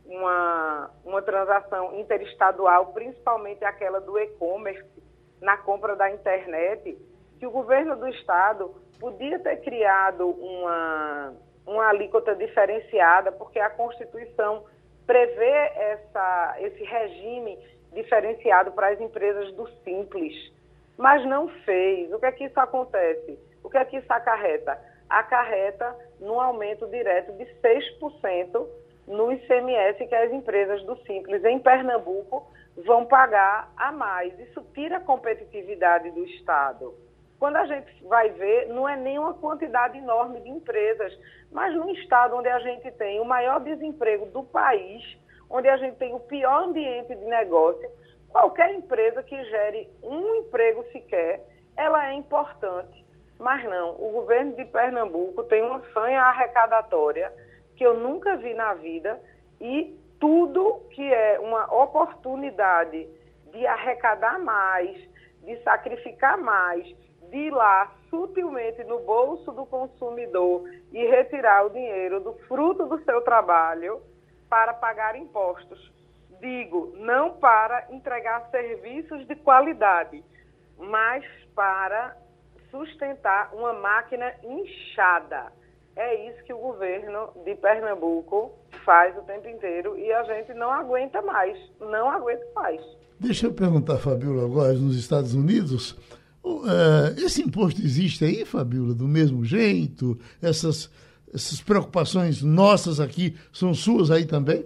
uma, 0.04 0.90
uma 1.04 1.22
transação 1.22 2.00
interestadual, 2.00 2.92
principalmente 2.92 3.64
aquela 3.64 4.00
do 4.00 4.18
e-commerce, 4.18 4.84
na 5.40 5.56
compra 5.56 5.94
da 5.94 6.10
internet, 6.10 6.98
que 7.42 7.46
o 7.46 7.50
governo 7.50 7.96
do 7.96 8.06
estado 8.06 8.72
podia 9.00 9.36
ter 9.36 9.56
criado 9.62 10.28
uma, 10.28 11.34
uma 11.66 11.88
alíquota 11.88 12.36
diferenciada, 12.36 13.32
porque 13.32 13.58
a 13.58 13.68
Constituição 13.68 14.62
prevê 15.04 15.50
essa, 15.74 16.54
esse 16.60 16.84
regime 16.84 17.58
diferenciado 17.92 18.70
para 18.70 18.90
as 18.90 19.00
empresas 19.00 19.52
do 19.54 19.66
Simples, 19.82 20.52
mas 20.96 21.26
não 21.26 21.48
fez. 21.64 22.12
O 22.12 22.20
que 22.20 22.26
é 22.26 22.30
que 22.30 22.44
isso 22.44 22.60
acontece? 22.60 23.36
O 23.60 23.68
que 23.68 23.76
é 23.76 23.84
que 23.86 23.96
isso 23.96 24.12
acarreta? 24.12 24.78
Acarreta 25.10 25.96
num 26.20 26.40
aumento 26.40 26.86
direto 26.86 27.32
de 27.32 27.44
6% 27.60 28.68
no 29.08 29.32
ICMS 29.32 30.06
que 30.06 30.14
as 30.14 30.32
empresas 30.32 30.80
do 30.84 30.96
Simples 30.98 31.44
em 31.44 31.58
Pernambuco 31.58 32.46
vão 32.86 33.04
pagar 33.04 33.72
a 33.76 33.90
mais. 33.90 34.32
Isso 34.38 34.64
tira 34.72 34.98
a 34.98 35.00
competitividade 35.00 36.08
do 36.12 36.24
Estado. 36.24 37.01
Quando 37.42 37.56
a 37.56 37.66
gente 37.66 38.04
vai 38.04 38.28
ver, 38.30 38.68
não 38.68 38.88
é 38.88 38.94
nenhuma 38.94 39.34
quantidade 39.34 39.98
enorme 39.98 40.40
de 40.42 40.48
empresas, 40.48 41.12
mas 41.50 41.74
num 41.74 41.90
estado 41.90 42.36
onde 42.36 42.46
a 42.46 42.60
gente 42.60 42.88
tem 42.92 43.18
o 43.18 43.24
maior 43.24 43.58
desemprego 43.58 44.26
do 44.26 44.44
país, 44.44 45.02
onde 45.50 45.68
a 45.68 45.76
gente 45.76 45.96
tem 45.96 46.14
o 46.14 46.20
pior 46.20 46.62
ambiente 46.62 47.12
de 47.12 47.24
negócio, 47.24 47.90
qualquer 48.28 48.72
empresa 48.72 49.24
que 49.24 49.34
gere 49.46 49.90
um 50.04 50.36
emprego 50.36 50.84
sequer, 50.92 51.44
ela 51.76 52.10
é 52.10 52.14
importante. 52.14 53.04
Mas 53.40 53.64
não, 53.64 53.96
o 53.96 54.12
governo 54.12 54.54
de 54.54 54.64
Pernambuco 54.66 55.42
tem 55.42 55.64
uma 55.64 55.82
sanha 55.92 56.22
arrecadatória 56.22 57.32
que 57.74 57.84
eu 57.84 57.94
nunca 57.94 58.36
vi 58.36 58.54
na 58.54 58.74
vida 58.74 59.20
e 59.60 59.98
tudo 60.20 60.80
que 60.92 61.12
é 61.12 61.40
uma 61.40 61.64
oportunidade 61.74 63.08
de 63.50 63.66
arrecadar 63.66 64.38
mais, 64.38 64.96
de 65.42 65.60
sacrificar 65.64 66.38
mais, 66.38 66.86
de 67.32 67.50
lá 67.50 67.90
sutilmente 68.10 68.84
no 68.84 69.00
bolso 69.00 69.50
do 69.52 69.64
consumidor 69.64 70.68
e 70.92 71.04
retirar 71.06 71.64
o 71.64 71.70
dinheiro 71.70 72.20
do 72.20 72.34
fruto 72.46 72.84
do 72.84 73.02
seu 73.04 73.22
trabalho 73.22 74.02
para 74.50 74.74
pagar 74.74 75.16
impostos. 75.16 75.90
Digo, 76.38 76.92
não 76.98 77.30
para 77.30 77.86
entregar 77.90 78.50
serviços 78.50 79.26
de 79.26 79.34
qualidade, 79.36 80.22
mas 80.78 81.24
para 81.54 82.14
sustentar 82.70 83.50
uma 83.54 83.72
máquina 83.72 84.34
inchada. 84.44 85.50
É 85.96 86.28
isso 86.28 86.44
que 86.44 86.52
o 86.52 86.58
governo 86.58 87.30
de 87.44 87.54
Pernambuco 87.54 88.52
faz 88.84 89.16
o 89.16 89.22
tempo 89.22 89.48
inteiro 89.48 89.96
e 89.96 90.12
a 90.12 90.22
gente 90.24 90.52
não 90.52 90.70
aguenta 90.70 91.22
mais, 91.22 91.58
não 91.80 92.10
aguenta 92.10 92.44
mais. 92.54 92.82
Deixa 93.18 93.46
eu 93.46 93.54
perguntar, 93.54 93.98
Fabiola, 93.98 94.44
agora 94.44 94.72
nos 94.72 94.96
Estados 94.96 95.34
Unidos, 95.34 95.96
esse 97.16 97.42
imposto 97.42 97.80
existe 97.82 98.24
aí, 98.24 98.44
Fabiola, 98.44 98.94
do 98.94 99.06
mesmo 99.06 99.44
jeito? 99.44 100.18
Essas, 100.40 100.90
essas 101.32 101.60
preocupações 101.60 102.42
nossas 102.42 103.00
aqui 103.00 103.34
são 103.52 103.72
suas 103.74 104.10
aí 104.10 104.24
também? 104.24 104.64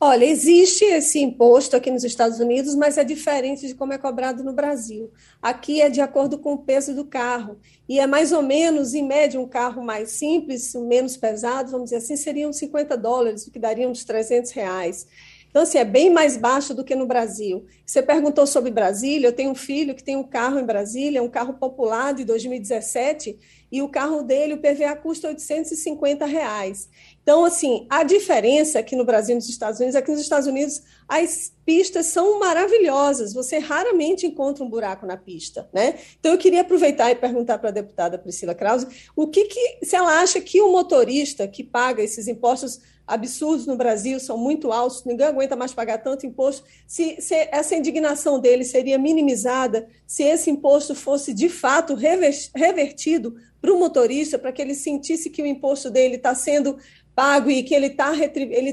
Olha, 0.00 0.24
existe 0.24 0.84
esse 0.84 1.18
imposto 1.18 1.76
aqui 1.76 1.90
nos 1.90 2.04
Estados 2.04 2.38
Unidos, 2.38 2.76
mas 2.76 2.96
é 2.96 3.02
diferente 3.02 3.66
de 3.66 3.74
como 3.74 3.92
é 3.92 3.98
cobrado 3.98 4.44
no 4.44 4.52
Brasil. 4.52 5.10
Aqui 5.42 5.82
é 5.82 5.90
de 5.90 6.00
acordo 6.00 6.38
com 6.38 6.52
o 6.52 6.58
peso 6.58 6.94
do 6.94 7.04
carro. 7.04 7.58
E 7.88 7.98
é 7.98 8.06
mais 8.06 8.30
ou 8.30 8.40
menos, 8.40 8.94
em 8.94 9.02
média, 9.02 9.40
um 9.40 9.48
carro 9.48 9.82
mais 9.82 10.12
simples, 10.12 10.72
menos 10.74 11.16
pesado, 11.16 11.72
vamos 11.72 11.86
dizer 11.86 11.96
assim, 11.96 12.16
seriam 12.16 12.52
50 12.52 12.96
dólares, 12.96 13.44
o 13.44 13.50
que 13.50 13.58
daria 13.58 13.88
uns 13.88 14.04
300 14.04 14.52
reais. 14.52 15.04
Então, 15.50 15.62
assim, 15.62 15.78
é 15.78 15.84
bem 15.84 16.10
mais 16.10 16.36
baixo 16.36 16.74
do 16.74 16.84
que 16.84 16.94
no 16.94 17.06
Brasil. 17.06 17.64
Você 17.84 18.02
perguntou 18.02 18.46
sobre 18.46 18.70
Brasília, 18.70 19.28
eu 19.28 19.32
tenho 19.32 19.50
um 19.50 19.54
filho 19.54 19.94
que 19.94 20.04
tem 20.04 20.16
um 20.16 20.22
carro 20.22 20.58
em 20.58 20.64
Brasília, 20.64 21.22
um 21.22 21.28
carro 21.28 21.54
popular 21.54 22.12
de 22.12 22.24
2017, 22.24 23.38
e 23.70 23.82
o 23.82 23.88
carro 23.88 24.22
dele, 24.22 24.54
o 24.54 24.58
PVA 24.58 24.96
custa 24.96 25.28
850 25.28 26.24
reais. 26.26 26.88
Então, 27.22 27.44
assim, 27.44 27.86
a 27.90 28.02
diferença 28.02 28.78
aqui 28.78 28.96
no 28.96 29.04
Brasil 29.04 29.32
e 29.32 29.36
nos 29.36 29.48
Estados 29.48 29.78
Unidos 29.78 29.94
é 29.94 30.02
que 30.02 30.10
nos 30.10 30.20
Estados 30.20 30.46
Unidos 30.46 30.82
as 31.06 31.52
pistas 31.64 32.06
são 32.06 32.38
maravilhosas, 32.38 33.34
você 33.34 33.58
raramente 33.58 34.26
encontra 34.26 34.64
um 34.64 34.70
buraco 34.70 35.04
na 35.04 35.16
pista, 35.16 35.68
né? 35.72 35.98
Então, 36.18 36.32
eu 36.32 36.38
queria 36.38 36.62
aproveitar 36.62 37.10
e 37.10 37.14
perguntar 37.14 37.58
para 37.58 37.68
a 37.68 37.72
deputada 37.72 38.18
Priscila 38.18 38.54
Krause 38.54 38.86
o 39.14 39.26
que, 39.26 39.44
que 39.44 39.78
se 39.82 39.94
ela 39.94 40.20
acha 40.20 40.40
que 40.40 40.60
o 40.62 40.72
motorista 40.72 41.46
que 41.46 41.62
paga 41.62 42.02
esses 42.02 42.28
impostos 42.28 42.80
absurdos 43.08 43.66
no 43.66 43.76
Brasil, 43.76 44.20
são 44.20 44.36
muito 44.36 44.70
altos, 44.70 45.04
ninguém 45.04 45.26
aguenta 45.26 45.56
mais 45.56 45.72
pagar 45.72 45.98
tanto 45.98 46.26
imposto. 46.26 46.68
Se, 46.86 47.20
se, 47.20 47.34
essa 47.50 47.74
indignação 47.74 48.38
dele 48.38 48.64
seria 48.64 48.98
minimizada 48.98 49.88
se 50.06 50.22
esse 50.22 50.50
imposto 50.50 50.94
fosse 50.94 51.32
de 51.32 51.48
fato 51.48 51.94
revertido 51.94 53.34
para 53.60 53.72
o 53.72 53.78
motorista, 53.78 54.38
para 54.38 54.52
que 54.52 54.60
ele 54.60 54.74
sentisse 54.74 55.30
que 55.30 55.42
o 55.42 55.46
imposto 55.46 55.90
dele 55.90 56.16
está 56.16 56.34
sendo 56.34 56.78
pago 57.14 57.50
e 57.50 57.62
que 57.62 57.74
ele 57.74 57.86
está 57.86 58.12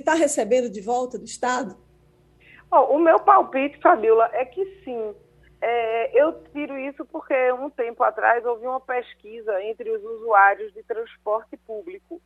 tá 0.03 0.13
recebendo 0.13 0.69
de 0.69 0.81
volta 0.81 1.17
do 1.17 1.25
Estado? 1.25 1.75
Oh, 2.71 2.95
o 2.95 2.99
meu 2.99 3.19
palpite, 3.19 3.79
Fabiola, 3.81 4.29
é 4.33 4.43
que 4.45 4.63
sim. 4.83 5.15
É, 5.61 6.21
eu 6.21 6.33
tiro 6.51 6.77
isso 6.77 7.05
porque 7.05 7.33
um 7.53 7.69
tempo 7.69 8.03
atrás 8.03 8.45
houve 8.45 8.67
uma 8.67 8.79
pesquisa 8.79 9.63
entre 9.63 9.89
os 9.89 10.03
usuários 10.03 10.73
de 10.73 10.83
transporte 10.83 11.57
público. 11.57 12.21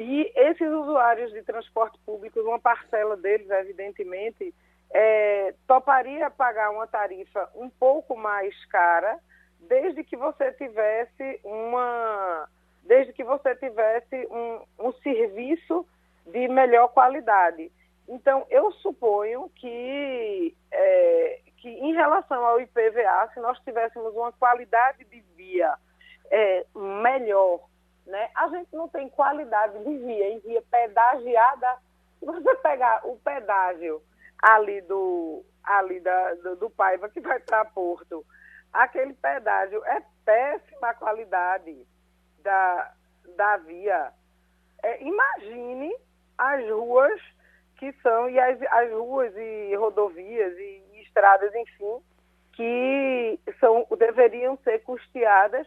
E 0.00 0.30
esses 0.36 0.68
usuários 0.68 1.32
de 1.32 1.42
transporte 1.42 1.98
público, 2.06 2.38
uma 2.38 2.60
parcela 2.60 3.16
deles, 3.16 3.50
evidentemente, 3.50 4.54
é, 4.92 5.52
toparia 5.66 6.30
pagar 6.30 6.70
uma 6.70 6.86
tarifa 6.86 7.50
um 7.56 7.68
pouco 7.68 8.16
mais 8.16 8.54
cara, 8.66 9.18
desde 9.58 10.04
que 10.04 10.16
você 10.16 10.52
tivesse 10.52 11.40
uma, 11.42 12.48
desde 12.84 13.12
que 13.12 13.24
você 13.24 13.56
tivesse 13.56 14.24
um, 14.30 14.60
um 14.78 14.92
serviço 15.02 15.84
de 16.26 16.46
melhor 16.46 16.86
qualidade. 16.90 17.72
Então, 18.08 18.46
eu 18.50 18.70
suponho 18.74 19.50
que, 19.56 20.56
é, 20.70 21.40
que 21.56 21.70
em 21.70 21.92
relação 21.92 22.44
ao 22.44 22.60
IPVA, 22.60 23.30
se 23.34 23.40
nós 23.40 23.58
tivéssemos 23.64 24.14
uma 24.14 24.30
qualidade 24.30 25.04
de 25.06 25.24
via 25.34 25.74
é, 26.30 26.64
melhor 27.02 27.66
né? 28.08 28.30
A 28.34 28.48
gente 28.48 28.74
não 28.74 28.88
tem 28.88 29.08
qualidade 29.08 29.78
de 29.84 29.98
via, 29.98 30.30
em 30.30 30.38
via 30.40 30.62
pedagiada. 30.62 31.76
Se 32.18 32.26
você 32.26 32.54
pegar 32.56 33.06
o 33.06 33.16
pedágio 33.18 34.02
ali 34.42 34.80
do, 34.82 35.44
ali 35.62 36.00
da, 36.00 36.34
do, 36.34 36.56
do 36.56 36.70
Paiva 36.70 37.08
que 37.08 37.20
vai 37.20 37.38
para 37.38 37.64
Porto, 37.66 38.24
aquele 38.72 39.12
pedágio 39.14 39.84
é 39.84 40.02
péssima 40.24 40.94
qualidade 40.94 41.86
da, 42.42 42.92
da 43.36 43.56
via. 43.58 44.12
É, 44.82 45.02
imagine 45.02 45.94
as 46.36 46.68
ruas 46.70 47.20
que 47.76 47.92
são, 48.02 48.28
e 48.28 48.38
as, 48.40 48.60
as 48.62 48.90
ruas 48.90 49.36
e 49.36 49.76
rodovias 49.76 50.56
e, 50.56 50.82
e 50.94 51.02
estradas, 51.02 51.54
enfim, 51.54 52.00
que 52.54 53.38
são, 53.60 53.86
deveriam 53.96 54.56
ser 54.64 54.80
custeadas 54.80 55.66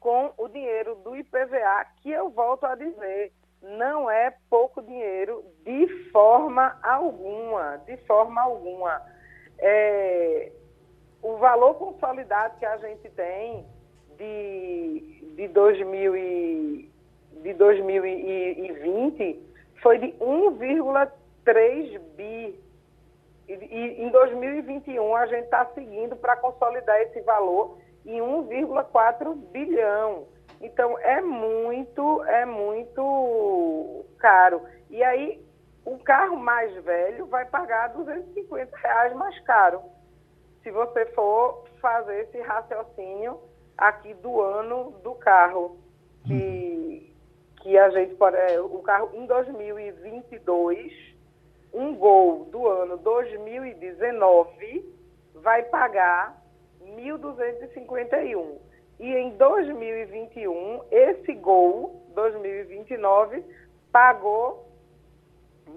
com 0.00 0.32
o 0.36 0.48
dinheiro 0.48 0.96
do 0.96 1.16
IPVA, 1.16 1.86
que 2.02 2.10
eu 2.10 2.30
volto 2.30 2.64
a 2.64 2.74
dizer, 2.74 3.32
não 3.62 4.10
é 4.10 4.34
pouco 4.48 4.82
dinheiro 4.82 5.44
de 5.64 5.86
forma 6.10 6.78
alguma, 6.82 7.78
de 7.86 7.96
forma 7.98 8.40
alguma. 8.40 9.02
É, 9.58 10.52
o 11.22 11.36
valor 11.36 11.74
consolidado 11.74 12.58
que 12.58 12.66
a 12.66 12.76
gente 12.78 13.08
tem 13.10 13.66
de, 14.16 15.34
de, 15.34 15.48
2000 15.48 16.16
e, 16.16 16.90
de 17.42 17.54
2020 17.54 19.42
foi 19.82 19.98
de 19.98 20.12
1,3 20.20 21.98
bi. 22.16 22.60
E, 23.48 23.52
e 23.52 24.02
em 24.02 24.10
2021 24.10 25.14
a 25.16 25.26
gente 25.26 25.44
está 25.44 25.64
seguindo 25.74 26.16
para 26.16 26.36
consolidar 26.36 27.00
esse 27.02 27.20
valor 27.22 27.78
em 28.06 28.20
1,4 28.20 29.34
bilhão. 29.50 30.28
Então 30.60 30.98
é 31.00 31.20
muito, 31.20 32.24
é 32.24 32.46
muito 32.46 34.04
caro. 34.18 34.62
E 34.88 35.02
aí 35.02 35.44
o 35.84 35.98
carro 35.98 36.36
mais 36.36 36.74
velho 36.84 37.26
vai 37.26 37.44
pagar 37.44 37.88
250 37.88 38.76
reais 38.76 39.12
mais 39.14 39.38
caro. 39.40 39.82
Se 40.62 40.70
você 40.70 41.06
for 41.06 41.64
fazer 41.80 42.22
esse 42.22 42.40
raciocínio 42.40 43.40
aqui 43.76 44.14
do 44.14 44.40
ano 44.40 44.92
do 45.02 45.14
carro, 45.14 45.78
que, 46.24 47.14
que 47.62 47.78
a 47.78 47.90
gente 47.90 48.14
pode. 48.16 48.36
É, 48.36 48.60
o 48.60 48.80
carro 48.80 49.10
em 49.14 49.26
2022, 49.26 50.92
um 51.72 51.94
gol 51.94 52.46
do 52.46 52.66
ano 52.66 52.96
2019 52.96 54.94
vai 55.34 55.62
pagar 55.64 56.45
1.251. 56.86 58.58
E 58.98 59.14
em 59.14 59.30
2021, 59.36 60.82
esse 60.90 61.34
gol, 61.34 62.02
2029, 62.14 63.44
pagou 63.92 64.66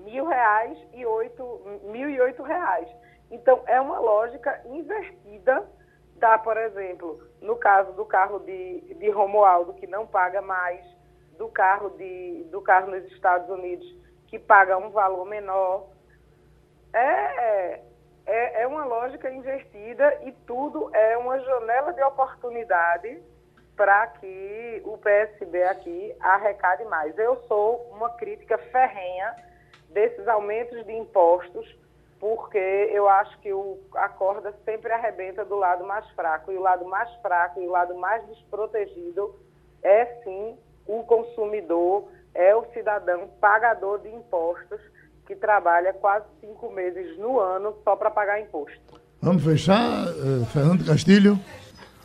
mil 0.06 0.26
reais 0.26 0.78
e 0.94 1.06
oito, 1.06 1.62
mil 1.84 2.10
e 2.10 2.22
oito 2.22 2.44
reais. 2.44 2.88
Então, 3.32 3.62
é 3.68 3.80
uma 3.80 4.00
lógica 4.00 4.62
invertida 4.66 5.68
da, 6.16 6.38
por 6.38 6.58
exemplo, 6.58 7.22
no 7.42 7.56
caso 7.56 7.94
do 7.94 8.06
carro 8.06 8.40
de, 8.40 8.82
de 8.96 9.10
Romualdo, 9.10 9.74
que 9.74 9.88
não 9.88 10.06
paga 10.06 10.42
mais, 10.42 10.84
do 11.38 11.48
carro, 11.48 11.92
de, 11.92 12.44
do 12.52 12.62
carro 12.62 12.92
nos 12.92 13.06
Estados 13.12 13.50
Unidos, 13.50 13.88
que 14.28 14.38
paga 14.38 14.78
um 14.78 14.90
valor 14.90 15.26
menor. 15.26 15.88
É, 16.94 17.82
é, 18.30 18.62
é 18.62 18.68
uma 18.68 18.86
lógica 18.86 19.30
invertida 19.32 20.20
e 20.24 20.32
tudo 20.46 20.96
é 20.96 21.18
uma 21.18 21.40
janela 21.40 21.92
de 21.92 22.02
oportunidade 22.04 23.20
para 23.76 24.06
que 24.06 24.82
o 24.86 24.98
PSB 25.00 25.64
aqui 25.64 26.16
arrecade 26.20 26.86
mais. 26.86 27.18
Eu 27.18 27.38
sou 27.48 27.90
uma 27.92 28.12
crítica 28.12 28.58
ferrenha 28.58 29.36
desses 29.90 30.28
aumentos 30.28 30.86
de 30.86 30.94
impostos, 30.94 31.76
porque 32.20 32.60
eu 32.92 33.10
acho 33.10 33.36
que 33.40 33.52
o, 33.52 33.80
a 33.96 34.08
corda 34.10 34.54
sempre 34.64 34.92
arrebenta 34.92 35.44
do 35.44 35.56
lado 35.56 35.84
mais 35.84 36.08
fraco, 36.12 36.52
e 36.52 36.58
o 36.58 36.62
lado 36.62 36.86
mais 36.86 37.12
fraco 37.22 37.60
e 37.60 37.68
o 37.68 37.72
lado 37.72 37.96
mais 37.96 38.24
desprotegido 38.28 39.34
é 39.82 40.06
sim 40.24 40.56
o 40.86 41.04
consumidor, 41.04 42.12
é 42.36 42.56
o 42.56 42.66
cidadão 42.74 43.28
pagador 43.40 44.00
de 44.00 44.10
impostos 44.10 44.82
que 45.30 45.36
trabalha 45.36 45.94
quase 45.94 46.26
cinco 46.42 46.72
meses 46.72 47.16
no 47.20 47.40
ano 47.40 47.76
só 47.84 47.96
para 47.96 48.10
pagar 48.10 48.42
imposto. 48.42 49.00
Vamos 49.22 49.44
fechar, 49.44 50.08
uh, 50.08 50.44
Fernando 50.48 50.84
Castilho. 50.84 51.40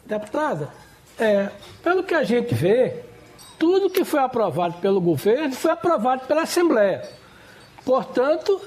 Deputada, 0.05 0.69
é, 1.19 1.49
pelo 1.83 2.05
que 2.05 2.13
a 2.13 2.23
gente 2.23 2.55
vê, 2.55 3.03
tudo 3.59 3.89
que 3.89 4.05
foi 4.05 4.21
aprovado 4.21 4.75
pelo 4.75 5.01
governo 5.01 5.55
foi 5.55 5.71
aprovado 5.71 6.27
pela 6.27 6.43
Assembleia. 6.43 7.09
Portanto, 7.83 8.61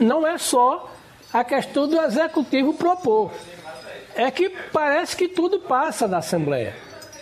não 0.00 0.26
é 0.26 0.36
só 0.36 0.90
a 1.32 1.44
questão 1.44 1.86
do 1.86 2.00
executivo 2.00 2.74
propor. 2.74 3.30
É 4.16 4.32
que 4.32 4.50
parece 4.72 5.16
que 5.16 5.28
tudo 5.28 5.60
passa 5.60 6.08
na 6.08 6.18
Assembleia. 6.18 6.74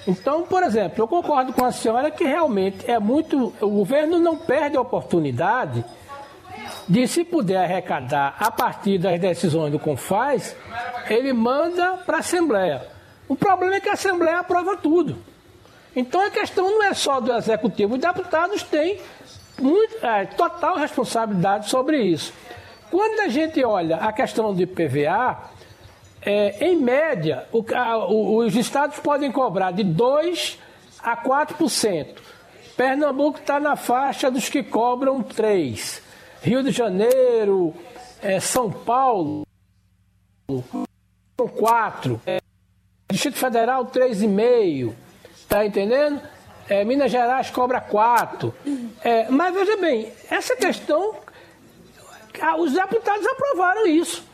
Então, 0.08 0.44
por 0.44 0.62
exemplo, 0.62 1.04
eu 1.04 1.06
concordo 1.06 1.52
com 1.52 1.62
a 1.62 1.72
senhora 1.72 2.10
que 2.10 2.24
realmente 2.24 2.90
é 2.90 2.98
muito. 2.98 3.52
O 3.60 3.68
governo 3.68 4.18
não 4.18 4.38
perde 4.38 4.78
a 4.78 4.80
oportunidade 4.80 5.84
de 6.88 7.06
se 7.06 7.24
puder 7.24 7.64
arrecadar 7.64 8.36
a 8.38 8.50
partir 8.50 8.98
das 8.98 9.20
decisões 9.20 9.72
do 9.72 9.78
CONFAS, 9.78 10.56
ele 11.08 11.32
manda 11.32 11.98
para 11.98 12.18
a 12.18 12.20
Assembleia. 12.20 12.86
O 13.28 13.36
problema 13.36 13.76
é 13.76 13.80
que 13.80 13.88
a 13.88 13.94
Assembleia 13.94 14.38
aprova 14.38 14.76
tudo. 14.76 15.16
Então 15.94 16.20
a 16.20 16.30
questão 16.30 16.70
não 16.70 16.82
é 16.84 16.94
só 16.94 17.20
do 17.20 17.32
Executivo, 17.32 17.94
os 17.94 18.00
deputados 18.00 18.62
têm 18.62 19.00
muito, 19.60 20.04
é, 20.04 20.24
total 20.26 20.76
responsabilidade 20.76 21.68
sobre 21.68 22.02
isso. 22.02 22.32
Quando 22.90 23.20
a 23.20 23.28
gente 23.28 23.62
olha 23.64 23.96
a 23.96 24.12
questão 24.12 24.54
do 24.54 24.62
IPVA, 24.62 25.38
é, 26.22 26.66
em 26.66 26.76
média, 26.76 27.46
o, 27.52 27.64
a, 27.74 28.06
os 28.06 28.56
estados 28.56 28.98
podem 28.98 29.30
cobrar 29.30 29.70
de 29.70 29.84
2% 29.84 30.58
a 31.02 31.16
4%. 31.16 32.16
Pernambuco 32.76 33.38
está 33.38 33.60
na 33.60 33.76
faixa 33.76 34.30
dos 34.30 34.48
que 34.48 34.62
cobram 34.62 35.22
3%. 35.22 36.09
Rio 36.42 36.62
de 36.62 36.70
Janeiro, 36.70 37.74
é, 38.22 38.40
São 38.40 38.70
Paulo, 38.70 39.46
4%. 41.38 42.20
É, 42.26 42.38
Distrito 43.10 43.36
Federal, 43.36 43.86
3,5%. 43.86 44.94
Está 45.34 45.66
entendendo? 45.66 46.20
É, 46.68 46.84
Minas 46.84 47.10
Gerais 47.10 47.50
cobra 47.50 47.80
4%. 47.80 48.52
É, 49.02 49.28
mas 49.28 49.54
veja 49.54 49.76
bem, 49.76 50.12
essa 50.30 50.56
questão, 50.56 51.16
os 52.58 52.72
deputados 52.72 53.26
aprovaram 53.26 53.86
isso. 53.86 54.24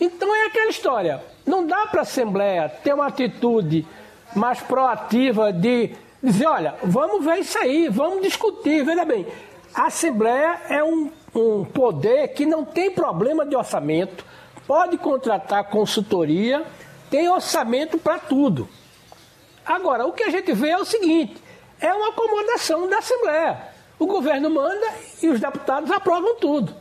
Então 0.00 0.34
é 0.34 0.46
aquela 0.46 0.70
história. 0.70 1.22
Não 1.44 1.66
dá 1.66 1.86
para 1.88 2.00
a 2.00 2.02
Assembleia 2.02 2.68
ter 2.68 2.94
uma 2.94 3.06
atitude 3.06 3.86
mais 4.34 4.60
proativa 4.60 5.52
de 5.52 5.90
dizer, 6.22 6.46
olha, 6.46 6.74
vamos 6.82 7.24
ver 7.24 7.40
isso 7.40 7.58
aí, 7.58 7.88
vamos 7.88 8.22
discutir. 8.22 8.84
Veja 8.84 9.04
bem, 9.04 9.26
a 9.74 9.86
Assembleia 9.86 10.60
é 10.68 10.82
um, 10.82 11.10
um 11.34 11.64
poder 11.64 12.28
que 12.28 12.44
não 12.44 12.64
tem 12.64 12.90
problema 12.90 13.46
de 13.46 13.54
orçamento, 13.56 14.24
pode 14.66 14.98
contratar 14.98 15.64
consultoria, 15.64 16.64
tem 17.10 17.28
orçamento 17.28 17.98
para 17.98 18.18
tudo. 18.18 18.68
Agora, 19.64 20.06
o 20.06 20.12
que 20.12 20.22
a 20.22 20.30
gente 20.30 20.52
vê 20.52 20.70
é 20.70 20.78
o 20.78 20.84
seguinte: 20.84 21.36
é 21.80 21.92
uma 21.92 22.10
acomodação 22.10 22.88
da 22.88 22.98
Assembleia. 22.98 23.58
O 23.98 24.06
governo 24.06 24.48
manda 24.50 24.86
e 25.22 25.28
os 25.28 25.40
deputados 25.40 25.90
aprovam 25.90 26.36
tudo. 26.36 26.74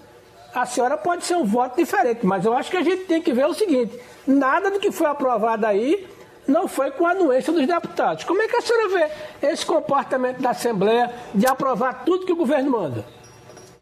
A 0.54 0.66
senhora 0.66 0.98
pode 0.98 1.26
ser 1.26 1.36
um 1.36 1.46
voto 1.46 1.76
diferente, 1.76 2.26
mas 2.26 2.46
eu 2.46 2.54
acho 2.54 2.72
que 2.72 2.78
a 2.78 2.82
gente 2.82 3.04
tem 3.06 3.22
que 3.22 3.34
ver 3.34 3.46
o 3.46 3.54
seguinte: 3.54 4.00
nada 4.26 4.72
do 4.72 4.80
que 4.80 4.92
foi 4.92 5.08
aprovado 5.08 5.66
aí 5.66 6.08
não 6.48 6.68
foi 6.68 6.90
com 6.92 7.06
a 7.06 7.12
anuência 7.12 7.54
dos 7.54 7.68
deputados. 7.68 8.24
Como 8.24 8.42
é 8.42 8.48
que 8.48 8.56
a 8.56 8.62
senhora 8.62 8.90
vê 8.90 9.48
esse 9.48 9.66
comportamento 9.66 10.42
da 10.42 10.50
Assembleia 10.50 11.14
de 11.34 11.46
aprovar 11.46 12.04
tudo 12.04 12.26
que 12.26 12.34
o 12.34 12.36
governo 12.36 12.72
manda? 12.72 13.19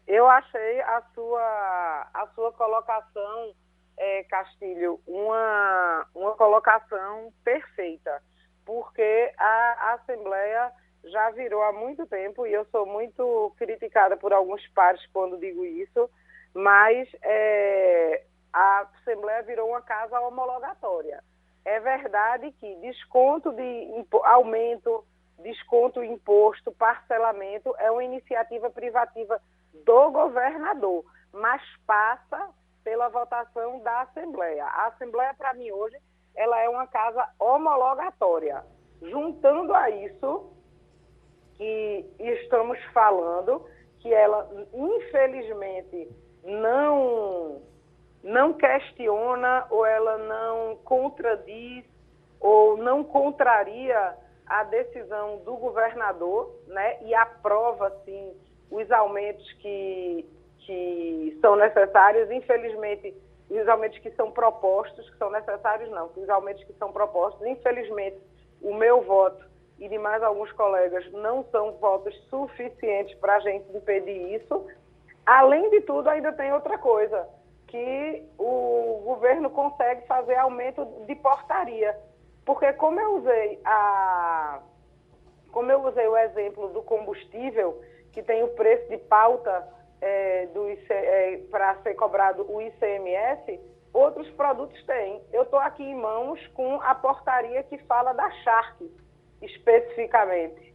Eu 0.08 0.26
achei 0.26 0.80
a 0.80 1.02
sua, 1.14 2.08
a 2.14 2.26
sua 2.34 2.50
colocação, 2.54 3.52
é, 3.98 4.24
Castilho, 4.24 4.98
uma, 5.06 6.06
uma 6.14 6.32
colocação 6.32 7.30
perfeita, 7.44 8.22
porque 8.64 9.30
a, 9.36 9.90
a 9.90 9.92
Assembleia 9.94 10.72
já 11.04 11.30
virou 11.32 11.62
há 11.62 11.74
muito 11.74 12.06
tempo, 12.06 12.46
e 12.46 12.54
eu 12.54 12.64
sou 12.70 12.86
muito 12.86 13.54
criticada 13.58 14.16
por 14.16 14.32
alguns 14.32 14.66
pares 14.68 15.04
quando 15.12 15.36
digo 15.36 15.62
isso, 15.66 16.08
mas 16.54 17.06
é, 17.22 18.24
a 18.50 18.88
Assembleia 19.00 19.42
virou 19.42 19.68
uma 19.68 19.82
casa 19.82 20.18
homologatória. 20.20 21.22
É 21.66 21.78
verdade 21.80 22.50
que 22.52 22.76
desconto 22.76 23.52
de 23.52 24.06
aumento, 24.24 25.04
desconto 25.40 26.02
imposto, 26.02 26.72
parcelamento 26.72 27.74
é 27.78 27.90
uma 27.90 28.02
iniciativa 28.02 28.70
privativa 28.70 29.38
do 29.72 30.10
governador, 30.10 31.04
mas 31.32 31.62
passa 31.86 32.50
pela 32.84 33.08
votação 33.08 33.80
da 33.80 34.02
Assembleia. 34.02 34.64
A 34.64 34.86
Assembleia, 34.86 35.34
para 35.34 35.54
mim, 35.54 35.70
hoje, 35.70 35.96
ela 36.34 36.58
é 36.60 36.68
uma 36.68 36.86
casa 36.86 37.28
homologatória. 37.38 38.64
Juntando 39.02 39.74
a 39.74 39.90
isso 39.90 40.52
que 41.54 42.06
estamos 42.18 42.82
falando, 42.92 43.64
que 43.98 44.12
ela, 44.12 44.48
infelizmente, 44.72 46.08
não 46.44 47.62
não 48.22 48.52
questiona 48.52 49.66
ou 49.70 49.86
ela 49.86 50.18
não 50.18 50.76
contradiz 50.78 51.84
ou 52.40 52.76
não 52.76 53.04
contraria 53.04 54.16
a 54.46 54.64
decisão 54.64 55.38
do 55.44 55.56
governador, 55.56 56.52
né, 56.66 57.02
e 57.02 57.14
aprova 57.14 57.90
sim 58.04 58.34
os 58.70 58.90
aumentos 58.90 59.50
que, 59.54 60.26
que 60.60 61.38
são 61.40 61.56
necessários. 61.56 62.30
Infelizmente, 62.30 63.14
os 63.50 63.68
aumentos 63.68 63.98
que 63.98 64.10
são 64.12 64.30
propostos, 64.30 65.08
que 65.10 65.16
são 65.16 65.30
necessários 65.30 65.90
não, 65.90 66.10
os 66.16 66.28
aumentos 66.28 66.62
que 66.64 66.72
são 66.74 66.92
propostos, 66.92 67.46
infelizmente, 67.46 68.18
o 68.60 68.74
meu 68.74 69.02
voto 69.02 69.46
e 69.78 69.88
de 69.88 69.98
mais 69.98 70.22
alguns 70.22 70.50
colegas 70.52 71.10
não 71.12 71.44
são 71.44 71.72
votos 71.72 72.14
suficientes 72.28 73.16
para 73.18 73.36
a 73.36 73.40
gente 73.40 73.64
impedir 73.76 74.34
isso. 74.34 74.66
Além 75.24 75.70
de 75.70 75.82
tudo, 75.82 76.08
ainda 76.08 76.32
tem 76.32 76.52
outra 76.52 76.78
coisa, 76.78 77.28
que 77.68 78.24
o 78.38 79.02
governo 79.04 79.50
consegue 79.50 80.06
fazer 80.06 80.34
aumento 80.36 80.84
de 81.06 81.14
portaria. 81.16 81.96
Porque 82.44 82.72
como 82.72 82.98
eu 82.98 83.18
usei 83.18 83.60
a 83.64 84.60
como 85.52 85.70
eu 85.70 85.82
usei 85.86 86.06
o 86.06 86.16
exemplo 86.16 86.68
do 86.68 86.82
combustível, 86.82 87.80
que 88.12 88.22
tem 88.22 88.42
o 88.42 88.48
preço 88.48 88.88
de 88.88 88.98
pauta 88.98 89.68
é, 90.00 90.48
é, 90.90 91.38
para 91.50 91.76
ser 91.82 91.94
cobrado 91.94 92.46
o 92.50 92.60
ICMS, 92.60 93.60
outros 93.92 94.28
produtos 94.30 94.82
têm. 94.84 95.22
Eu 95.32 95.42
estou 95.42 95.58
aqui 95.58 95.82
em 95.82 95.94
mãos 95.94 96.44
com 96.48 96.80
a 96.82 96.94
portaria 96.94 97.62
que 97.64 97.78
fala 97.78 98.12
da 98.12 98.30
Shark, 98.30 98.90
especificamente. 99.42 100.74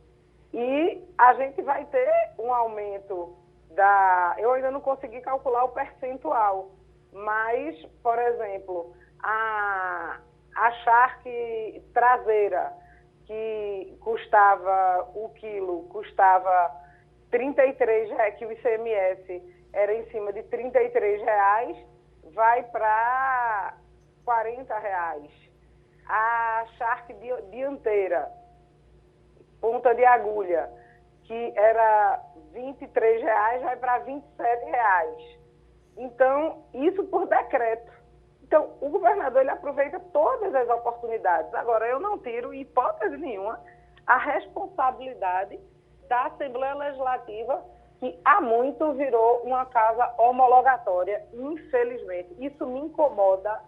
E 0.54 1.04
a 1.18 1.34
gente 1.36 1.62
vai 1.62 1.86
ter 1.86 2.12
um 2.38 2.54
aumento 2.54 3.36
da. 3.72 4.36
Eu 4.38 4.52
ainda 4.52 4.70
não 4.70 4.82
consegui 4.82 5.20
calcular 5.22 5.64
o 5.64 5.70
percentual, 5.70 6.72
mas, 7.12 7.84
por 8.04 8.20
exemplo, 8.20 8.94
a, 9.22 10.20
a 10.56 10.72
Shark 10.72 11.84
traseira, 11.94 12.72
que 13.26 13.98
custava 14.02 15.10
o 15.16 15.30
quilo, 15.30 15.88
custava 15.90 16.83
33 17.34 18.12
reais, 18.12 18.36
que 18.36 18.46
o 18.46 18.52
ICMS 18.52 19.42
era 19.74 19.92
em 19.92 20.06
cima 20.12 20.32
de 20.32 20.44
33 20.44 21.20
reais, 21.24 21.76
vai 22.32 22.62
para 22.66 23.76
40 24.24 24.78
reais. 24.78 25.32
A 26.08 26.64
Shark 26.78 27.12
dianteira, 27.50 28.32
ponta 29.60 29.96
de 29.96 30.06
agulha, 30.06 30.70
que 31.24 31.54
era 31.56 32.22
23 32.52 33.24
reais, 33.24 33.64
vai 33.64 33.78
para 33.78 33.98
27 34.00 34.66
reais. 34.66 35.40
Então, 35.98 36.64
isso 36.72 37.04
por 37.06 37.28
decreto. 37.28 37.92
Então, 38.44 38.78
o 38.80 38.90
governador 38.90 39.42
ele 39.42 39.50
aproveita 39.50 40.00
todas 40.00 40.54
as 40.54 40.70
oportunidades. 40.70 41.52
Agora, 41.56 41.88
eu 41.88 42.00
não 42.00 42.20
tiro, 42.20 42.54
hipótese 42.54 43.18
nenhuma, 43.18 43.60
a 44.06 44.20
responsabilidade 44.20 45.60
da 46.14 46.26
Assembleia 46.28 46.76
Legislativa, 46.76 47.66
que 48.00 48.16
há 48.24 48.40
muito 48.40 48.94
virou 48.94 49.40
uma 49.40 49.66
casa 49.66 50.14
homologatória, 50.20 51.26
infelizmente. 51.34 52.36
Isso 52.38 52.68
me 52.68 52.82
incomoda 52.82 53.60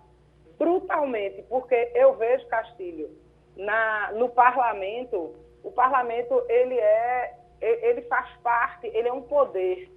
brutalmente, 0.56 1.42
porque 1.50 1.92
eu 1.96 2.14
vejo 2.14 2.46
Castilho 2.46 3.10
na, 3.58 4.12
no 4.12 4.30
parlamento, 4.30 5.34
o 5.64 5.72
parlamento 5.72 6.40
ele 6.48 6.78
é 6.78 7.34
ele 7.60 8.04
faz 8.04 8.30
parte, 8.44 8.86
ele 8.94 9.08
é 9.08 9.14
um 9.14 9.24
poder 9.24 9.90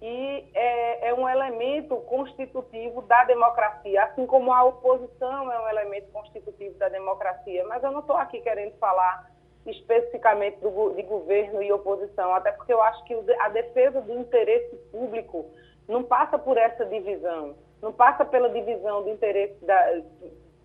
e 0.00 0.48
é, 0.54 1.08
é, 1.08 1.14
um 1.14 1.28
elemento 1.28 1.96
constitutivo 2.02 3.02
da 3.02 3.24
democracia, 3.24 4.04
assim 4.04 4.26
como 4.26 4.52
a 4.52 4.62
oposição 4.62 5.50
é 5.50 5.58
um 5.58 5.68
elemento 5.68 6.12
constitutivo 6.12 6.78
da 6.78 6.88
democracia. 6.88 7.64
Mas 7.66 7.82
eu 7.82 7.90
não 7.90 8.00
estou 8.00 8.16
aqui 8.16 8.40
querendo 8.42 8.78
falar 8.78 9.28
especificamente 9.70 10.60
do, 10.60 10.90
de 10.90 11.02
governo 11.02 11.62
e 11.62 11.72
oposição, 11.72 12.34
até 12.34 12.52
porque 12.52 12.72
eu 12.72 12.82
acho 12.82 13.04
que 13.04 13.14
a 13.40 13.48
defesa 13.48 14.00
do 14.00 14.12
interesse 14.18 14.76
público 14.90 15.50
não 15.88 16.02
passa 16.02 16.38
por 16.38 16.56
essa 16.56 16.84
divisão, 16.86 17.56
não 17.80 17.92
passa 17.92 18.24
pela 18.24 18.48
divisão 18.50 19.02
do 19.02 19.10
interesse 19.10 19.64
da, 19.64 20.02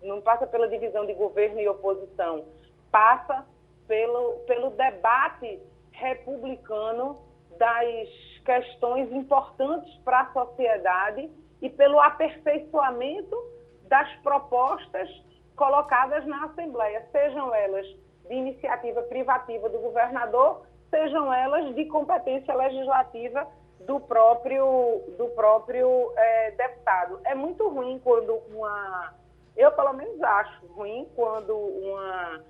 não 0.02 0.20
passa 0.20 0.46
pela 0.46 0.68
divisão 0.68 1.06
de 1.06 1.14
governo 1.14 1.60
e 1.60 1.68
oposição, 1.68 2.44
passa 2.90 3.46
pelo, 3.86 4.40
pelo 4.46 4.70
debate 4.70 5.60
republicano 5.92 7.18
das 7.58 8.08
questões 8.44 9.12
importantes 9.12 9.94
para 10.04 10.22
a 10.22 10.32
sociedade 10.32 11.30
e 11.60 11.70
pelo 11.70 12.00
aperfeiçoamento 12.00 13.36
das 13.84 14.12
propostas 14.16 15.08
colocadas 15.54 16.26
na 16.26 16.46
Assembleia, 16.46 17.06
sejam 17.12 17.54
elas 17.54 17.86
de 18.32 18.38
iniciativa 18.38 19.02
privativa 19.02 19.68
do 19.68 19.78
governador, 19.78 20.62
sejam 20.88 21.32
elas 21.32 21.74
de 21.74 21.84
competência 21.84 22.54
legislativa 22.54 23.46
do 23.80 24.00
próprio, 24.00 25.02
do 25.18 25.26
próprio 25.34 26.12
é, 26.16 26.52
deputado. 26.52 27.20
É 27.24 27.34
muito 27.34 27.68
ruim 27.68 28.00
quando 28.02 28.40
uma. 28.54 29.12
Eu, 29.54 29.70
pelo 29.72 29.92
menos, 29.92 30.22
acho 30.22 30.66
ruim 30.68 31.06
quando 31.14 31.54
uma, 31.54 32.40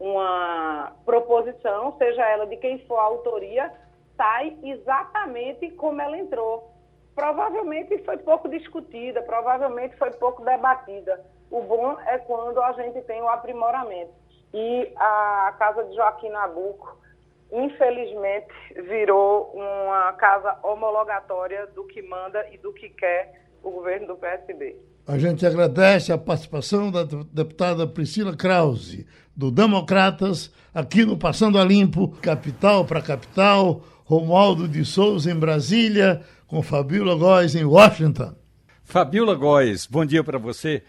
uma 0.00 0.92
proposição, 1.04 1.94
seja 1.98 2.26
ela 2.26 2.46
de 2.46 2.56
quem 2.56 2.78
for 2.86 2.96
a 2.96 3.02
autoria, 3.02 3.70
sai 4.16 4.56
exatamente 4.62 5.70
como 5.72 6.00
ela 6.00 6.16
entrou. 6.16 6.70
provavelmente 7.14 7.98
foi 8.04 8.16
pouco 8.18 8.48
discutida, 8.48 9.22
provavelmente 9.22 9.96
foi 9.96 10.10
pouco 10.12 10.42
debatida. 10.42 11.22
O 11.50 11.60
bom 11.60 11.98
é 12.06 12.18
quando 12.18 12.60
a 12.62 12.72
gente 12.72 13.02
tem 13.02 13.20
o 13.20 13.28
aprimoramento. 13.28 14.12
E 14.54 14.92
a 14.96 15.54
Casa 15.58 15.84
de 15.84 15.94
Joaquim 15.94 16.30
Nabuco, 16.30 16.96
infelizmente, 17.52 18.52
virou 18.88 19.52
uma 19.54 20.12
casa 20.14 20.58
homologatória 20.62 21.66
do 21.68 21.84
que 21.84 22.02
manda 22.02 22.46
e 22.52 22.58
do 22.58 22.72
que 22.72 22.88
quer 22.90 23.46
o 23.62 23.70
governo 23.70 24.08
do 24.08 24.16
PSB. 24.16 24.76
A 25.06 25.18
gente 25.18 25.46
agradece 25.46 26.12
a 26.12 26.18
participação 26.18 26.90
da 26.90 27.04
deputada 27.04 27.86
Priscila 27.86 28.36
Krause, 28.36 29.06
do 29.36 29.52
Democratas, 29.52 30.52
aqui 30.74 31.04
no 31.04 31.16
Passando 31.16 31.58
a 31.58 31.64
Limpo, 31.64 32.08
capital 32.20 32.84
para 32.84 33.00
capital, 33.00 33.82
Romualdo 34.04 34.66
de 34.66 34.84
Souza 34.84 35.30
em 35.30 35.38
Brasília, 35.38 36.22
com 36.46 36.62
Fabiola 36.62 37.14
Góes 37.14 37.54
em 37.54 37.64
Washington. 37.64 38.34
Fabiola 38.82 39.34
Góes, 39.34 39.86
bom 39.86 40.04
dia 40.04 40.24
para 40.24 40.38
você. 40.38 40.82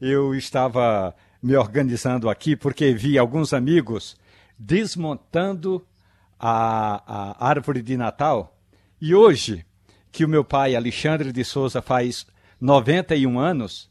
Eu 0.00 0.34
estava 0.34 1.14
me 1.44 1.54
organizando 1.58 2.30
aqui 2.30 2.56
porque 2.56 2.94
vi 2.94 3.18
alguns 3.18 3.52
amigos 3.52 4.16
desmontando 4.58 5.86
a, 6.40 7.36
a 7.36 7.46
árvore 7.46 7.82
de 7.82 7.98
Natal 7.98 8.56
e 8.98 9.14
hoje, 9.14 9.62
que 10.10 10.24
o 10.24 10.28
meu 10.28 10.42
pai, 10.42 10.74
Alexandre 10.74 11.30
de 11.32 11.44
Souza, 11.44 11.82
faz 11.82 12.26
91 12.58 13.38
anos, 13.38 13.90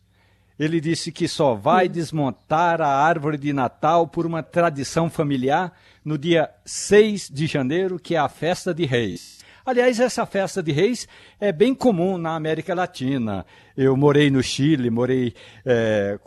ele 0.58 0.82
disse 0.82 1.12
que 1.12 1.28
só 1.28 1.54
vai 1.54 1.88
desmontar 1.88 2.82
a 2.82 2.88
árvore 2.88 3.38
de 3.38 3.54
Natal 3.54 4.08
por 4.08 4.26
uma 4.26 4.42
tradição 4.42 5.08
familiar 5.08 5.78
no 6.04 6.18
dia 6.18 6.50
6 6.66 7.30
de 7.30 7.46
janeiro, 7.46 8.00
que 8.00 8.16
é 8.16 8.18
a 8.18 8.28
festa 8.28 8.74
de 8.74 8.84
Reis. 8.84 9.43
Aliás, 9.66 9.98
essa 9.98 10.26
festa 10.26 10.62
de 10.62 10.74
reis 10.74 11.08
é 11.40 11.50
bem 11.50 11.74
comum 11.74 12.18
na 12.18 12.36
América 12.36 12.76
Latina. 12.76 13.46
Eu 13.78 13.96
morei 13.96 14.30
no 14.30 14.44
Chile, 14.44 14.90
morei 14.90 15.34
é, 15.66 16.20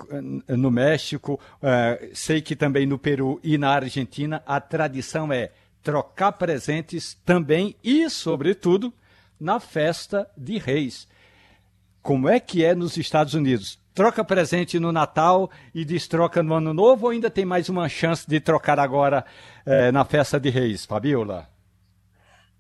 no 0.49 0.71
México, 0.71 1.39
é, 1.63 2.11
sei 2.15 2.41
que 2.41 2.57
também 2.57 2.87
no 2.87 2.99
Peru 2.99 3.39
e 3.45 3.59
na 3.59 3.73
Argentina 3.73 4.43
a 4.47 4.59
tradição 4.59 5.31
é 5.31 5.51
trocar 5.83 6.33
presentes 6.33 7.13
também 7.27 7.77
e, 7.85 8.09
sobretudo, 8.09 8.91
na 9.39 9.61
festa 9.61 10.27
de 10.35 10.57
reis. 10.57 11.07
Como 12.01 12.31
é 12.31 12.41
que 12.41 12.65
é 12.65 12.75
nos 12.75 12.97
Estados 12.97 13.35
Unidos? 13.35 13.79
Troca 13.93 14.25
presente 14.25 14.81
no 14.81 14.93
Natal 14.93 15.51
e 15.75 15.85
destroca 15.85 16.43
no 16.43 16.55
Ano 16.55 16.73
Novo 16.73 17.05
ou 17.05 17.13
ainda 17.13 17.31
tem 17.31 17.45
mais 17.45 17.69
uma 17.69 17.87
chance 17.87 18.27
de 18.27 18.41
trocar 18.41 18.79
agora 18.81 19.27
é, 19.67 19.93
na 19.93 20.07
festa 20.07 20.41
de 20.41 20.49
reis, 20.49 20.87
Fabiola? 20.87 21.56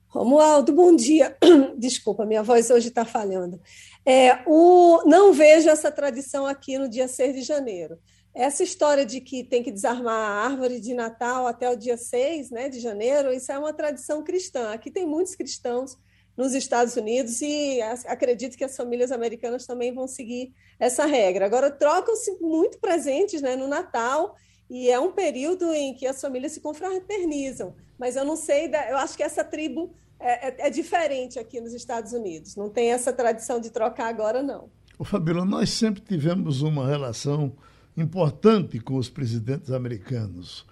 Romualdo, 0.08 0.72
bom 0.72 0.94
dia. 0.94 1.36
Desculpa, 1.76 2.24
minha 2.24 2.42
voz 2.42 2.70
hoje 2.70 2.88
está 2.88 3.04
falhando. 3.04 3.60
É, 4.04 4.38
o, 4.46 5.02
não 5.04 5.32
vejo 5.32 5.68
essa 5.68 5.90
tradição 5.90 6.46
aqui 6.46 6.78
no 6.78 6.88
dia 6.88 7.08
6 7.08 7.34
de 7.34 7.42
janeiro. 7.42 7.98
Essa 8.32 8.62
história 8.62 9.04
de 9.04 9.20
que 9.20 9.42
tem 9.42 9.62
que 9.62 9.72
desarmar 9.72 10.14
a 10.14 10.44
árvore 10.44 10.80
de 10.80 10.94
Natal 10.94 11.46
até 11.46 11.70
o 11.70 11.76
dia 11.76 11.96
6 11.96 12.50
né, 12.50 12.68
de 12.68 12.80
janeiro, 12.80 13.32
isso 13.32 13.50
é 13.50 13.58
uma 13.58 13.72
tradição 13.72 14.22
cristã. 14.22 14.72
Aqui 14.72 14.90
tem 14.90 15.06
muitos 15.06 15.34
cristãos 15.34 15.96
nos 16.36 16.54
Estados 16.54 16.96
Unidos 16.96 17.40
e 17.40 17.80
acredito 18.06 18.56
que 18.56 18.64
as 18.64 18.76
famílias 18.76 19.10
americanas 19.10 19.66
também 19.66 19.92
vão 19.92 20.06
seguir 20.06 20.52
essa 20.78 21.06
regra. 21.06 21.46
Agora, 21.46 21.70
trocam-se 21.70 22.32
muito 22.40 22.78
presentes 22.78 23.40
né, 23.40 23.56
no 23.56 23.66
Natal 23.66 24.36
e 24.68 24.90
é 24.90 25.00
um 25.00 25.12
período 25.12 25.72
em 25.72 25.94
que 25.94 26.06
as 26.06 26.20
famílias 26.20 26.52
se 26.52 26.60
confraternizam. 26.60 27.74
Mas 27.98 28.16
eu 28.16 28.24
não 28.24 28.36
sei, 28.36 28.70
eu 28.90 28.96
acho 28.98 29.16
que 29.16 29.22
essa 29.22 29.42
tribo 29.42 29.94
é, 30.18 30.48
é, 30.48 30.66
é 30.66 30.70
diferente 30.70 31.38
aqui 31.38 31.60
nos 31.60 31.72
Estados 31.72 32.12
Unidos. 32.12 32.56
Não 32.56 32.68
tem 32.68 32.92
essa 32.92 33.12
tradição 33.12 33.60
de 33.60 33.70
trocar 33.70 34.08
agora, 34.08 34.42
não. 34.42 34.68
O 34.98 35.04
Fabíola, 35.04 35.44
nós 35.44 35.70
sempre 35.70 36.00
tivemos 36.00 36.62
uma 36.62 36.86
relação 36.86 37.52
importante 37.96 38.78
com 38.80 38.96
os 38.96 39.08
presidentes 39.08 39.70
americanos. 39.70 40.66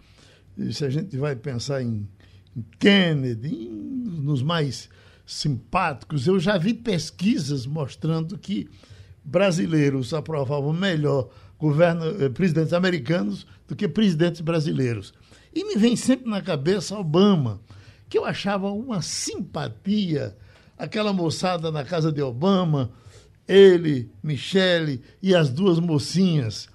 E 0.56 0.72
se 0.72 0.84
a 0.84 0.90
gente 0.90 1.16
vai 1.16 1.34
pensar 1.34 1.82
em, 1.82 2.08
Kennedy, 2.78 3.68
nos 3.68 4.42
mais 4.42 4.88
simpáticos, 5.26 6.26
eu 6.26 6.38
já 6.38 6.56
vi 6.56 6.74
pesquisas 6.74 7.66
mostrando 7.66 8.38
que 8.38 8.70
brasileiros 9.24 10.12
aprovavam 10.12 10.72
melhor 10.72 11.30
governo, 11.58 12.04
eh, 12.22 12.28
presidentes 12.28 12.72
americanos 12.72 13.46
do 13.66 13.74
que 13.74 13.88
presidentes 13.88 14.40
brasileiros. 14.40 15.14
E 15.54 15.64
me 15.64 15.76
vem 15.76 15.94
sempre 15.94 16.28
na 16.28 16.42
cabeça 16.42 16.98
Obama, 16.98 17.60
que 18.08 18.18
eu 18.18 18.24
achava 18.24 18.70
uma 18.72 19.00
simpatia, 19.00 20.36
aquela 20.76 21.12
moçada 21.12 21.70
na 21.70 21.84
casa 21.84 22.10
de 22.10 22.20
Obama, 22.20 22.90
ele, 23.46 24.10
Michele 24.22 25.02
e 25.22 25.34
as 25.34 25.50
duas 25.50 25.78
mocinhas. 25.78 26.68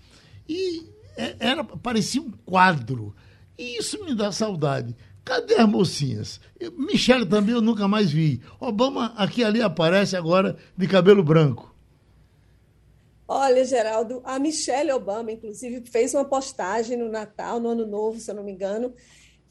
E 0.47 0.87
é, 1.17 1.35
era, 1.39 1.63
parecia 1.63 2.21
um 2.21 2.31
quadro. 2.45 3.13
E 3.57 3.77
isso 3.77 4.03
me 4.05 4.15
dá 4.15 4.31
saudade. 4.31 4.95
Cadê 5.25 5.55
as 5.55 5.67
mocinhas? 5.67 6.39
Michele 6.77 7.25
também 7.25 7.53
eu 7.53 7.61
nunca 7.61 7.87
mais 7.87 8.09
vi. 8.09 8.41
Obama 8.59 9.13
aqui 9.17 9.43
ali 9.43 9.61
aparece 9.61 10.15
agora 10.15 10.55
de 10.77 10.87
cabelo 10.87 11.21
branco. 11.21 11.68
Olha, 13.31 13.63
Geraldo, 13.63 14.21
a 14.23 14.39
Michelle 14.39 14.91
Obama, 14.91 15.31
inclusive, 15.31 15.83
fez 15.87 16.15
uma 16.15 16.25
postagem 16.25 16.97
no 16.97 17.07
Natal, 17.07 17.59
no 17.59 17.69
Ano 17.69 17.85
Novo, 17.85 18.19
se 18.19 18.31
eu 18.31 18.33
não 18.33 18.43
me 18.43 18.51
engano, 18.51 18.91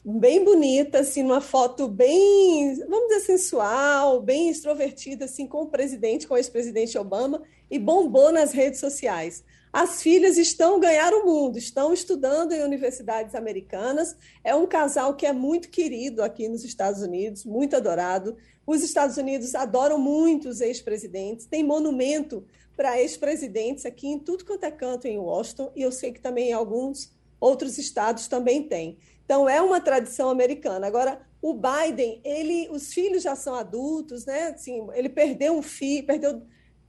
bem 0.03 0.43
bonita, 0.43 0.99
assim, 0.99 1.23
uma 1.23 1.39
foto 1.39 1.87
bem, 1.87 2.75
vamos 2.89 3.07
dizer, 3.07 3.21
sensual, 3.21 4.21
bem 4.21 4.49
extrovertida, 4.49 5.23
assim, 5.23 5.47
com 5.47 5.61
o 5.61 5.67
presidente, 5.67 6.27
com 6.27 6.33
o 6.33 6.37
ex-presidente 6.37 6.97
Obama, 6.97 7.41
e 7.71 7.79
bombou 7.79 8.33
nas 8.33 8.51
redes 8.51 8.81
sociais. 8.81 9.45
As 9.71 10.01
filhas 10.03 10.37
estão 10.37 10.77
ganhar 10.77 11.13
o 11.13 11.25
mundo, 11.25 11.57
estão 11.57 11.93
estudando 11.93 12.51
em 12.51 12.61
universidades 12.61 13.33
americanas. 13.33 14.13
É 14.43 14.53
um 14.53 14.67
casal 14.67 15.15
que 15.15 15.25
é 15.25 15.31
muito 15.31 15.69
querido 15.69 16.21
aqui 16.21 16.49
nos 16.49 16.65
Estados 16.65 17.01
Unidos, 17.01 17.45
muito 17.45 17.77
adorado. 17.77 18.35
Os 18.67 18.83
Estados 18.83 19.15
Unidos 19.15 19.55
adoram 19.55 19.97
muito 19.97 20.49
os 20.49 20.59
ex-presidentes, 20.59 21.45
tem 21.45 21.63
monumento 21.63 22.43
para 22.79 22.97
ex-presidentes 22.97 23.85
aqui 23.85 24.07
em 24.07 24.17
tudo 24.17 24.45
quanto 24.45 24.63
é 24.63 24.71
canto 24.71 25.05
em 25.05 25.17
Washington, 25.17 25.69
e 25.75 25.81
eu 25.81 25.91
sei 25.91 26.13
que 26.13 26.21
também 26.21 26.51
em 26.51 26.53
alguns 26.53 27.11
outros 27.37 27.77
estados 27.77 28.29
também 28.29 28.63
tem. 28.63 28.97
Então 29.25 29.49
é 29.49 29.61
uma 29.61 29.81
tradição 29.81 30.29
americana. 30.29 30.87
Agora, 30.87 31.21
o 31.41 31.53
Biden, 31.53 32.21
ele, 32.23 32.69
os 32.71 32.93
filhos 32.93 33.21
já 33.21 33.35
são 33.35 33.53
adultos, 33.53 34.25
né? 34.25 34.53
Assim, 34.55 34.87
ele 34.93 35.09
perdeu 35.09 35.57
um 35.57 35.61
filho, 35.61 36.07
perdeu 36.07 36.41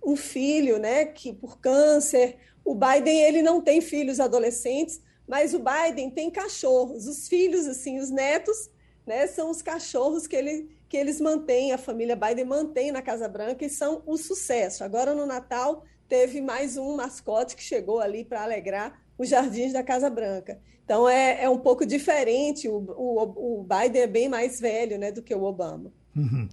um 0.07 0.15
filho, 0.15 0.79
né? 0.79 1.07
Que 1.07 1.33
por 1.33 1.59
câncer. 1.59 2.37
O 2.65 2.73
Biden 2.73 3.23
ele 3.23 3.43
não 3.43 3.61
tem 3.61 3.81
filhos 3.81 4.21
adolescentes, 4.21 5.03
mas 5.27 5.55
o 5.55 5.59
Biden 5.59 6.09
tem 6.09 6.31
cachorros. 6.31 7.09
Os 7.09 7.27
filhos, 7.27 7.67
assim, 7.67 7.99
os 7.99 8.11
netos, 8.11 8.71
né? 9.05 9.27
São 9.27 9.51
os 9.51 9.61
cachorros 9.61 10.29
que 10.29 10.37
ele 10.37 10.71
que 10.91 10.97
eles 10.97 11.21
mantêm, 11.21 11.73
a 11.73 11.79
família 11.79 12.17
Biden 12.17 12.45
mantém 12.45 12.91
na 12.91 13.01
Casa 13.01 13.29
Branca 13.29 13.65
e 13.65 13.71
são 13.71 14.03
um 14.09 14.17
sucesso. 14.17 14.83
Agora 14.83 15.15
no 15.15 15.25
Natal 15.25 15.85
teve 16.09 16.41
mais 16.41 16.77
um 16.77 16.97
mascote 16.97 17.55
que 17.55 17.63
chegou 17.63 18.01
ali 18.01 18.25
para 18.25 18.43
alegrar 18.43 19.01
os 19.17 19.29
jardins 19.29 19.73
da 19.73 19.85
Casa 19.85 20.11
Branca. 20.11 20.61
Então 20.85 21.09
é, 21.09 21.45
é 21.45 21.49
um 21.49 21.59
pouco 21.59 21.87
diferente. 21.87 22.69
O, 22.69 22.79
o, 22.79 23.61
o 23.61 23.63
Biden 23.63 24.03
é 24.03 24.07
bem 24.09 24.29
mais 24.29 24.59
velho 24.59 24.99
né, 24.99 25.13
do 25.13 25.23
que 25.23 25.33
o 25.33 25.45
Obama. 25.45 25.93
Uhum. 26.17 26.49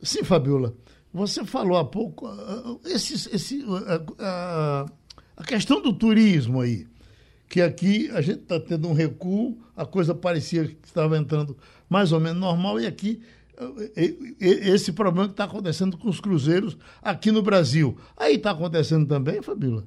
Sim, 0.00 0.22
Fabiola. 0.22 0.76
Você 1.12 1.44
falou 1.44 1.76
há 1.76 1.84
pouco 1.84 2.28
uh, 2.28 2.80
esse, 2.84 3.14
esse, 3.34 3.64
uh, 3.64 3.74
uh, 3.74 4.92
a 5.36 5.44
questão 5.44 5.82
do 5.82 5.92
turismo 5.92 6.60
aí, 6.60 6.86
que 7.48 7.60
aqui 7.60 8.08
a 8.12 8.20
gente 8.20 8.42
está 8.42 8.60
tendo 8.60 8.88
um 8.88 8.92
recuo, 8.92 9.58
a 9.76 9.84
coisa 9.84 10.14
parecia 10.14 10.68
que 10.68 10.86
estava 10.86 11.18
entrando 11.18 11.58
mais 11.90 12.12
ou 12.12 12.20
menos 12.20 12.40
normal, 12.40 12.80
e 12.80 12.86
aqui 12.86 13.20
esse 14.40 14.92
problema 14.92 15.28
que 15.28 15.34
está 15.34 15.44
acontecendo 15.44 15.98
com 15.98 16.08
os 16.08 16.20
cruzeiros 16.20 16.76
aqui 17.02 17.30
no 17.30 17.42
Brasil. 17.42 17.96
Aí 18.16 18.36
está 18.36 18.50
acontecendo 18.50 19.06
também, 19.06 19.42
Fabíola? 19.42 19.86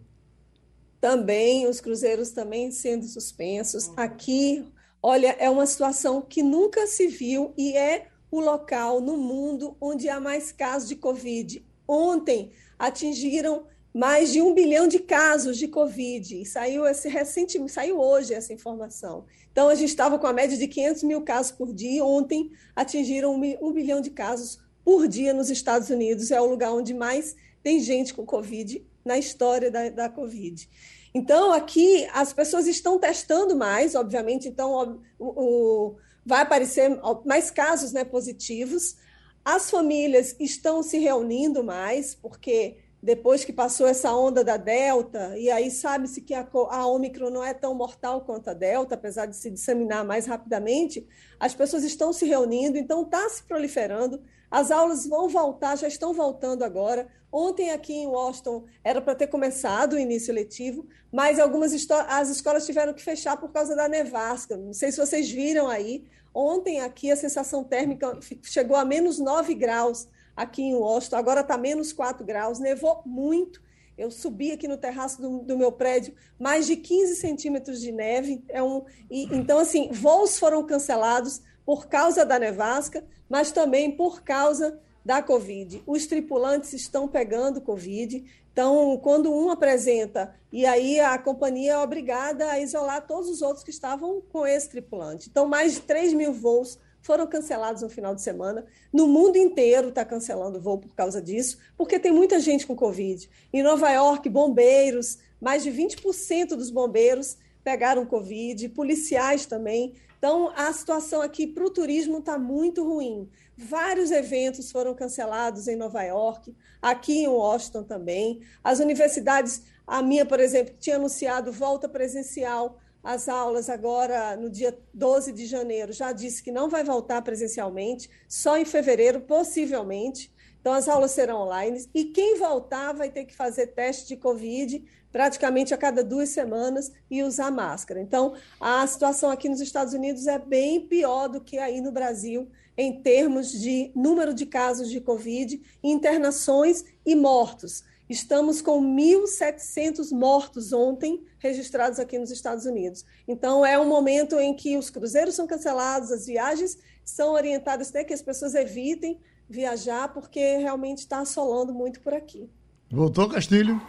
também 1.05 1.68
os 1.68 1.80
cruzeiros 1.80 2.32
também 2.32 2.72
sendo 2.72 3.05
suspensos. 3.05 3.91
Aqui, 3.95 4.66
olha, 5.03 5.36
é 5.38 5.47
uma 5.47 5.68
situação 5.68 6.20
que 6.20 6.41
nunca 6.41 6.88
se 6.88 7.07
viu 7.07 7.53
e 7.55 7.78
é 7.78 8.07
o 8.32 8.39
local 8.39 8.99
no 8.99 9.16
mundo 9.16 9.78
onde 9.80 10.09
há 10.09 10.20
mais 10.20 10.51
casos 10.51 10.89
de 10.89 10.95
Covid. 10.95 11.63
Ontem 11.88 12.49
atingiram 12.80 13.68
mais 13.96 14.34
de 14.34 14.41
um 14.41 14.54
bilhão 14.54 14.89
de 14.89 15.00
casos 15.00 15.58
de 15.58 15.70
Covid. 15.70 16.41
E 16.41 16.46
saiu 16.46 16.86
esse 16.86 17.08
recente, 17.08 17.58
saiu 17.70 17.98
hoje 17.98 18.34
essa 18.34 18.52
informação. 18.52 19.24
Então 19.50 19.70
a 19.70 19.76
gente 19.76 19.88
estava 19.88 20.20
com 20.20 20.28
a 20.28 20.34
média 20.34 20.58
de 20.58 20.68
500 20.68 21.04
mil 21.04 21.22
casos 21.22 21.54
por 21.54 21.74
dia. 21.74 22.04
Ontem 22.04 22.52
atingiram 22.76 23.34
um 23.34 23.72
bilhão 23.72 24.02
de 24.02 24.10
casos 24.10 24.60
por 24.84 25.08
dia 25.08 25.34
nos 25.34 25.50
Estados 25.50 25.89
Unidos. 25.89 26.30
É 26.30 26.41
o 26.41 26.46
lugar 26.46 26.74
onde 26.74 26.93
mais 26.93 27.38
tem 27.64 27.80
gente 27.80 28.14
com 28.14 28.26
Covid 28.26 28.86
na 29.06 29.18
história 29.18 29.72
da, 29.72 29.88
da 29.88 30.10
Covid. 30.10 30.70
Então, 31.14 31.54
aqui 31.54 32.06
as 32.12 32.34
pessoas 32.34 32.68
estão 32.68 33.00
testando 33.00 33.56
mais, 33.56 33.96
obviamente, 33.96 34.50
então 34.50 35.02
o, 35.18 35.26
o, 35.26 35.96
vai 36.26 36.41
aparecer 36.41 37.00
mais 37.24 37.50
casos 37.50 37.93
né, 37.93 38.04
positivos. 38.04 38.98
As 39.46 39.72
famílias 39.72 40.36
estão 40.38 40.84
se 40.84 40.98
reunindo 40.98 41.64
mais, 41.64 42.14
porque 42.14 42.76
depois 43.06 43.45
que 43.45 43.53
passou 43.53 43.86
essa 43.86 44.12
onda 44.16 44.43
da 44.43 44.58
Delta, 44.58 45.38
e 45.38 45.51
aí 45.51 45.70
sabe-se 45.70 46.22
que 46.22 46.34
a, 46.34 46.47
a 46.72 46.88
Ômicron 46.88 47.30
não 47.30 47.43
é 47.43 47.53
tão 47.53 47.76
mortal 47.76 48.22
quanto 48.22 48.49
a 48.49 48.53
Delta, 48.56 48.95
apesar 48.95 49.28
de 49.28 49.36
se 49.36 49.51
disseminar 49.51 50.03
mais 50.03 50.26
rapidamente, 50.26 51.08
as 51.39 51.53
pessoas 51.53 51.84
estão 51.84 52.12
se 52.12 52.26
reunindo, 52.26 52.80
então 52.80 53.03
está 53.03 53.30
se 53.30 53.43
proliferando. 53.43 54.24
As 54.49 54.72
aulas 54.72 55.06
vão 55.06 55.30
voltar, 55.30 55.76
já 55.76 55.88
estão 55.88 56.16
voltando 56.16 56.64
agora. 56.64 57.08
Ontem 57.32 57.70
aqui 57.70 57.93
em 57.93 58.08
Washington 58.08 58.66
era 58.84 58.99
para 58.99 59.14
ter 59.14 59.28
começado 59.28 59.93
o 59.93 59.99
início 59.99 60.34
letivo, 60.34 60.88
mas 61.12 61.39
algumas 61.39 61.74
as 62.10 62.30
escolas 62.30 62.66
tiveram 62.66 62.91
que 62.91 63.03
fechar 63.03 63.38
por 63.38 63.51
causa 63.51 63.76
da 63.76 63.88
nevasca. 63.88 64.58
Não 64.58 64.74
sei 64.74 64.91
se 64.91 64.97
vocês 64.97 65.30
viram 65.30 65.68
aí. 65.68 66.08
Ontem 66.34 66.82
aqui 66.82 67.12
a 67.12 67.16
sensação 67.16 67.64
térmica 67.64 68.18
chegou 68.41 68.76
a 68.76 68.84
menos 68.84 69.20
9 69.20 69.53
graus 69.53 70.08
aqui 70.36 70.62
em 70.62 70.76
Washington, 70.76 71.16
agora 71.16 71.42
está 71.42 71.58
menos 71.58 71.94
4 71.94 72.26
graus, 72.26 72.60
nevou 72.60 73.02
muito. 73.06 73.64
Eu 73.98 74.12
subi 74.12 74.52
aqui 74.52 74.68
no 74.68 74.78
terraço 74.78 75.22
do, 75.22 75.40
do, 75.40 75.58
meu 75.58 75.72
prédio, 75.72 76.14
mais 76.38 76.68
de 76.68 76.76
15 76.76 77.16
centímetros 77.16 77.80
de 77.80 77.92
neve. 77.92 78.44
É 78.50 78.62
um, 78.62 78.84
e, 79.10 79.24
então, 79.36 79.58
assim, 79.58 79.90
voos 79.92 80.38
foram 80.38 80.66
cancelados 80.66 81.42
por 81.66 81.88
causa 81.88 82.26
da 82.26 82.38
nevasca, 82.38 83.06
mas 83.30 83.52
também 83.52 83.92
por 83.92 84.22
causa 84.22 84.80
da 85.04 85.22
Covid. 85.22 85.82
Os 85.88 86.08
tripulantes 86.08 86.74
estão 86.74 87.08
pegando 87.08 87.62
Covid. 87.62 88.26
Então, 88.52 88.98
quando 88.98 89.34
um 89.34 89.50
apresenta, 89.50 90.36
e 90.52 90.66
aí 90.66 91.00
a 91.00 91.18
companhia 91.18 91.74
é 91.74 91.78
obrigada 91.78 92.50
a 92.52 92.60
isolar 92.60 93.06
todos 93.06 93.30
os 93.30 93.42
outros 93.42 93.64
que 93.64 93.70
estavam 93.70 94.22
com 94.32 94.46
esse 94.46 94.70
tripulante. 94.70 95.30
Então, 95.30 95.48
mais 95.48 95.76
de 95.76 95.82
3 95.82 96.14
mil 96.14 96.34
voos 96.34 96.80
foram 97.06 97.28
cancelados 97.28 97.84
no 97.84 97.89
final 97.89 98.16
de 98.16 98.22
semana. 98.24 98.66
No 98.91 99.08
mundo 99.08 99.38
inteiro 99.38 99.89
está 99.89 100.03
cancelando 100.03 100.60
voo 100.60 100.80
por 100.80 100.95
causa 100.95 101.22
disso, 101.22 101.60
porque 101.78 101.99
tem 101.99 102.12
muita 102.12 102.39
gente 102.39 102.66
com 102.66 102.76
Covid. 102.76 103.30
Em 103.53 103.62
Nova 103.62 103.91
York, 103.91 104.28
bombeiros, 104.28 105.20
mais 105.39 105.62
de 105.62 105.70
20% 105.70 106.56
dos 106.56 106.72
bombeiros 106.72 107.38
pegaram 107.64 108.08
Covid, 108.08 108.70
policiais 108.70 109.45
também. 109.45 109.93
Então, 110.18 110.51
a 110.56 110.74
situação 110.74 111.22
aqui 111.22 111.45
para 111.45 111.64
o 111.64 111.70
turismo 111.70 112.18
está 112.18 112.39
muito 112.39 112.84
ruim. 112.84 113.30
Vários 113.56 114.10
eventos 114.10 114.72
foram 114.72 114.95
cancelados 114.95 115.68
em 115.68 115.76
Nova 115.76 116.01
York, 116.01 116.56
aqui 116.82 117.20
em 117.20 117.28
Washington 117.28 117.84
também. 117.84 118.41
As 118.64 118.80
universidades, 118.80 119.62
a 119.86 120.01
minha, 120.01 120.26
por 120.26 120.39
exemplo, 120.39 120.74
tinha 120.80 120.95
anunciado 120.95 121.51
volta 121.51 121.88
presencial 121.88 122.80
as 123.06 123.30
aulas 123.30 123.70
agora 123.70 124.36
no 124.36 124.49
dia 124.49 124.76
12 124.91 125.32
de 125.32 125.45
janeiro, 125.45 125.93
já 125.93 126.12
disse 126.12 126.41
que 126.41 126.51
não 126.51 126.68
vai 126.68 126.84
voltar 126.84 127.22
presencialmente, 127.22 128.10
só 128.28 128.58
em 128.58 128.66
fevereiro, 128.66 129.22
possivelmente. 129.22 130.34
Então, 130.60 130.74
as 130.74 130.89
aulas 130.89 131.12
serão 131.12 131.43
online 131.43 131.88
e 131.93 132.06
quem 132.06 132.39
voltar 132.39 132.93
vai 132.93 133.12
ter 133.12 133.26
que 133.26 133.36
fazer 133.36 133.68
teste 133.68 134.08
de 134.08 134.18
Covid 134.18 134.84
praticamente 135.12 135.72
a 135.72 135.78
cada 135.78 136.03
duas 136.03 136.30
semanas 136.30 136.91
e 137.10 137.22
usar 137.22 137.51
máscara. 137.51 138.01
Então, 138.01 138.34
a 138.60 138.86
situação 138.88 139.30
aqui 139.30 139.47
nos 139.47 139.62
Estados 139.62 139.93
Unidos 139.93 140.26
é 140.26 140.39
bem 140.39 140.88
pior 140.88 141.28
do 141.28 141.39
que 141.39 141.60
aí 141.60 141.82
no 141.82 141.91
Brasil, 141.91 142.49
em 142.76 143.03
termos 143.03 143.51
de 143.51 143.91
número 143.95 144.34
de 144.34 144.47
casos 144.47 144.89
de 144.89 144.99
Covid, 144.99 145.62
internações 145.84 146.84
e 147.06 147.16
mortos. 147.16 147.84
Estamos 148.10 148.62
com 148.62 148.82
1.700 148.82 150.12
mortos 150.12 150.72
ontem 150.72 151.24
registrados 151.39 151.99
aqui 151.99 152.20
nos 152.20 152.30
Estados 152.30 152.66
Unidos. 152.66 153.03
Então, 153.28 153.66
é 153.66 153.80
um 153.80 153.88
momento 153.88 154.39
em 154.39 154.53
que 154.53 154.78
os 154.78 154.89
cruzeiros 154.89 155.34
são 155.34 155.47
cancelados, 155.47 156.12
as 156.12 156.28
viagens 156.28 156.78
são 157.03 157.34
orientadas 157.34 157.89
até 157.89 158.03
que 158.03 158.14
as 158.14 158.22
pessoas 158.22 158.53
evitem 158.53 159.20
viajar, 159.49 160.14
porque 160.14 160.58
realmente 160.58 160.99
está 160.99 161.20
assolando 161.20 161.74
muito 161.74 161.99
por 162.01 162.14
aqui. 162.14 162.49
Voltou, 162.91 163.28
Castilho? 163.28 163.82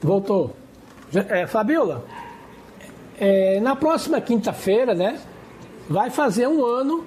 Voltou. 0.00 0.54
É, 1.28 1.46
Fabiola, 1.46 2.04
é, 3.18 3.60
na 3.60 3.76
próxima 3.76 4.20
quinta-feira, 4.20 4.94
né, 4.94 5.20
vai 5.88 6.10
fazer 6.10 6.48
um 6.48 6.64
ano 6.64 7.06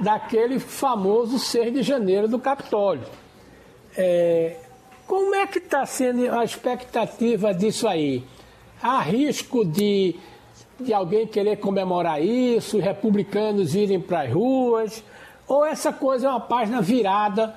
daquele 0.00 0.58
famoso 0.58 1.38
6 1.38 1.72
de 1.74 1.82
janeiro 1.82 2.26
do 2.26 2.38
Capitólio. 2.38 3.06
É, 3.96 4.56
como 5.08 5.34
é 5.34 5.46
que 5.46 5.58
está 5.58 5.86
sendo 5.86 6.30
a 6.30 6.44
expectativa 6.44 7.54
disso 7.54 7.88
aí? 7.88 8.22
Há 8.80 9.00
risco 9.00 9.64
de, 9.64 10.14
de 10.78 10.92
alguém 10.92 11.26
querer 11.26 11.56
comemorar 11.56 12.22
isso, 12.22 12.76
os 12.76 12.84
republicanos 12.84 13.74
irem 13.74 13.98
para 13.98 14.20
as 14.20 14.32
ruas? 14.32 15.02
Ou 15.48 15.64
essa 15.64 15.94
coisa 15.94 16.26
é 16.26 16.30
uma 16.30 16.40
página 16.40 16.82
virada, 16.82 17.56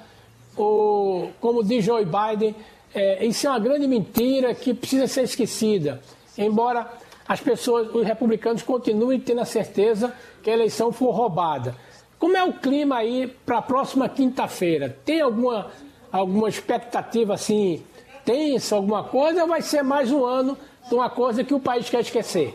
ou, 0.56 1.30
como 1.42 1.62
diz 1.62 1.84
Joe 1.84 2.06
Biden, 2.06 2.56
é, 2.96 3.26
isso 3.26 3.46
é 3.46 3.50
uma 3.50 3.60
grande 3.60 3.86
mentira 3.86 4.56
que 4.56 4.74
precisa 4.74 5.06
ser 5.06 5.24
esquecida. 5.24 6.02
Embora 6.38 6.90
as 7.28 7.42
pessoas, 7.42 7.94
os 7.94 8.06
republicanos, 8.06 8.64
continuem 8.64 9.20
tendo 9.20 9.42
a 9.42 9.46
certeza 9.46 10.14
que 10.42 10.50
a 10.50 10.54
eleição 10.54 10.94
foi 10.94 11.12
roubada. 11.12 11.76
Como 12.18 12.38
é 12.38 12.44
o 12.46 12.54
clima 12.54 12.96
aí 12.96 13.28
para 13.46 13.58
a 13.58 13.62
próxima 13.62 14.08
quinta-feira? 14.08 14.98
Tem 15.04 15.20
alguma 15.20 15.70
alguma 16.12 16.50
expectativa 16.50 17.34
assim 17.34 17.84
tensa, 18.26 18.76
alguma 18.76 19.04
coisa, 19.04 19.48
vai 19.48 19.62
ser 19.62 19.82
mais 19.82 20.12
um 20.12 20.24
ano 20.24 20.58
de 20.88 20.94
uma 20.94 21.10
coisa 21.10 21.44
que 21.44 21.54
o 21.54 21.60
país 21.60 21.90
quer 21.90 22.02
esquecer? 22.02 22.54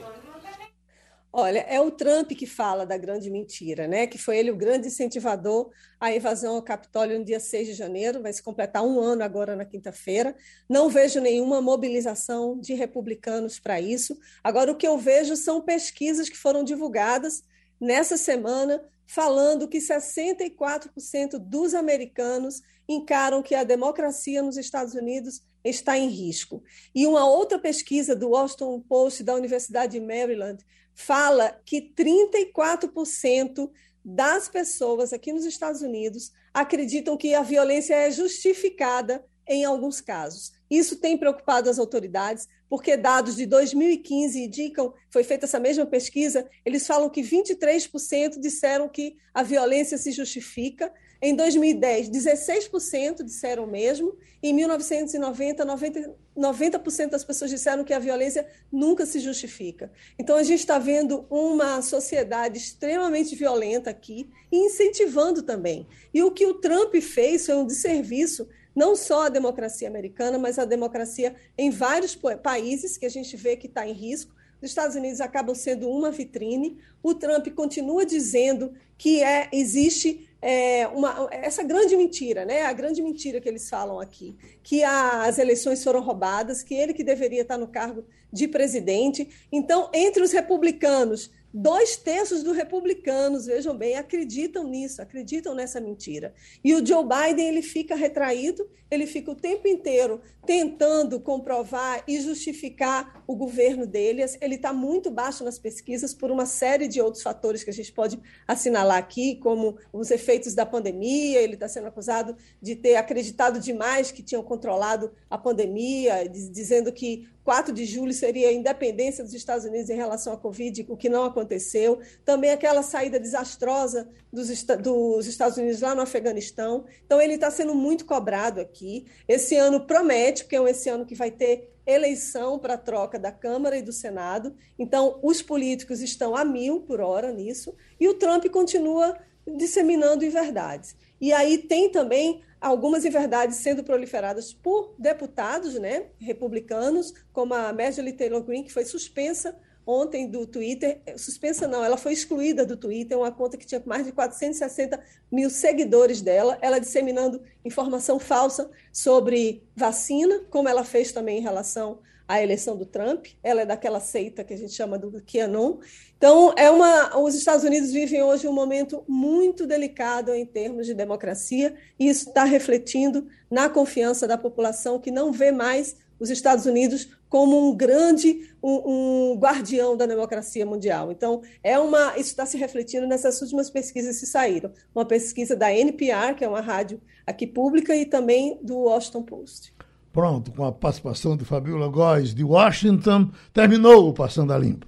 Olha, 1.38 1.58
é 1.68 1.78
o 1.78 1.90
Trump 1.90 2.30
que 2.30 2.46
fala 2.46 2.86
da 2.86 2.96
grande 2.96 3.28
mentira, 3.28 3.86
né? 3.86 4.06
Que 4.06 4.16
foi 4.16 4.38
ele 4.38 4.50
o 4.50 4.56
grande 4.56 4.86
incentivador 4.86 5.68
à 6.00 6.10
invasão 6.10 6.54
ao 6.54 6.62
Capitólio 6.62 7.18
no 7.18 7.24
dia 7.26 7.38
6 7.38 7.66
de 7.66 7.74
janeiro, 7.74 8.22
vai 8.22 8.32
se 8.32 8.42
completar 8.42 8.82
um 8.82 8.98
ano 8.98 9.22
agora 9.22 9.54
na 9.54 9.66
quinta-feira. 9.66 10.34
Não 10.66 10.88
vejo 10.88 11.20
nenhuma 11.20 11.60
mobilização 11.60 12.58
de 12.58 12.72
republicanos 12.72 13.58
para 13.58 13.78
isso. 13.78 14.16
Agora, 14.42 14.72
o 14.72 14.76
que 14.76 14.86
eu 14.86 14.96
vejo 14.96 15.36
são 15.36 15.60
pesquisas 15.60 16.30
que 16.30 16.38
foram 16.38 16.64
divulgadas 16.64 17.42
nessa 17.78 18.16
semana 18.16 18.82
falando 19.06 19.68
que 19.68 19.78
64% 19.78 21.38
dos 21.38 21.74
americanos 21.74 22.60
encaram 22.88 23.42
que 23.42 23.54
a 23.54 23.64
democracia 23.64 24.42
nos 24.42 24.56
Estados 24.56 24.94
Unidos 24.94 25.42
está 25.64 25.96
em 25.96 26.08
risco. 26.08 26.62
E 26.94 27.06
uma 27.06 27.28
outra 27.28 27.58
pesquisa 27.58 28.14
do 28.14 28.30
Washington 28.30 28.80
Post 28.80 29.22
da 29.22 29.34
Universidade 29.34 29.98
de 29.98 30.04
Maryland 30.04 30.64
fala 30.94 31.60
que 31.64 31.92
34% 31.94 33.70
das 34.04 34.48
pessoas 34.48 35.12
aqui 35.12 35.32
nos 35.32 35.44
Estados 35.44 35.82
Unidos 35.82 36.32
acreditam 36.54 37.16
que 37.16 37.34
a 37.34 37.42
violência 37.42 37.94
é 37.94 38.10
justificada 38.10 39.24
em 39.46 39.64
alguns 39.64 40.00
casos. 40.00 40.52
Isso 40.70 40.96
tem 40.96 41.16
preocupado 41.16 41.68
as 41.68 41.78
autoridades, 41.78 42.48
porque 42.68 42.96
dados 42.96 43.36
de 43.36 43.46
2015 43.46 44.40
indicam, 44.40 44.92
foi 45.10 45.22
feita 45.22 45.46
essa 45.46 45.60
mesma 45.60 45.86
pesquisa, 45.86 46.48
eles 46.64 46.86
falam 46.86 47.08
que 47.08 47.22
23% 47.22 48.40
disseram 48.40 48.88
que 48.88 49.16
a 49.32 49.42
violência 49.42 49.96
se 49.96 50.10
justifica. 50.12 50.92
Em 51.22 51.34
2010, 51.34 52.10
16% 52.10 53.22
disseram 53.22 53.64
o 53.64 53.66
mesmo. 53.66 54.16
Em 54.42 54.52
1990, 54.52 55.64
90%, 55.64 56.14
90 56.36 57.08
das 57.08 57.24
pessoas 57.24 57.50
disseram 57.50 57.84
que 57.84 57.94
a 57.94 57.98
violência 57.98 58.46
nunca 58.70 59.06
se 59.06 59.18
justifica. 59.20 59.90
Então, 60.18 60.36
a 60.36 60.42
gente 60.42 60.60
está 60.60 60.78
vendo 60.78 61.24
uma 61.30 61.80
sociedade 61.80 62.58
extremamente 62.58 63.34
violenta 63.34 63.88
aqui 63.88 64.28
e 64.52 64.66
incentivando 64.66 65.42
também. 65.42 65.86
E 66.12 66.22
o 66.22 66.30
que 66.30 66.46
o 66.46 66.54
Trump 66.54 66.94
fez 66.96 67.46
foi 67.46 67.54
um 67.56 67.66
desserviço 67.66 68.46
não 68.76 68.94
só 68.94 69.22
a 69.22 69.28
democracia 69.30 69.88
americana, 69.88 70.38
mas 70.38 70.58
a 70.58 70.66
democracia 70.66 71.34
em 71.56 71.70
vários 71.70 72.14
países 72.42 72.98
que 72.98 73.06
a 73.06 73.10
gente 73.10 73.34
vê 73.34 73.56
que 73.56 73.66
está 73.66 73.88
em 73.88 73.92
risco. 73.92 74.36
Os 74.60 74.68
Estados 74.68 74.96
Unidos 74.96 75.20
acabam 75.20 75.54
sendo 75.54 75.88
uma 75.88 76.10
vitrine. 76.10 76.78
O 77.02 77.14
Trump 77.14 77.48
continua 77.54 78.04
dizendo 78.04 78.74
que 78.98 79.22
é, 79.22 79.48
existe 79.52 80.28
é, 80.40 80.86
uma, 80.88 81.28
essa 81.30 81.62
grande 81.62 81.96
mentira, 81.96 82.44
né? 82.44 82.62
A 82.62 82.72
grande 82.72 83.02
mentira 83.02 83.40
que 83.40 83.48
eles 83.48 83.68
falam 83.68 83.98
aqui, 83.98 84.36
que 84.62 84.82
a, 84.82 85.24
as 85.24 85.38
eleições 85.38 85.82
foram 85.82 86.00
roubadas, 86.00 86.62
que 86.62 86.74
ele 86.74 86.94
que 86.94 87.04
deveria 87.04 87.42
estar 87.42 87.58
no 87.58 87.68
cargo 87.68 88.04
de 88.32 88.46
presidente. 88.46 89.28
Então, 89.50 89.90
entre 89.92 90.22
os 90.22 90.32
republicanos 90.32 91.30
Dois 91.58 91.96
terços 91.96 92.42
dos 92.42 92.54
republicanos, 92.54 93.46
vejam 93.46 93.74
bem, 93.74 93.96
acreditam 93.96 94.64
nisso, 94.64 95.00
acreditam 95.00 95.54
nessa 95.54 95.80
mentira. 95.80 96.34
E 96.62 96.74
o 96.74 96.84
Joe 96.84 97.02
Biden 97.02 97.48
ele 97.48 97.62
fica 97.62 97.96
retraído, 97.96 98.68
ele 98.90 99.06
fica 99.06 99.30
o 99.30 99.34
tempo 99.34 99.66
inteiro 99.66 100.20
tentando 100.44 101.18
comprovar 101.18 102.04
e 102.06 102.20
justificar 102.20 103.24
o 103.26 103.34
governo 103.34 103.86
dele. 103.86 104.22
Ele 104.38 104.56
está 104.56 104.70
muito 104.70 105.10
baixo 105.10 105.42
nas 105.44 105.58
pesquisas 105.58 106.12
por 106.12 106.30
uma 106.30 106.44
série 106.44 106.86
de 106.88 107.00
outros 107.00 107.22
fatores 107.22 107.64
que 107.64 107.70
a 107.70 107.72
gente 107.72 107.90
pode 107.90 108.20
assinalar 108.46 108.98
aqui, 108.98 109.36
como 109.36 109.78
os 109.90 110.10
efeitos 110.10 110.54
da 110.54 110.66
pandemia. 110.66 111.40
Ele 111.40 111.54
está 111.54 111.68
sendo 111.68 111.86
acusado 111.86 112.36
de 112.60 112.76
ter 112.76 112.96
acreditado 112.96 113.58
demais 113.58 114.12
que 114.12 114.22
tinham 114.22 114.42
controlado 114.42 115.10
a 115.30 115.38
pandemia, 115.38 116.28
dizendo 116.28 116.92
que 116.92 117.26
4 117.46 117.72
de 117.72 117.84
julho 117.84 118.12
seria 118.12 118.48
a 118.48 118.52
independência 118.52 119.22
dos 119.22 119.32
Estados 119.32 119.64
Unidos 119.64 119.88
em 119.88 119.94
relação 119.94 120.32
à 120.32 120.36
Covid, 120.36 120.84
o 120.88 120.96
que 120.96 121.08
não 121.08 121.22
aconteceu. 121.22 122.00
Também 122.24 122.50
aquela 122.50 122.82
saída 122.82 123.20
desastrosa 123.20 124.08
dos, 124.32 124.48
dos 124.64 125.28
Estados 125.28 125.56
Unidos 125.56 125.80
lá 125.80 125.94
no 125.94 126.02
Afeganistão. 126.02 126.86
Então, 127.04 127.20
ele 127.20 127.34
está 127.34 127.48
sendo 127.48 127.72
muito 127.72 128.04
cobrado 128.04 128.60
aqui. 128.60 129.06
Esse 129.28 129.54
ano 129.54 129.86
promete, 129.86 130.42
porque 130.42 130.56
é 130.56 130.70
esse 130.70 130.88
ano 130.88 131.06
que 131.06 131.14
vai 131.14 131.30
ter 131.30 131.72
eleição 131.86 132.58
para 132.58 132.76
troca 132.76 133.16
da 133.16 133.30
Câmara 133.30 133.78
e 133.78 133.82
do 133.82 133.92
Senado. 133.92 134.52
Então, 134.76 135.20
os 135.22 135.40
políticos 135.40 136.02
estão 136.02 136.34
a 136.34 136.44
mil 136.44 136.80
por 136.80 137.00
hora 137.00 137.30
nisso, 137.30 137.76
e 138.00 138.08
o 138.08 138.14
Trump 138.14 138.44
continua 138.46 139.16
disseminando 139.46 140.24
inverdades. 140.24 140.96
E 141.20 141.32
aí 141.32 141.58
tem 141.58 141.90
também 141.90 142.42
algumas 142.60 143.04
inverdades 143.04 143.58
sendo 143.58 143.84
proliferadas 143.84 144.52
por 144.52 144.94
deputados 144.98 145.74
né, 145.74 146.06
republicanos, 146.18 147.14
como 147.32 147.54
a 147.54 147.72
Marjorie 147.72 148.12
Taylor 148.12 148.42
Greene, 148.42 148.64
que 148.64 148.72
foi 148.72 148.84
suspensa 148.84 149.56
ontem 149.86 150.28
do 150.28 150.46
Twitter. 150.46 151.00
Suspensa 151.16 151.68
não, 151.68 151.84
ela 151.84 151.96
foi 151.96 152.12
excluída 152.12 152.66
do 152.66 152.76
Twitter, 152.76 153.16
uma 153.16 153.30
conta 153.30 153.56
que 153.56 153.64
tinha 153.66 153.80
mais 153.86 154.04
de 154.04 154.12
460 154.12 155.00
mil 155.30 155.48
seguidores 155.48 156.20
dela, 156.20 156.58
ela 156.60 156.80
disseminando 156.80 157.40
informação 157.64 158.18
falsa 158.18 158.68
sobre 158.92 159.62
vacina, 159.76 160.40
como 160.50 160.68
ela 160.68 160.84
fez 160.84 161.12
também 161.12 161.38
em 161.38 161.42
relação 161.42 162.00
à 162.28 162.42
eleição 162.42 162.76
do 162.76 162.86
Trump. 162.86 163.26
Ela 163.42 163.62
é 163.62 163.66
daquela 163.66 164.00
seita 164.00 164.44
que 164.44 164.54
a 164.54 164.56
gente 164.56 164.72
chama 164.72 164.98
do 164.98 165.22
QAnon. 165.22 165.78
Então, 166.16 166.54
é 166.56 166.70
uma, 166.70 167.18
os 167.18 167.34
Estados 167.34 167.64
Unidos 167.64 167.92
vivem 167.92 168.22
hoje 168.22 168.48
um 168.48 168.52
momento 168.52 169.04
muito 169.06 169.66
delicado 169.66 170.32
em 170.34 170.46
termos 170.46 170.86
de 170.86 170.94
democracia, 170.94 171.74
e 171.98 172.08
isso 172.08 172.28
está 172.28 172.44
refletindo 172.44 173.26
na 173.50 173.68
confiança 173.68 174.26
da 174.26 174.38
população 174.38 174.98
que 174.98 175.10
não 175.10 175.30
vê 175.30 175.52
mais 175.52 175.96
os 176.18 176.30
Estados 176.30 176.64
Unidos 176.64 177.08
como 177.28 177.68
um 177.68 177.76
grande 177.76 178.50
um, 178.62 179.32
um, 179.32 179.36
guardião 179.38 179.96
da 179.96 180.06
democracia 180.06 180.64
mundial. 180.64 181.12
Então, 181.12 181.42
é 181.62 181.78
uma 181.78 182.12
isso 182.12 182.30
está 182.30 182.46
se 182.46 182.56
refletindo 182.56 183.06
nessas 183.06 183.40
últimas 183.42 183.68
pesquisas 183.68 184.18
que 184.18 184.26
saíram. 184.26 184.72
Uma 184.94 185.04
pesquisa 185.04 185.54
da 185.54 185.72
NPR, 185.72 186.34
que 186.34 186.44
é 186.44 186.48
uma 186.48 186.60
rádio 186.60 187.00
aqui 187.26 187.46
pública, 187.46 187.94
e 187.94 188.06
também 188.06 188.58
do 188.62 188.76
Washington 188.76 189.22
Post. 189.22 189.75
Pronto, 190.16 190.50
com 190.50 190.64
a 190.64 190.72
participação 190.72 191.36
de 191.36 191.44
Fabiola 191.44 191.88
Góes, 191.88 192.34
de 192.34 192.42
Washington, 192.42 193.28
terminou 193.52 194.08
o 194.08 194.14
Passando 194.14 194.50
a 194.50 194.56
Limpo. 194.56 194.86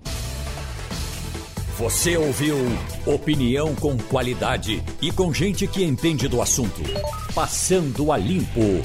Você 1.77 2.17
ouviu 2.17 2.57
opinião 3.05 3.75
com 3.75 3.99
qualidade 3.99 4.83
e 5.03 5.13
com 5.13 5.31
gente 5.31 5.67
que 5.67 5.85
entende 5.85 6.29
do 6.29 6.41
assunto. 6.41 6.81
Passando 7.35 8.11
a 8.11 8.17
Limpo. 8.17 8.83